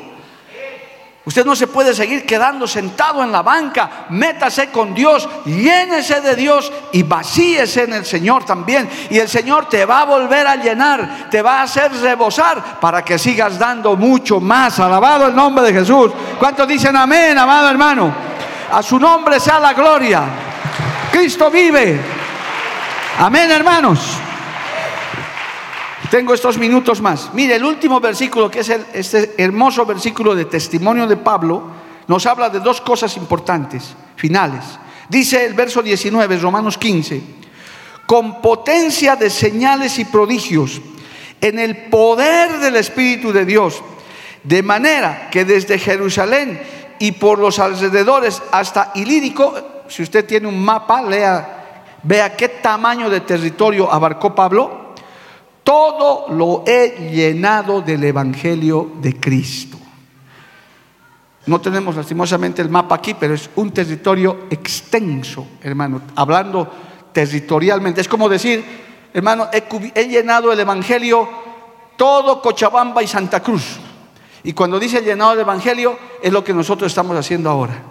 Usted 1.26 1.44
no 1.44 1.56
se 1.56 1.66
puede 1.66 1.92
seguir 1.92 2.24
quedando 2.24 2.68
sentado 2.68 3.20
en 3.24 3.32
la 3.32 3.42
banca. 3.42 4.06
Métase 4.10 4.70
con 4.70 4.94
Dios, 4.94 5.28
llénese 5.44 6.20
de 6.20 6.36
Dios 6.36 6.72
y 6.92 7.02
vacíese 7.02 7.82
en 7.82 7.94
el 7.94 8.06
Señor 8.06 8.44
también. 8.44 8.88
Y 9.10 9.18
el 9.18 9.28
Señor 9.28 9.68
te 9.68 9.84
va 9.84 10.02
a 10.02 10.04
volver 10.04 10.46
a 10.46 10.54
llenar, 10.54 11.28
te 11.28 11.42
va 11.42 11.58
a 11.58 11.62
hacer 11.64 11.92
rebosar 12.00 12.78
para 12.80 13.04
que 13.04 13.18
sigas 13.18 13.58
dando 13.58 13.96
mucho 13.96 14.38
más. 14.38 14.78
Alabado 14.78 15.26
el 15.26 15.34
nombre 15.34 15.64
de 15.64 15.72
Jesús. 15.72 16.12
¿Cuántos 16.38 16.68
dicen 16.68 16.94
amén, 16.94 17.36
amado 17.36 17.70
hermano? 17.70 18.14
A 18.70 18.80
su 18.80 18.96
nombre 18.96 19.40
sea 19.40 19.58
la 19.58 19.72
gloria. 19.74 20.22
Cristo 21.10 21.50
vive. 21.50 22.00
Amén, 23.18 23.50
hermanos. 23.50 24.20
Tengo 26.10 26.34
estos 26.34 26.58
minutos 26.58 27.00
más. 27.00 27.32
Mire, 27.34 27.56
el 27.56 27.64
último 27.64 28.00
versículo, 28.00 28.50
que 28.50 28.60
es 28.60 28.68
este 28.68 29.34
hermoso 29.38 29.84
versículo 29.84 30.34
de 30.34 30.44
testimonio 30.44 31.06
de 31.06 31.16
Pablo, 31.16 31.64
nos 32.06 32.26
habla 32.26 32.48
de 32.48 32.60
dos 32.60 32.80
cosas 32.80 33.16
importantes, 33.16 33.94
finales. 34.14 34.64
Dice 35.08 35.44
el 35.44 35.54
verso 35.54 35.82
19, 35.82 36.38
Romanos 36.38 36.78
15, 36.78 37.22
con 38.06 38.40
potencia 38.40 39.16
de 39.16 39.30
señales 39.30 39.98
y 39.98 40.04
prodigios, 40.04 40.80
en 41.40 41.58
el 41.58 41.76
poder 41.88 42.58
del 42.58 42.76
Espíritu 42.76 43.32
de 43.32 43.44
Dios, 43.44 43.82
de 44.44 44.62
manera 44.62 45.28
que 45.30 45.44
desde 45.44 45.78
Jerusalén 45.78 46.60
y 46.98 47.12
por 47.12 47.38
los 47.38 47.58
alrededores 47.58 48.42
hasta 48.52 48.92
Ilírico, 48.94 49.54
si 49.88 50.02
usted 50.02 50.24
tiene 50.24 50.46
un 50.46 50.64
mapa, 50.64 51.02
lea, 51.02 51.94
vea 52.02 52.36
qué 52.36 52.48
tamaño 52.48 53.10
de 53.10 53.20
territorio 53.20 53.92
abarcó 53.92 54.34
Pablo, 54.34 54.85
todo 55.66 56.26
lo 56.28 56.62
he 56.64 57.10
llenado 57.12 57.80
del 57.80 58.04
Evangelio 58.04 58.92
de 59.02 59.18
Cristo. 59.18 59.76
No 61.46 61.60
tenemos 61.60 61.96
lastimosamente 61.96 62.62
el 62.62 62.68
mapa 62.68 62.94
aquí, 62.94 63.14
pero 63.14 63.34
es 63.34 63.50
un 63.56 63.72
territorio 63.72 64.46
extenso, 64.48 65.44
hermano, 65.60 66.02
hablando 66.14 66.70
territorialmente. 67.10 68.00
Es 68.00 68.06
como 68.06 68.28
decir, 68.28 68.64
hermano, 69.12 69.48
he, 69.52 70.04
llenado 70.06 70.52
el 70.52 70.60
Evangelio 70.60 71.28
todo 71.96 72.40
Cochabamba 72.40 73.02
y 73.02 73.08
Santa 73.08 73.42
Cruz. 73.42 73.80
Y 74.44 74.52
cuando 74.52 74.78
dice 74.78 75.02
llenado 75.02 75.32
el 75.32 75.40
Evangelio, 75.40 75.98
es 76.22 76.32
lo 76.32 76.44
que 76.44 76.54
nosotros 76.54 76.92
estamos 76.92 77.16
haciendo 77.16 77.50
ahora. 77.50 77.82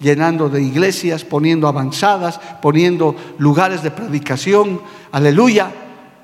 Llenando 0.00 0.48
de 0.48 0.62
iglesias, 0.62 1.22
poniendo 1.22 1.68
avanzadas, 1.68 2.40
poniendo 2.60 3.14
lugares 3.38 3.84
de 3.84 3.92
predicación. 3.92 4.80
Aleluya 5.12 5.70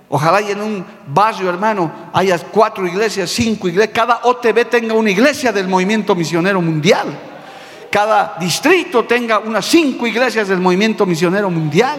Ojalá 0.08 0.40
y 0.40 0.52
en 0.52 0.60
un 0.60 0.84
barrio, 1.08 1.48
hermano, 1.48 1.90
haya 2.12 2.38
cuatro 2.38 2.86
iglesias, 2.86 3.28
cinco 3.30 3.68
iglesias. 3.68 3.94
Cada 3.94 4.20
OTB 4.22 4.66
tenga 4.70 4.94
una 4.94 5.10
iglesia 5.10 5.52
del 5.52 5.66
movimiento 5.66 6.14
misionero 6.14 6.62
mundial. 6.62 7.08
Cada 7.90 8.36
distrito 8.38 9.04
tenga 9.04 9.40
unas 9.40 9.66
cinco 9.66 10.06
iglesias 10.06 10.46
del 10.46 10.60
movimiento 10.60 11.06
misionero 11.06 11.50
mundial. 11.50 11.98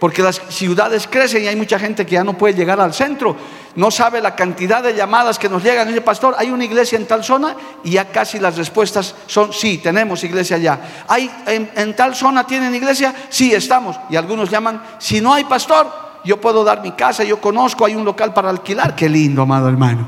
Porque 0.00 0.22
las 0.22 0.40
ciudades 0.48 1.08
crecen 1.08 1.42
y 1.42 1.48
hay 1.48 1.56
mucha 1.56 1.78
gente 1.78 2.06
que 2.06 2.12
ya 2.12 2.24
no 2.24 2.38
puede 2.38 2.54
llegar 2.54 2.80
al 2.80 2.94
centro. 2.94 3.36
No 3.74 3.90
sabe 3.90 4.20
la 4.20 4.34
cantidad 4.34 4.82
de 4.82 4.94
llamadas 4.94 5.38
que 5.38 5.48
nos 5.48 5.62
llegan. 5.62 5.88
Dice, 5.88 6.00
pastor, 6.00 6.34
hay 6.38 6.50
una 6.50 6.64
iglesia 6.64 6.96
en 6.96 7.06
tal 7.06 7.24
zona 7.24 7.56
y 7.82 7.90
ya 7.90 8.06
casi 8.06 8.38
las 8.38 8.56
respuestas 8.56 9.14
son, 9.26 9.52
sí, 9.52 9.78
tenemos 9.78 10.22
iglesia 10.22 10.56
allá. 10.56 10.80
¿Hay, 11.08 11.28
en, 11.46 11.68
en 11.74 11.96
tal 11.96 12.14
zona 12.14 12.46
tienen 12.46 12.74
iglesia? 12.74 13.12
Sí, 13.28 13.52
estamos. 13.52 13.98
Y 14.08 14.16
algunos 14.16 14.48
llaman, 14.48 14.82
si 14.98 15.20
no 15.20 15.34
hay 15.34 15.44
pastor, 15.44 16.07
yo 16.28 16.38
puedo 16.38 16.62
dar 16.62 16.82
mi 16.82 16.90
casa, 16.92 17.24
yo 17.24 17.40
conozco, 17.40 17.86
hay 17.86 17.96
un 17.96 18.04
local 18.04 18.34
para 18.34 18.50
alquilar. 18.50 18.94
Qué 18.94 19.08
lindo, 19.08 19.40
amado 19.40 19.66
hermano. 19.66 20.06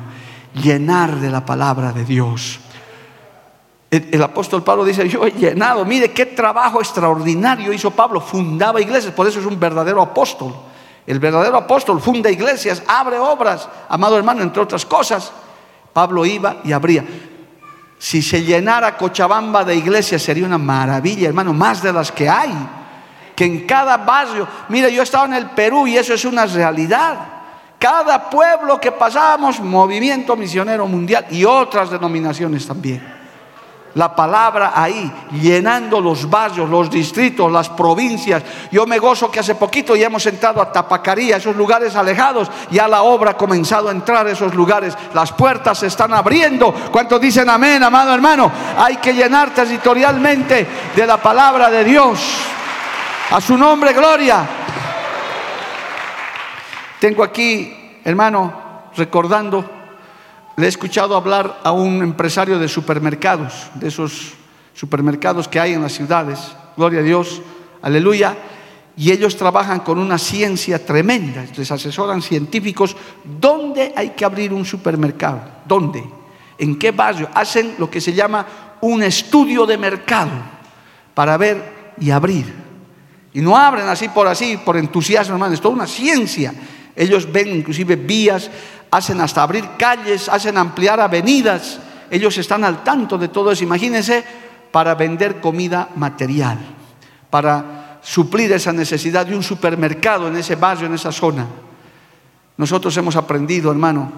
Llenar 0.52 1.16
de 1.16 1.30
la 1.30 1.46
palabra 1.46 1.92
de 1.92 2.04
Dios. 2.04 2.60
El, 3.90 4.22
apóstol 4.22 4.62
Pablo 4.62 4.84
dice, 4.84 5.08
yo 5.08 5.24
he 5.24 5.30
llenado, 5.30 5.82
mire 5.86 6.12
qué 6.12 6.26
trabajo 6.26 6.78
extraordinario 6.78 7.72
hizo 7.72 7.90
Pablo, 7.90 8.20
fundaba 8.20 8.82
iglesias, 8.82 9.14
por 9.14 9.26
eso 9.26 9.40
es 9.40 9.46
un 9.46 9.58
verdadero 9.58 10.02
apóstol. 10.02 10.54
El 11.06 11.18
verdadero 11.18 11.56
apóstol 11.56 12.02
funda 12.02 12.30
iglesias, 12.30 12.82
abre 12.86 13.18
obras, 13.18 13.66
amado 13.88 14.18
hermano, 14.18 14.42
entre 14.42 14.62
otras 14.62 14.84
cosas. 14.84 15.32
Pablo 15.94 16.26
iba 16.26 16.58
y 16.64 16.72
abría. 16.72 17.02
Si 17.98 18.20
se 18.20 18.42
llenara 18.44 18.98
Cochabamba 18.98 19.64
de 19.64 19.74
iglesias 19.74 20.20
sería 20.20 20.44
una 20.44 20.58
maravilla, 20.58 21.28
hermano, 21.28 21.54
más 21.54 21.82
de 21.82 21.94
las 21.94 22.12
que 22.12 22.28
hay 22.28 22.52
que 23.41 23.47
en 23.47 23.61
cada 23.61 23.97
barrio, 23.97 24.47
mire, 24.68 24.93
yo 24.93 25.01
he 25.01 25.03
estado 25.03 25.24
en 25.24 25.32
el 25.32 25.47
Perú 25.53 25.86
y 25.86 25.97
eso 25.97 26.12
es 26.12 26.26
una 26.26 26.45
realidad. 26.45 27.16
Cada 27.78 28.28
pueblo 28.28 28.78
que 28.78 28.93
pasábamos, 28.93 29.61
movimiento 29.61 30.36
misionero 30.36 30.86
mundial 30.86 31.24
y 31.30 31.47
otras 31.47 31.88
denominaciones 31.88 32.66
también. 32.66 33.03
La 33.95 34.14
palabra 34.14 34.74
ahí, 34.74 35.11
llenando 35.41 36.03
los 36.03 36.28
barrios, 36.28 36.68
los 36.68 36.91
distritos, 36.91 37.51
las 37.51 37.70
provincias. 37.70 38.43
Yo 38.70 38.84
me 38.84 38.99
gozo 38.99 39.30
que 39.30 39.41
hace 39.41 39.55
poquito 39.55 39.97
ya 39.97 40.09
hemos 40.09 40.26
entrado 40.26 40.61
a 40.61 40.70
Tapacaría, 40.70 41.38
esos 41.38 41.57
lugares 41.57 41.97
alejados. 41.97 42.51
Ya 42.70 42.86
la 42.86 43.05
obra 43.05 43.30
ha 43.30 43.36
comenzado 43.38 43.88
a 43.88 43.93
entrar 43.93 44.26
a 44.26 44.32
esos 44.32 44.55
lugares. 44.55 44.95
Las 45.14 45.32
puertas 45.32 45.78
se 45.78 45.86
están 45.86 46.12
abriendo. 46.12 46.74
¿Cuántos 46.93 47.18
dicen 47.18 47.49
amén, 47.49 47.82
amado 47.82 48.12
hermano? 48.12 48.53
Hay 48.76 48.99
que 48.99 49.14
llenar 49.14 49.55
territorialmente 49.55 50.66
de 50.95 51.07
la 51.07 51.16
palabra 51.16 51.70
de 51.70 51.84
Dios. 51.84 52.20
A 53.31 53.41
su 53.41 53.57
nombre, 53.57 53.93
gloria. 53.93 54.45
Tengo 56.99 57.22
aquí, 57.22 57.72
hermano, 58.03 58.91
recordando, 58.97 59.64
le 60.57 60.66
he 60.66 60.68
escuchado 60.68 61.14
hablar 61.14 61.61
a 61.62 61.70
un 61.70 62.03
empresario 62.03 62.59
de 62.59 62.66
supermercados, 62.66 63.70
de 63.74 63.87
esos 63.87 64.33
supermercados 64.74 65.47
que 65.47 65.61
hay 65.61 65.74
en 65.74 65.83
las 65.83 65.93
ciudades, 65.93 66.41
gloria 66.76 66.99
a 66.99 67.05
Dios, 67.05 67.41
aleluya, 67.83 68.37
y 68.97 69.12
ellos 69.12 69.37
trabajan 69.37 69.78
con 69.78 70.01
una 70.01 70.18
ciencia 70.18 70.85
tremenda, 70.85 71.45
les 71.57 71.70
asesoran 71.70 72.22
científicos 72.22 72.97
dónde 73.24 73.93
hay 73.97 74.11
que 74.11 74.24
abrir 74.24 74.53
un 74.53 74.64
supermercado, 74.64 75.41
dónde, 75.64 76.05
en 76.59 76.76
qué 76.76 76.91
barrio, 76.91 77.28
hacen 77.33 77.76
lo 77.78 77.89
que 77.89 78.01
se 78.01 78.12
llama 78.12 78.45
un 78.81 79.05
estudio 79.05 79.66
de 79.66 79.78
mercado 79.78 80.33
para 81.14 81.37
ver 81.37 81.95
y 82.01 82.11
abrir. 82.11 82.59
Y 83.33 83.41
no 83.41 83.57
abren 83.57 83.87
así 83.89 84.09
por 84.09 84.26
así, 84.26 84.57
por 84.57 84.76
entusiasmo, 84.76 85.35
hermano, 85.35 85.55
es 85.55 85.61
toda 85.61 85.74
una 85.74 85.87
ciencia. 85.87 86.53
Ellos 86.97 87.31
ven 87.31 87.49
inclusive 87.49 87.97
vías, 87.97 88.51
hacen 88.91 89.20
hasta 89.20 89.43
abrir 89.43 89.64
calles, 89.78 90.28
hacen 90.28 90.59
ampliar 90.59 91.01
avenidas. 91.01 91.78
Ellos 92.11 92.37
están 92.39 92.64
al 92.64 92.83
tanto 92.83 93.16
de 93.16 93.28
todo 93.28 93.53
eso. 93.53 93.62
Imagínense 93.62 94.24
para 94.72 94.95
vender 94.95 95.41
comida 95.41 95.89
material, 95.95 96.59
para 97.28 97.99
suplir 98.03 98.51
esa 98.53 98.72
necesidad 98.72 99.26
de 99.26 99.37
un 99.37 99.43
supermercado 99.43 100.26
en 100.26 100.37
ese 100.37 100.57
barrio, 100.57 100.87
en 100.87 100.95
esa 100.95 101.12
zona. 101.12 101.47
Nosotros 102.57 102.97
hemos 102.97 103.14
aprendido, 103.14 103.70
hermano, 103.70 104.11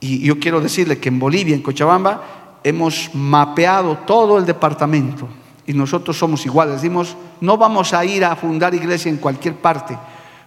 y 0.00 0.18
yo 0.26 0.38
quiero 0.40 0.60
decirle 0.60 0.98
que 0.98 1.10
en 1.10 1.20
Bolivia, 1.20 1.54
en 1.54 1.62
Cochabamba, 1.62 2.58
hemos 2.64 3.10
mapeado 3.14 3.98
todo 3.98 4.38
el 4.38 4.44
departamento 4.44 5.28
y 5.72 5.74
nosotros 5.74 6.18
somos 6.18 6.44
iguales. 6.44 6.76
Decimos, 6.76 7.16
no 7.40 7.56
vamos 7.56 7.94
a 7.94 8.04
ir 8.04 8.24
a 8.24 8.36
fundar 8.36 8.74
iglesia 8.74 9.08
en 9.08 9.16
cualquier 9.16 9.56
parte, 9.56 9.98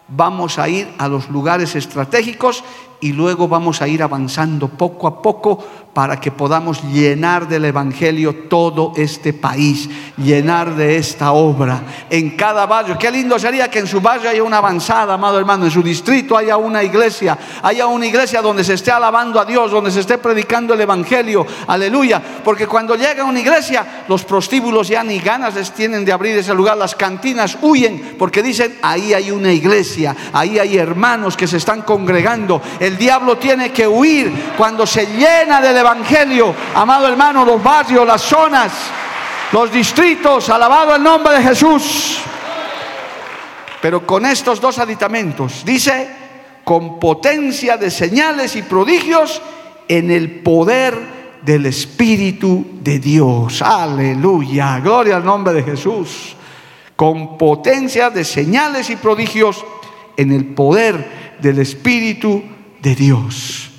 vamos 0.08 0.60
a 0.60 0.70
ir 0.70 0.88
a 1.00 1.08
los 1.08 1.30
lugares 1.30 1.76
estratégicos 1.76 2.64
y 3.06 3.14
luego 3.14 3.48
vamos 3.48 3.84
a 3.84 3.88
ir 3.88 4.02
avanzando 4.02 4.68
poco 4.68 5.06
a 5.06 5.22
poco 5.22 5.64
para 5.94 6.20
que 6.20 6.32
podamos 6.32 6.84
llenar 6.92 7.48
del 7.48 7.64
Evangelio 7.64 8.48
todo 8.50 8.92
este 8.98 9.32
país, 9.32 9.90
llenar 10.18 10.76
de 10.76 10.98
esta 10.98 11.32
obra. 11.32 11.84
En 12.10 12.32
cada 12.32 12.66
barrio, 12.66 12.98
qué 12.98 13.10
lindo 13.10 13.38
sería 13.40 13.70
que 13.70 13.80
en 13.80 13.88
su 13.88 14.02
barrio 14.02 14.30
haya 14.30 14.44
una 14.44 14.58
avanzada, 14.58 15.14
amado 15.14 15.40
hermano, 15.40 15.64
en 15.64 15.72
su 15.72 15.82
distrito 15.82 16.36
haya 16.36 16.58
una 16.58 16.84
iglesia, 16.84 17.38
haya 17.62 17.86
una 17.86 18.08
iglesia 18.08 18.42
donde 18.42 18.64
se 18.64 18.74
esté 18.74 18.92
alabando 18.92 19.40
a 19.40 19.46
Dios, 19.46 19.72
donde 19.72 19.92
se 19.92 20.00
esté 20.02 20.18
predicando 20.18 20.74
el 20.74 20.82
Evangelio, 20.82 21.46
aleluya. 21.68 22.22
Porque 22.44 22.68
cuando 22.68 22.96
llega 22.96 23.24
una 23.24 23.40
iglesia, 23.40 24.04
los 24.10 24.26
prostíbulos 24.26 24.88
ya 24.88 25.04
ni 25.04 25.20
ganas 25.20 25.54
les 25.54 25.72
tienen 25.72 26.04
de 26.04 26.12
abrir 26.12 26.36
ese 26.36 26.56
lugar, 26.56 26.76
las 26.76 26.96
cantinas 26.96 27.58
huyen 27.62 28.16
porque 28.18 28.42
dicen, 28.42 28.80
ahí 28.82 29.14
hay 29.14 29.32
una 29.32 29.54
iglesia, 29.54 30.14
ahí 30.34 30.60
hay 30.60 30.76
hermanos 30.76 31.38
que 31.38 31.48
se 31.48 31.56
están 31.56 31.84
congregando. 31.84 32.62
Diablo 32.98 33.38
tiene 33.38 33.72
que 33.72 33.88
huir 33.88 34.54
cuando 34.58 34.86
se 34.86 35.06
llena 35.06 35.62
del 35.62 35.78
Evangelio, 35.78 36.54
amado 36.74 37.08
hermano, 37.08 37.46
los 37.46 37.62
barrios, 37.62 38.06
las 38.06 38.22
zonas, 38.22 38.72
los 39.52 39.72
distritos, 39.72 40.50
alabado 40.50 40.96
el 40.96 41.04
nombre 41.04 41.34
de 41.36 41.44
Jesús. 41.44 42.20
Pero 43.82 44.06
con 44.06 44.26
estos 44.26 44.60
dos 44.60 44.80
aditamentos, 44.80 45.64
dice, 45.64 46.10
con 46.64 47.00
potencia 47.00 47.78
de 47.78 47.92
señales 47.92 48.56
y 48.56 48.64
prodigios 48.64 49.42
en 49.88 50.10
el 50.10 50.42
poder 50.42 51.16
del 51.44 51.68
Espíritu 51.68 52.66
de 52.82 53.00
Dios. 53.00 53.62
Aleluya, 53.62 54.80
gloria 54.80 55.18
al 55.18 55.26
nombre 55.26 55.54
de 55.54 55.64
Jesús. 55.64 56.36
Con 56.96 57.38
potencia 57.38 58.10
de 58.10 58.24
señales 58.24 58.90
y 58.90 58.96
prodigios 58.96 59.64
en 60.18 60.32
el 60.32 60.46
poder 60.46 61.36
del 61.40 61.60
Espíritu 61.60 62.42
de 62.42 62.55
Dios 62.94 63.72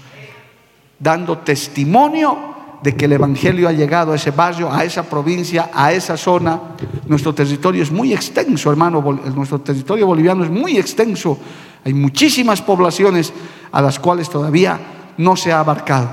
dando 0.98 1.38
testimonio 1.38 2.56
de 2.82 2.94
que 2.94 3.06
el 3.06 3.12
Evangelio 3.12 3.68
ha 3.68 3.72
llegado 3.72 4.12
a 4.12 4.16
ese 4.16 4.30
barrio, 4.30 4.72
a 4.72 4.84
esa 4.84 5.02
provincia, 5.02 5.70
a 5.72 5.92
esa 5.92 6.16
zona. 6.16 6.60
Nuestro 7.06 7.34
territorio 7.34 7.82
es 7.82 7.90
muy 7.90 8.12
extenso, 8.12 8.70
hermano, 8.70 9.02
nuestro 9.34 9.60
territorio 9.60 10.06
boliviano 10.06 10.44
es 10.44 10.50
muy 10.50 10.76
extenso. 10.76 11.38
Hay 11.84 11.94
muchísimas 11.94 12.62
poblaciones 12.62 13.32
a 13.72 13.80
las 13.80 13.98
cuales 13.98 14.28
todavía 14.28 14.78
no 15.16 15.36
se 15.36 15.52
ha 15.52 15.60
abarcado. 15.60 16.10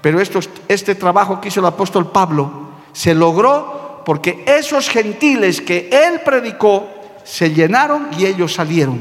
Pero 0.00 0.20
este 0.20 0.94
trabajo 0.94 1.40
que 1.40 1.48
hizo 1.48 1.60
el 1.60 1.66
apóstol 1.66 2.10
Pablo 2.10 2.68
se 2.92 3.14
logró 3.14 4.02
porque 4.04 4.44
esos 4.46 4.88
gentiles 4.90 5.60
que 5.60 5.88
él 5.90 6.20
predicó 6.24 6.86
se 7.24 7.54
llenaron 7.54 8.08
y 8.18 8.26
ellos 8.26 8.52
salieron 8.52 8.98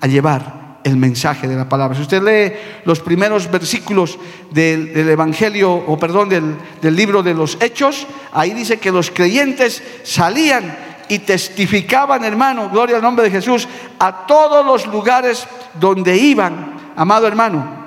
a 0.00 0.06
llevar 0.06 0.61
el 0.84 0.96
mensaje 0.96 1.48
de 1.48 1.56
la 1.56 1.68
palabra. 1.68 1.96
Si 1.96 2.02
usted 2.02 2.22
lee 2.22 2.56
los 2.84 3.00
primeros 3.00 3.50
versículos 3.50 4.18
del, 4.50 4.96
Evangelio, 5.08 5.72
o 5.72 5.98
perdón, 5.98 6.28
del, 6.28 6.56
del 6.80 6.96
libro 6.96 7.22
de 7.22 7.34
los 7.34 7.56
Hechos, 7.60 8.06
ahí 8.32 8.52
dice 8.52 8.78
que 8.78 8.90
los 8.90 9.10
creyentes 9.10 9.82
salían 10.02 10.76
y 11.08 11.20
testificaban, 11.20 12.24
hermano, 12.24 12.70
gloria 12.70 12.96
al 12.96 13.02
nombre 13.02 13.24
de 13.24 13.30
Jesús, 13.30 13.68
a 13.98 14.26
todos 14.26 14.64
los 14.64 14.86
lugares 14.86 15.46
donde 15.74 16.16
iban, 16.16 16.92
amado 16.96 17.26
hermano. 17.26 17.82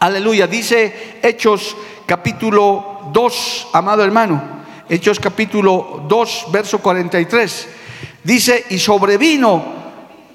Aleluya, 0.00 0.46
dice 0.46 1.18
Hechos 1.22 1.76
capítulo 2.06 3.10
2, 3.12 3.68
amado 3.72 4.02
hermano. 4.02 4.60
Hechos 4.88 5.20
capítulo 5.20 6.04
2, 6.08 6.46
verso 6.50 6.78
43. 6.78 7.68
Dice, 8.24 8.64
y 8.70 8.78
sobrevino 8.78 9.79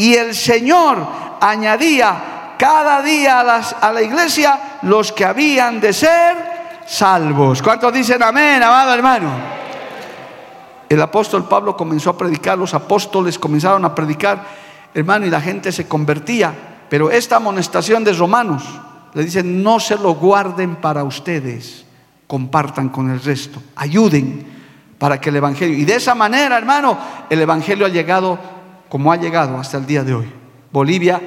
y 0.00 0.14
el 0.14 0.34
Señor 0.34 1.06
añadía 1.42 2.54
cada 2.58 3.02
día 3.02 3.40
a, 3.40 3.92
la 3.92 4.00
iglesia 4.00 4.78
los 4.80 5.12
que 5.12 5.26
habían 5.26 5.78
de 5.78 5.92
ser 5.92 6.38
salvos. 6.86 7.60
¿Cuántos 7.60 7.92
dicen 7.92 8.22
amén, 8.22 8.62
amado 8.62 8.94
hermano? 8.94 9.30
El 10.88 11.02
apóstol 11.02 11.46
Pablo 11.46 11.76
comenzó 11.76 12.08
a 12.08 12.16
predicar, 12.16 12.56
los 12.56 12.72
apóstoles 12.72 13.38
comenzaron 13.38 13.84
a 13.84 13.94
predicar, 13.94 14.42
hermano, 14.94 15.26
y 15.26 15.30
la 15.30 15.42
gente 15.42 15.70
se 15.70 15.86
convertía. 15.86 16.54
Pero 16.88 17.10
esta 17.10 17.36
amonestación 17.36 18.02
de 18.02 18.14
Romanos 18.14 18.64
le 19.12 19.22
dicen, 19.22 19.62
no 19.62 19.78
se 19.78 19.96
lo 19.96 20.14
guarden 20.14 20.76
para 20.76 21.04
ustedes, 21.04 21.84
compartan 22.26 22.88
con 22.88 23.10
el 23.10 23.20
resto, 23.20 23.62
ayuden 23.76 24.46
para 24.98 25.20
que 25.20 25.28
el 25.28 25.36
Evangelio, 25.36 25.76
y 25.76 25.84
de 25.84 25.96
esa 25.96 26.14
manera, 26.14 26.56
hermano, 26.56 26.96
el 27.28 27.42
Evangelio 27.42 27.84
ha 27.84 27.90
llegado 27.90 28.59
como 28.90 29.12
ha 29.12 29.16
llegado 29.16 29.56
hasta 29.56 29.78
el 29.78 29.86
día 29.86 30.04
de 30.04 30.12
hoy. 30.12 30.30
Bolivia 30.72 31.22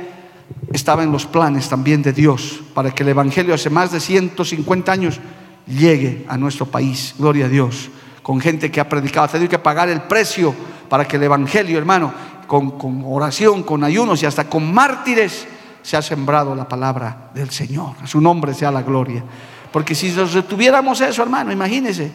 estaba 0.71 1.01
en 1.01 1.11
los 1.11 1.25
planes 1.25 1.67
también 1.69 2.03
de 2.03 2.11
Dios 2.11 2.59
para 2.75 2.91
que 2.91 3.03
el 3.03 3.09
Evangelio 3.09 3.55
hace 3.55 3.69
más 3.69 3.91
de 3.91 3.99
150 3.99 4.91
años 4.91 5.19
llegue 5.65 6.25
a 6.27 6.37
nuestro 6.37 6.65
país. 6.65 7.15
Gloria 7.17 7.45
a 7.45 7.49
Dios. 7.49 7.89
Con 8.21 8.39
gente 8.41 8.69
que 8.69 8.81
ha 8.81 8.87
predicado, 8.87 9.25
ha 9.25 9.29
tenido 9.29 9.49
que 9.49 9.59
pagar 9.59 9.89
el 9.89 10.01
precio 10.01 10.53
para 10.89 11.07
que 11.07 11.15
el 11.15 11.23
Evangelio, 11.23 11.77
hermano, 11.77 12.13
con, 12.47 12.77
con 12.77 13.01
oración, 13.05 13.63
con 13.63 13.83
ayunos 13.83 14.21
y 14.21 14.25
hasta 14.25 14.49
con 14.49 14.71
mártires, 14.73 15.47
se 15.81 15.95
ha 15.95 16.01
sembrado 16.01 16.53
la 16.55 16.67
palabra 16.67 17.31
del 17.33 17.49
Señor. 17.49 17.95
A 18.01 18.07
su 18.07 18.19
nombre 18.19 18.53
sea 18.53 18.71
la 18.71 18.81
gloria. 18.81 19.23
Porque 19.71 19.95
si 19.95 20.11
nos 20.11 20.33
retuviéramos 20.33 20.99
eso, 20.99 21.23
hermano, 21.23 21.51
imagínese. 21.51 22.11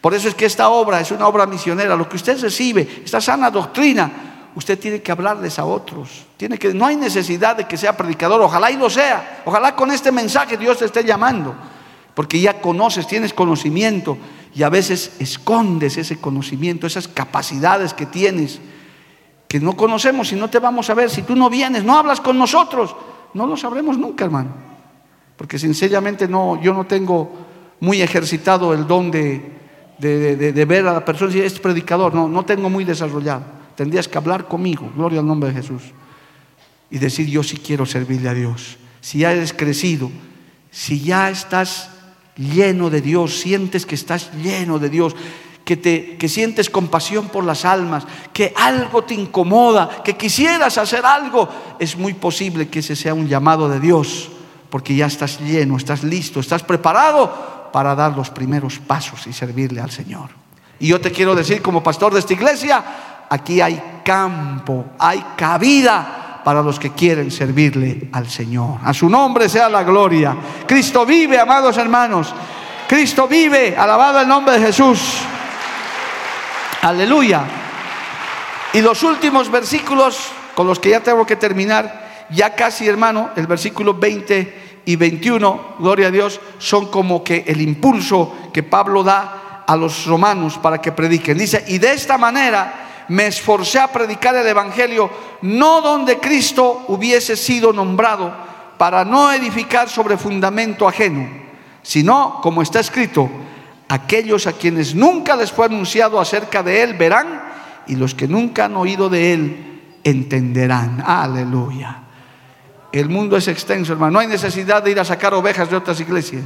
Por 0.00 0.14
eso 0.14 0.28
es 0.28 0.36
que 0.36 0.46
esta 0.46 0.68
obra 0.68 1.00
es 1.00 1.10
una 1.10 1.26
obra 1.26 1.46
misionera. 1.46 1.96
Lo 1.96 2.08
que 2.08 2.16
usted 2.16 2.40
recibe, 2.40 3.02
esta 3.04 3.20
sana 3.20 3.50
doctrina, 3.50 4.27
usted 4.58 4.76
tiene 4.76 5.00
que 5.00 5.12
hablarles 5.12 5.60
a 5.60 5.64
otros. 5.64 6.26
Tiene 6.36 6.58
que, 6.58 6.74
no 6.74 6.84
hay 6.84 6.96
necesidad 6.96 7.56
de 7.56 7.68
que 7.68 7.76
sea 7.76 7.96
predicador, 7.96 8.40
ojalá 8.40 8.72
y 8.72 8.76
lo 8.76 8.90
sea. 8.90 9.42
Ojalá 9.44 9.76
con 9.76 9.92
este 9.92 10.10
mensaje 10.10 10.56
Dios 10.56 10.78
te 10.78 10.84
esté 10.84 11.04
llamando, 11.04 11.54
porque 12.12 12.40
ya 12.40 12.60
conoces, 12.60 13.06
tienes 13.06 13.32
conocimiento 13.32 14.18
y 14.52 14.64
a 14.64 14.68
veces 14.68 15.12
escondes 15.20 15.96
ese 15.96 16.20
conocimiento, 16.20 16.88
esas 16.88 17.06
capacidades 17.06 17.94
que 17.94 18.06
tienes, 18.06 18.58
que 19.46 19.60
no 19.60 19.76
conocemos 19.76 20.32
y 20.32 20.34
no 20.34 20.50
te 20.50 20.58
vamos 20.58 20.90
a 20.90 20.94
ver. 20.94 21.08
Si 21.08 21.22
tú 21.22 21.36
no 21.36 21.48
vienes, 21.48 21.84
no 21.84 21.96
hablas 21.96 22.20
con 22.20 22.36
nosotros, 22.36 22.96
no 23.34 23.46
lo 23.46 23.56
sabremos 23.56 23.96
nunca, 23.96 24.24
hermano. 24.24 24.50
Porque 25.36 25.56
sinceramente 25.56 26.26
no, 26.26 26.60
yo 26.60 26.74
no 26.74 26.84
tengo 26.84 27.30
muy 27.78 28.02
ejercitado 28.02 28.74
el 28.74 28.88
don 28.88 29.12
de, 29.12 29.52
de, 29.98 30.64
ver 30.64 30.88
a 30.88 30.94
la 30.94 31.04
persona 31.04 31.30
si 31.30 31.40
es 31.40 31.60
predicador, 31.60 32.12
no, 32.12 32.28
no 32.28 32.44
tengo 32.44 32.68
muy 32.68 32.82
desarrollado 32.82 33.57
tendrías 33.78 34.08
que 34.08 34.18
hablar 34.18 34.48
conmigo, 34.48 34.90
gloria 34.96 35.20
al 35.20 35.26
nombre 35.28 35.50
de 35.50 35.54
Jesús, 35.54 35.82
y 36.90 36.98
decir, 36.98 37.28
yo 37.28 37.44
sí 37.44 37.58
quiero 37.58 37.86
servirle 37.86 38.28
a 38.28 38.34
Dios. 38.34 38.76
Si 39.00 39.18
ya 39.18 39.30
eres 39.30 39.52
crecido, 39.52 40.10
si 40.72 41.00
ya 41.00 41.30
estás 41.30 41.88
lleno 42.36 42.90
de 42.90 43.00
Dios, 43.00 43.38
sientes 43.38 43.86
que 43.86 43.94
estás 43.94 44.32
lleno 44.42 44.80
de 44.80 44.90
Dios, 44.90 45.14
que, 45.64 45.76
te, 45.76 46.16
que 46.16 46.28
sientes 46.28 46.70
compasión 46.70 47.28
por 47.28 47.44
las 47.44 47.64
almas, 47.64 48.04
que 48.32 48.52
algo 48.56 49.04
te 49.04 49.14
incomoda, 49.14 50.02
que 50.02 50.16
quisieras 50.16 50.76
hacer 50.76 51.06
algo, 51.06 51.48
es 51.78 51.96
muy 51.96 52.14
posible 52.14 52.66
que 52.66 52.80
ese 52.80 52.96
sea 52.96 53.14
un 53.14 53.28
llamado 53.28 53.68
de 53.68 53.78
Dios, 53.78 54.28
porque 54.70 54.96
ya 54.96 55.06
estás 55.06 55.38
lleno, 55.38 55.76
estás 55.76 56.02
listo, 56.02 56.40
estás 56.40 56.64
preparado 56.64 57.70
para 57.72 57.94
dar 57.94 58.16
los 58.16 58.30
primeros 58.30 58.80
pasos 58.80 59.28
y 59.28 59.32
servirle 59.32 59.80
al 59.80 59.92
Señor. 59.92 60.30
Y 60.80 60.88
yo 60.88 61.00
te 61.00 61.12
quiero 61.12 61.36
decir 61.36 61.62
como 61.62 61.80
pastor 61.82 62.12
de 62.12 62.20
esta 62.20 62.32
iglesia, 62.32 62.84
aquí 63.28 63.60
hay 63.60 64.00
campo, 64.04 64.86
hay 64.98 65.24
cabida 65.36 66.40
para 66.44 66.62
los 66.62 66.78
que 66.78 66.92
quieren 66.92 67.30
servirle 67.30 68.08
al 68.12 68.28
Señor. 68.28 68.78
A 68.82 68.94
su 68.94 69.08
nombre 69.08 69.48
sea 69.48 69.68
la 69.68 69.82
gloria. 69.82 70.34
Cristo 70.66 71.04
vive, 71.04 71.38
amados 71.38 71.76
hermanos. 71.76 72.34
Cristo 72.88 73.28
vive, 73.28 73.76
alabado 73.76 74.20
el 74.20 74.28
nombre 74.28 74.58
de 74.58 74.66
Jesús. 74.66 75.18
Aleluya. 76.80 77.42
Y 78.72 78.80
los 78.80 79.02
últimos 79.02 79.50
versículos 79.50 80.30
con 80.54 80.66
los 80.66 80.78
que 80.78 80.90
ya 80.90 81.00
tengo 81.00 81.26
que 81.26 81.36
terminar, 81.36 82.26
ya 82.30 82.54
casi 82.54 82.88
hermano, 82.88 83.30
el 83.36 83.46
versículo 83.46 83.94
20 83.94 84.82
y 84.86 84.96
21, 84.96 85.76
gloria 85.78 86.08
a 86.08 86.10
Dios, 86.10 86.40
son 86.58 86.90
como 86.90 87.22
que 87.22 87.44
el 87.46 87.60
impulso 87.60 88.50
que 88.52 88.62
Pablo 88.62 89.02
da 89.02 89.64
a 89.66 89.76
los 89.76 90.06
romanos 90.06 90.58
para 90.58 90.80
que 90.80 90.92
prediquen. 90.92 91.36
Dice, 91.36 91.62
y 91.68 91.78
de 91.78 91.92
esta 91.92 92.16
manera 92.16 92.87
me 93.08 93.26
esforcé 93.26 93.78
a 93.78 93.92
predicar 93.92 94.34
el 94.36 94.46
Evangelio, 94.46 95.10
no 95.42 95.80
donde 95.80 96.18
Cristo 96.18 96.84
hubiese 96.88 97.36
sido 97.36 97.72
nombrado, 97.72 98.48
para 98.76 99.04
no 99.04 99.32
edificar 99.32 99.88
sobre 99.88 100.16
fundamento 100.16 100.86
ajeno, 100.86 101.28
sino, 101.82 102.40
como 102.42 102.62
está 102.62 102.80
escrito, 102.80 103.28
aquellos 103.88 104.46
a 104.46 104.52
quienes 104.52 104.94
nunca 104.94 105.34
les 105.34 105.50
fue 105.50 105.66
anunciado 105.66 106.20
acerca 106.20 106.62
de 106.62 106.82
Él 106.82 106.94
verán, 106.94 107.42
y 107.86 107.96
los 107.96 108.14
que 108.14 108.28
nunca 108.28 108.66
han 108.66 108.76
oído 108.76 109.08
de 109.08 109.32
Él 109.32 109.82
entenderán. 110.04 111.02
Aleluya. 111.04 112.02
El 112.92 113.08
mundo 113.08 113.36
es 113.36 113.48
extenso, 113.48 113.92
hermano. 113.92 114.12
No 114.12 114.18
hay 114.20 114.26
necesidad 114.26 114.82
de 114.82 114.90
ir 114.92 115.00
a 115.00 115.04
sacar 115.04 115.34
ovejas 115.34 115.70
de 115.70 115.76
otras 115.76 116.00
iglesias. 116.00 116.44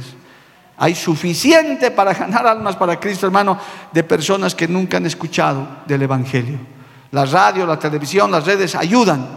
Hay 0.77 0.95
suficiente 0.95 1.91
para 1.91 2.13
ganar 2.13 2.47
almas 2.47 2.75
para 2.75 2.99
Cristo, 2.99 3.25
hermano, 3.25 3.57
de 3.91 4.03
personas 4.03 4.55
que 4.55 4.67
nunca 4.67 4.97
han 4.97 5.05
escuchado 5.05 5.67
del 5.85 6.01
Evangelio. 6.01 6.57
La 7.11 7.25
radio, 7.25 7.65
la 7.65 7.77
televisión, 7.77 8.31
las 8.31 8.45
redes 8.45 8.73
ayudan, 8.75 9.27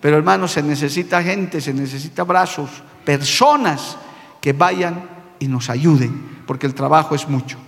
pero 0.00 0.16
hermano, 0.16 0.48
se 0.48 0.62
necesita 0.62 1.22
gente, 1.22 1.60
se 1.60 1.74
necesita 1.74 2.24
brazos, 2.24 2.70
personas 3.04 3.98
que 4.40 4.54
vayan 4.54 5.02
y 5.38 5.48
nos 5.48 5.68
ayuden, 5.68 6.42
porque 6.46 6.66
el 6.66 6.74
trabajo 6.74 7.14
es 7.14 7.28
mucho. 7.28 7.58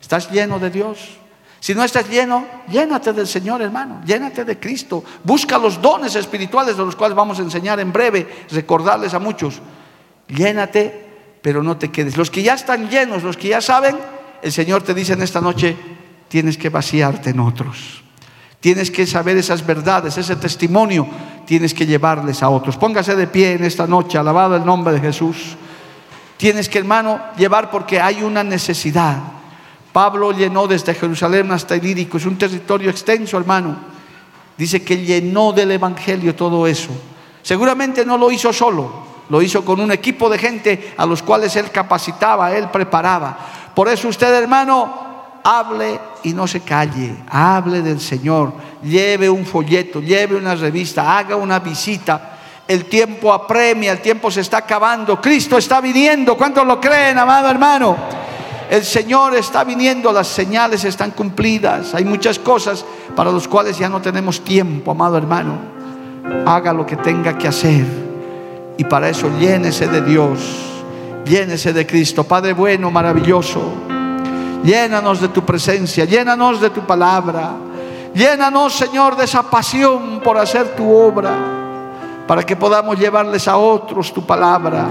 ¿Estás 0.00 0.30
lleno 0.30 0.58
de 0.58 0.70
Dios? 0.70 1.16
Si 1.60 1.74
no 1.74 1.82
estás 1.82 2.08
lleno, 2.08 2.46
llénate 2.70 3.12
del 3.12 3.26
Señor, 3.26 3.62
hermano, 3.62 4.00
llénate 4.04 4.44
de 4.44 4.58
Cristo. 4.58 5.04
Busca 5.24 5.58
los 5.58 5.80
dones 5.80 6.14
espirituales 6.14 6.76
de 6.76 6.84
los 6.84 6.96
cuales 6.96 7.16
vamos 7.16 7.38
a 7.38 7.42
enseñar 7.42 7.80
en 7.80 7.92
breve, 7.92 8.46
recordarles 8.50 9.12
a 9.14 9.18
muchos. 9.18 9.60
Llénate 10.28 11.09
pero 11.42 11.62
no 11.62 11.76
te 11.76 11.90
quedes. 11.90 12.16
Los 12.16 12.30
que 12.30 12.42
ya 12.42 12.54
están 12.54 12.88
llenos, 12.88 13.22
los 13.22 13.36
que 13.36 13.48
ya 13.48 13.60
saben, 13.60 13.96
el 14.42 14.52
Señor 14.52 14.82
te 14.82 14.94
dice 14.94 15.14
en 15.14 15.22
esta 15.22 15.40
noche, 15.40 15.76
tienes 16.28 16.56
que 16.56 16.68
vaciarte 16.68 17.30
en 17.30 17.40
otros. 17.40 18.02
Tienes 18.60 18.90
que 18.90 19.06
saber 19.06 19.38
esas 19.38 19.64
verdades, 19.64 20.18
ese 20.18 20.36
testimonio, 20.36 21.06
tienes 21.46 21.72
que 21.72 21.86
llevarles 21.86 22.42
a 22.42 22.50
otros. 22.50 22.76
Póngase 22.76 23.16
de 23.16 23.26
pie 23.26 23.52
en 23.54 23.64
esta 23.64 23.86
noche, 23.86 24.18
alabado 24.18 24.56
el 24.56 24.64
nombre 24.64 24.92
de 24.92 25.00
Jesús. 25.00 25.56
Tienes 26.36 26.68
que, 26.68 26.78
hermano, 26.78 27.20
llevar 27.38 27.70
porque 27.70 28.00
hay 28.00 28.22
una 28.22 28.44
necesidad. 28.44 29.16
Pablo 29.92 30.32
llenó 30.32 30.66
desde 30.66 30.94
Jerusalén 30.94 31.50
hasta 31.52 31.76
Ilírico, 31.76 32.18
es 32.18 32.26
un 32.26 32.36
territorio 32.36 32.90
extenso, 32.90 33.38
hermano. 33.38 33.76
Dice 34.56 34.82
que 34.82 34.98
llenó 35.04 35.52
del 35.52 35.72
Evangelio 35.72 36.34
todo 36.34 36.66
eso. 36.66 36.90
Seguramente 37.42 38.04
no 38.04 38.18
lo 38.18 38.30
hizo 38.30 38.52
solo, 38.52 39.09
lo 39.30 39.40
hizo 39.40 39.64
con 39.64 39.80
un 39.80 39.92
equipo 39.92 40.28
de 40.28 40.38
gente 40.38 40.94
a 40.96 41.06
los 41.06 41.22
cuales 41.22 41.54
él 41.56 41.70
capacitaba, 41.70 42.52
él 42.52 42.68
preparaba. 42.68 43.38
Por 43.74 43.88
eso 43.88 44.08
usted, 44.08 44.34
hermano, 44.34 44.92
hable 45.42 45.98
y 46.24 46.34
no 46.34 46.46
se 46.46 46.60
calle, 46.60 47.14
hable 47.30 47.80
del 47.80 48.00
Señor, 48.00 48.52
lleve 48.82 49.30
un 49.30 49.46
folleto, 49.46 50.00
lleve 50.00 50.36
una 50.36 50.56
revista, 50.56 51.16
haga 51.16 51.36
una 51.36 51.60
visita. 51.60 52.38
El 52.66 52.86
tiempo 52.86 53.32
apremia, 53.32 53.92
el 53.92 54.00
tiempo 54.00 54.30
se 54.30 54.40
está 54.40 54.58
acabando, 54.58 55.20
Cristo 55.20 55.56
está 55.56 55.80
viniendo. 55.80 56.36
¿Cuántos 56.36 56.66
lo 56.66 56.80
creen, 56.80 57.16
amado 57.16 57.48
hermano? 57.48 57.96
El 58.68 58.84
Señor 58.84 59.36
está 59.36 59.64
viniendo, 59.64 60.12
las 60.12 60.26
señales 60.26 60.84
están 60.84 61.12
cumplidas. 61.12 61.94
Hay 61.94 62.04
muchas 62.04 62.38
cosas 62.38 62.84
para 63.14 63.30
las 63.30 63.46
cuales 63.46 63.78
ya 63.78 63.88
no 63.88 64.00
tenemos 64.00 64.42
tiempo, 64.42 64.90
amado 64.90 65.16
hermano. 65.16 65.56
Haga 66.46 66.72
lo 66.72 66.84
que 66.84 66.96
tenga 66.96 67.36
que 67.38 67.48
hacer 67.48 68.09
y 68.76 68.84
para 68.84 69.08
eso 69.08 69.30
llénese 69.38 69.88
de 69.88 70.02
Dios, 70.02 70.40
llénese 71.24 71.72
de 71.72 71.86
Cristo. 71.86 72.24
Padre 72.24 72.52
bueno, 72.52 72.90
maravilloso, 72.90 73.60
llénanos 74.64 75.20
de 75.20 75.28
tu 75.28 75.44
presencia, 75.44 76.04
llénanos 76.04 76.60
de 76.60 76.70
tu 76.70 76.80
palabra. 76.82 77.52
Llénanos, 78.14 78.72
Señor, 78.72 79.16
de 79.16 79.24
esa 79.24 79.44
pasión 79.44 80.20
por 80.20 80.36
hacer 80.36 80.74
tu 80.74 80.92
obra, 80.92 81.30
para 82.26 82.42
que 82.42 82.56
podamos 82.56 82.98
llevarles 82.98 83.46
a 83.46 83.56
otros 83.56 84.12
tu 84.12 84.26
palabra, 84.26 84.84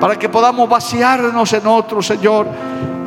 para 0.00 0.16
que 0.16 0.28
podamos 0.28 0.68
vaciarnos 0.68 1.52
en 1.52 1.66
otros, 1.66 2.06
Señor, 2.06 2.46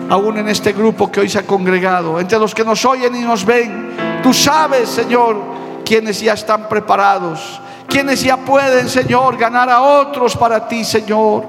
aún 0.10 0.38
en 0.38 0.50
este 0.50 0.74
grupo 0.74 1.10
que 1.10 1.22
hoy 1.22 1.30
se 1.30 1.40
ha 1.40 1.48
congregado, 1.48 2.20
entre 2.20 2.38
los 2.38 2.54
que 2.54 2.66
nos 2.66 2.84
oyen 2.84 3.16
y 3.16 3.22
nos 3.22 3.46
ven. 3.46 3.96
Tú 4.22 4.34
sabes, 4.34 4.90
Señor, 4.90 5.38
quienes 5.86 6.20
ya 6.20 6.34
están 6.34 6.68
preparados 6.68 7.62
quienes 7.92 8.24
ya 8.24 8.38
pueden, 8.38 8.88
Señor, 8.88 9.38
ganar 9.38 9.70
a 9.70 9.82
otros 9.82 10.38
para 10.38 10.66
ti, 10.66 10.86
Señor, 10.86 11.46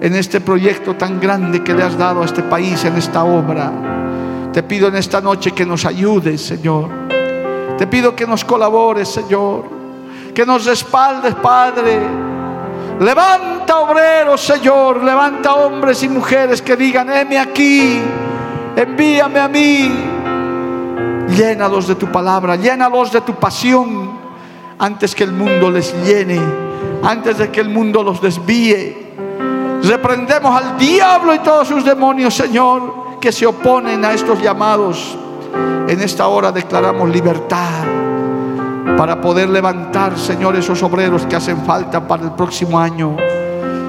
en 0.00 0.14
este 0.14 0.40
proyecto 0.40 0.94
tan 0.94 1.18
grande 1.18 1.64
que 1.64 1.74
le 1.74 1.82
has 1.82 1.98
dado 1.98 2.22
a 2.22 2.24
este 2.24 2.44
país, 2.44 2.84
en 2.84 2.96
esta 2.96 3.24
obra. 3.24 3.72
Te 4.52 4.62
pido 4.62 4.86
en 4.86 4.94
esta 4.94 5.20
noche 5.20 5.50
que 5.50 5.66
nos 5.66 5.84
ayudes, 5.84 6.40
Señor. 6.42 6.88
Te 7.76 7.88
pido 7.88 8.14
que 8.14 8.24
nos 8.26 8.44
colabores, 8.44 9.08
Señor. 9.08 9.64
Que 10.32 10.46
nos 10.46 10.64
respaldes, 10.64 11.34
Padre. 11.34 11.98
Levanta 13.00 13.80
obreros, 13.80 14.40
Señor. 14.40 15.02
Levanta 15.02 15.54
hombres 15.54 16.02
y 16.04 16.08
mujeres 16.08 16.62
que 16.62 16.76
digan, 16.76 17.10
heme 17.10 17.36
aquí. 17.36 18.00
Envíame 18.76 19.40
a 19.40 19.48
mí. 19.48 19.90
Llénalos 21.36 21.88
de 21.88 21.96
tu 21.96 22.06
palabra, 22.06 22.54
llénalos 22.54 23.12
de 23.12 23.20
tu 23.20 23.34
pasión 23.34 24.17
antes 24.78 25.14
que 25.14 25.24
el 25.24 25.32
mundo 25.32 25.70
les 25.70 25.94
llene, 26.04 26.40
antes 27.02 27.38
de 27.38 27.50
que 27.50 27.60
el 27.60 27.68
mundo 27.68 28.02
los 28.02 28.20
desvíe. 28.20 29.08
Reprendemos 29.82 30.54
al 30.56 30.78
diablo 30.78 31.34
y 31.34 31.38
todos 31.38 31.68
sus 31.68 31.84
demonios, 31.84 32.34
Señor, 32.34 33.18
que 33.20 33.32
se 33.32 33.46
oponen 33.46 34.04
a 34.04 34.12
estos 34.12 34.40
llamados. 34.40 35.16
En 35.88 36.00
esta 36.02 36.28
hora 36.28 36.52
declaramos 36.52 37.08
libertad 37.08 37.84
para 38.96 39.20
poder 39.20 39.48
levantar, 39.48 40.18
Señor, 40.18 40.56
esos 40.56 40.82
obreros 40.82 41.24
que 41.26 41.36
hacen 41.36 41.64
falta 41.64 42.06
para 42.06 42.24
el 42.24 42.32
próximo 42.32 42.78
año. 42.78 43.16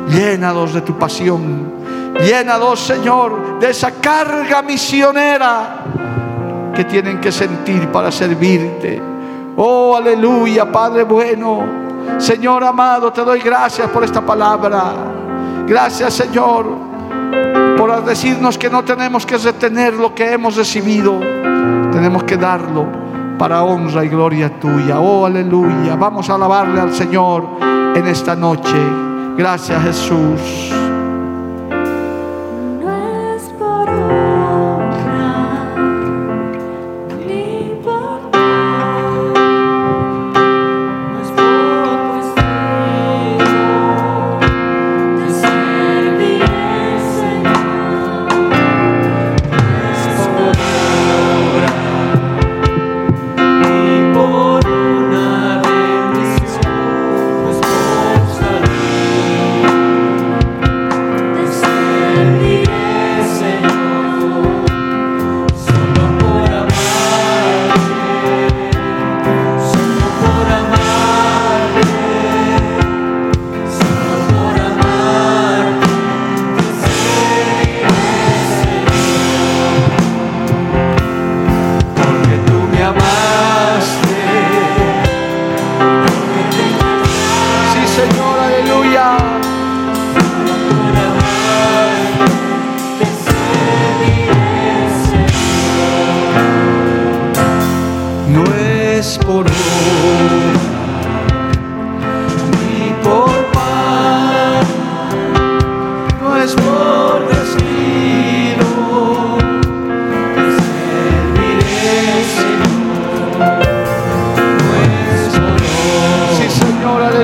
Llénalos 0.09 0.73
de 0.73 0.81
tu 0.81 0.97
pasión. 0.97 1.79
Llénalos, 2.23 2.79
Señor, 2.79 3.59
de 3.59 3.69
esa 3.69 3.91
carga 3.91 4.61
misionera 4.61 5.83
que 6.75 6.83
tienen 6.85 7.19
que 7.19 7.31
sentir 7.31 7.87
para 7.89 8.11
servirte. 8.11 9.01
Oh, 9.61 9.97
aleluya, 9.97 10.71
Padre 10.71 11.03
bueno. 11.03 11.59
Señor 12.17 12.63
amado, 12.63 13.11
te 13.11 13.25
doy 13.25 13.41
gracias 13.41 13.89
por 13.89 14.05
esta 14.05 14.21
palabra. 14.21 14.93
Gracias, 15.67 16.13
Señor, 16.13 16.65
por 17.77 18.05
decirnos 18.05 18.57
que 18.57 18.69
no 18.69 18.85
tenemos 18.85 19.25
que 19.25 19.37
retener 19.37 19.95
lo 19.95 20.15
que 20.15 20.31
hemos 20.31 20.55
recibido. 20.55 21.19
Tenemos 21.91 22.23
que 22.23 22.37
darlo 22.37 22.85
para 23.37 23.61
honra 23.63 24.05
y 24.05 24.07
gloria 24.07 24.49
tuya. 24.61 25.01
Oh, 25.01 25.25
aleluya. 25.25 25.97
Vamos 25.97 26.29
a 26.29 26.35
alabarle 26.35 26.79
al 26.79 26.93
Señor 26.93 27.45
en 27.95 28.07
esta 28.07 28.37
noche. 28.37 28.77
Gracias, 29.35 29.83
Jesús. 29.83 30.88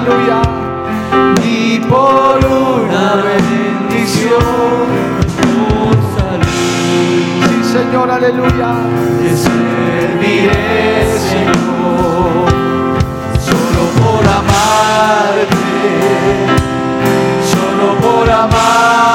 Aleluya. 0.06 0.42
Ni 1.42 1.80
por 1.80 2.38
una 2.46 3.16
bendición, 3.16 4.40
por 5.42 5.96
salud. 6.18 6.48
Sí, 7.48 7.58
Señor, 7.74 8.12
aleluya. 8.12 8.72
Te 9.22 9.36
serviré, 9.36 11.18
Señor, 11.18 12.50
solo 13.40 13.84
por 14.00 14.24
amarte, 14.28 15.56
solo 17.52 17.88
por 18.02 18.30
amarte, 18.30 19.15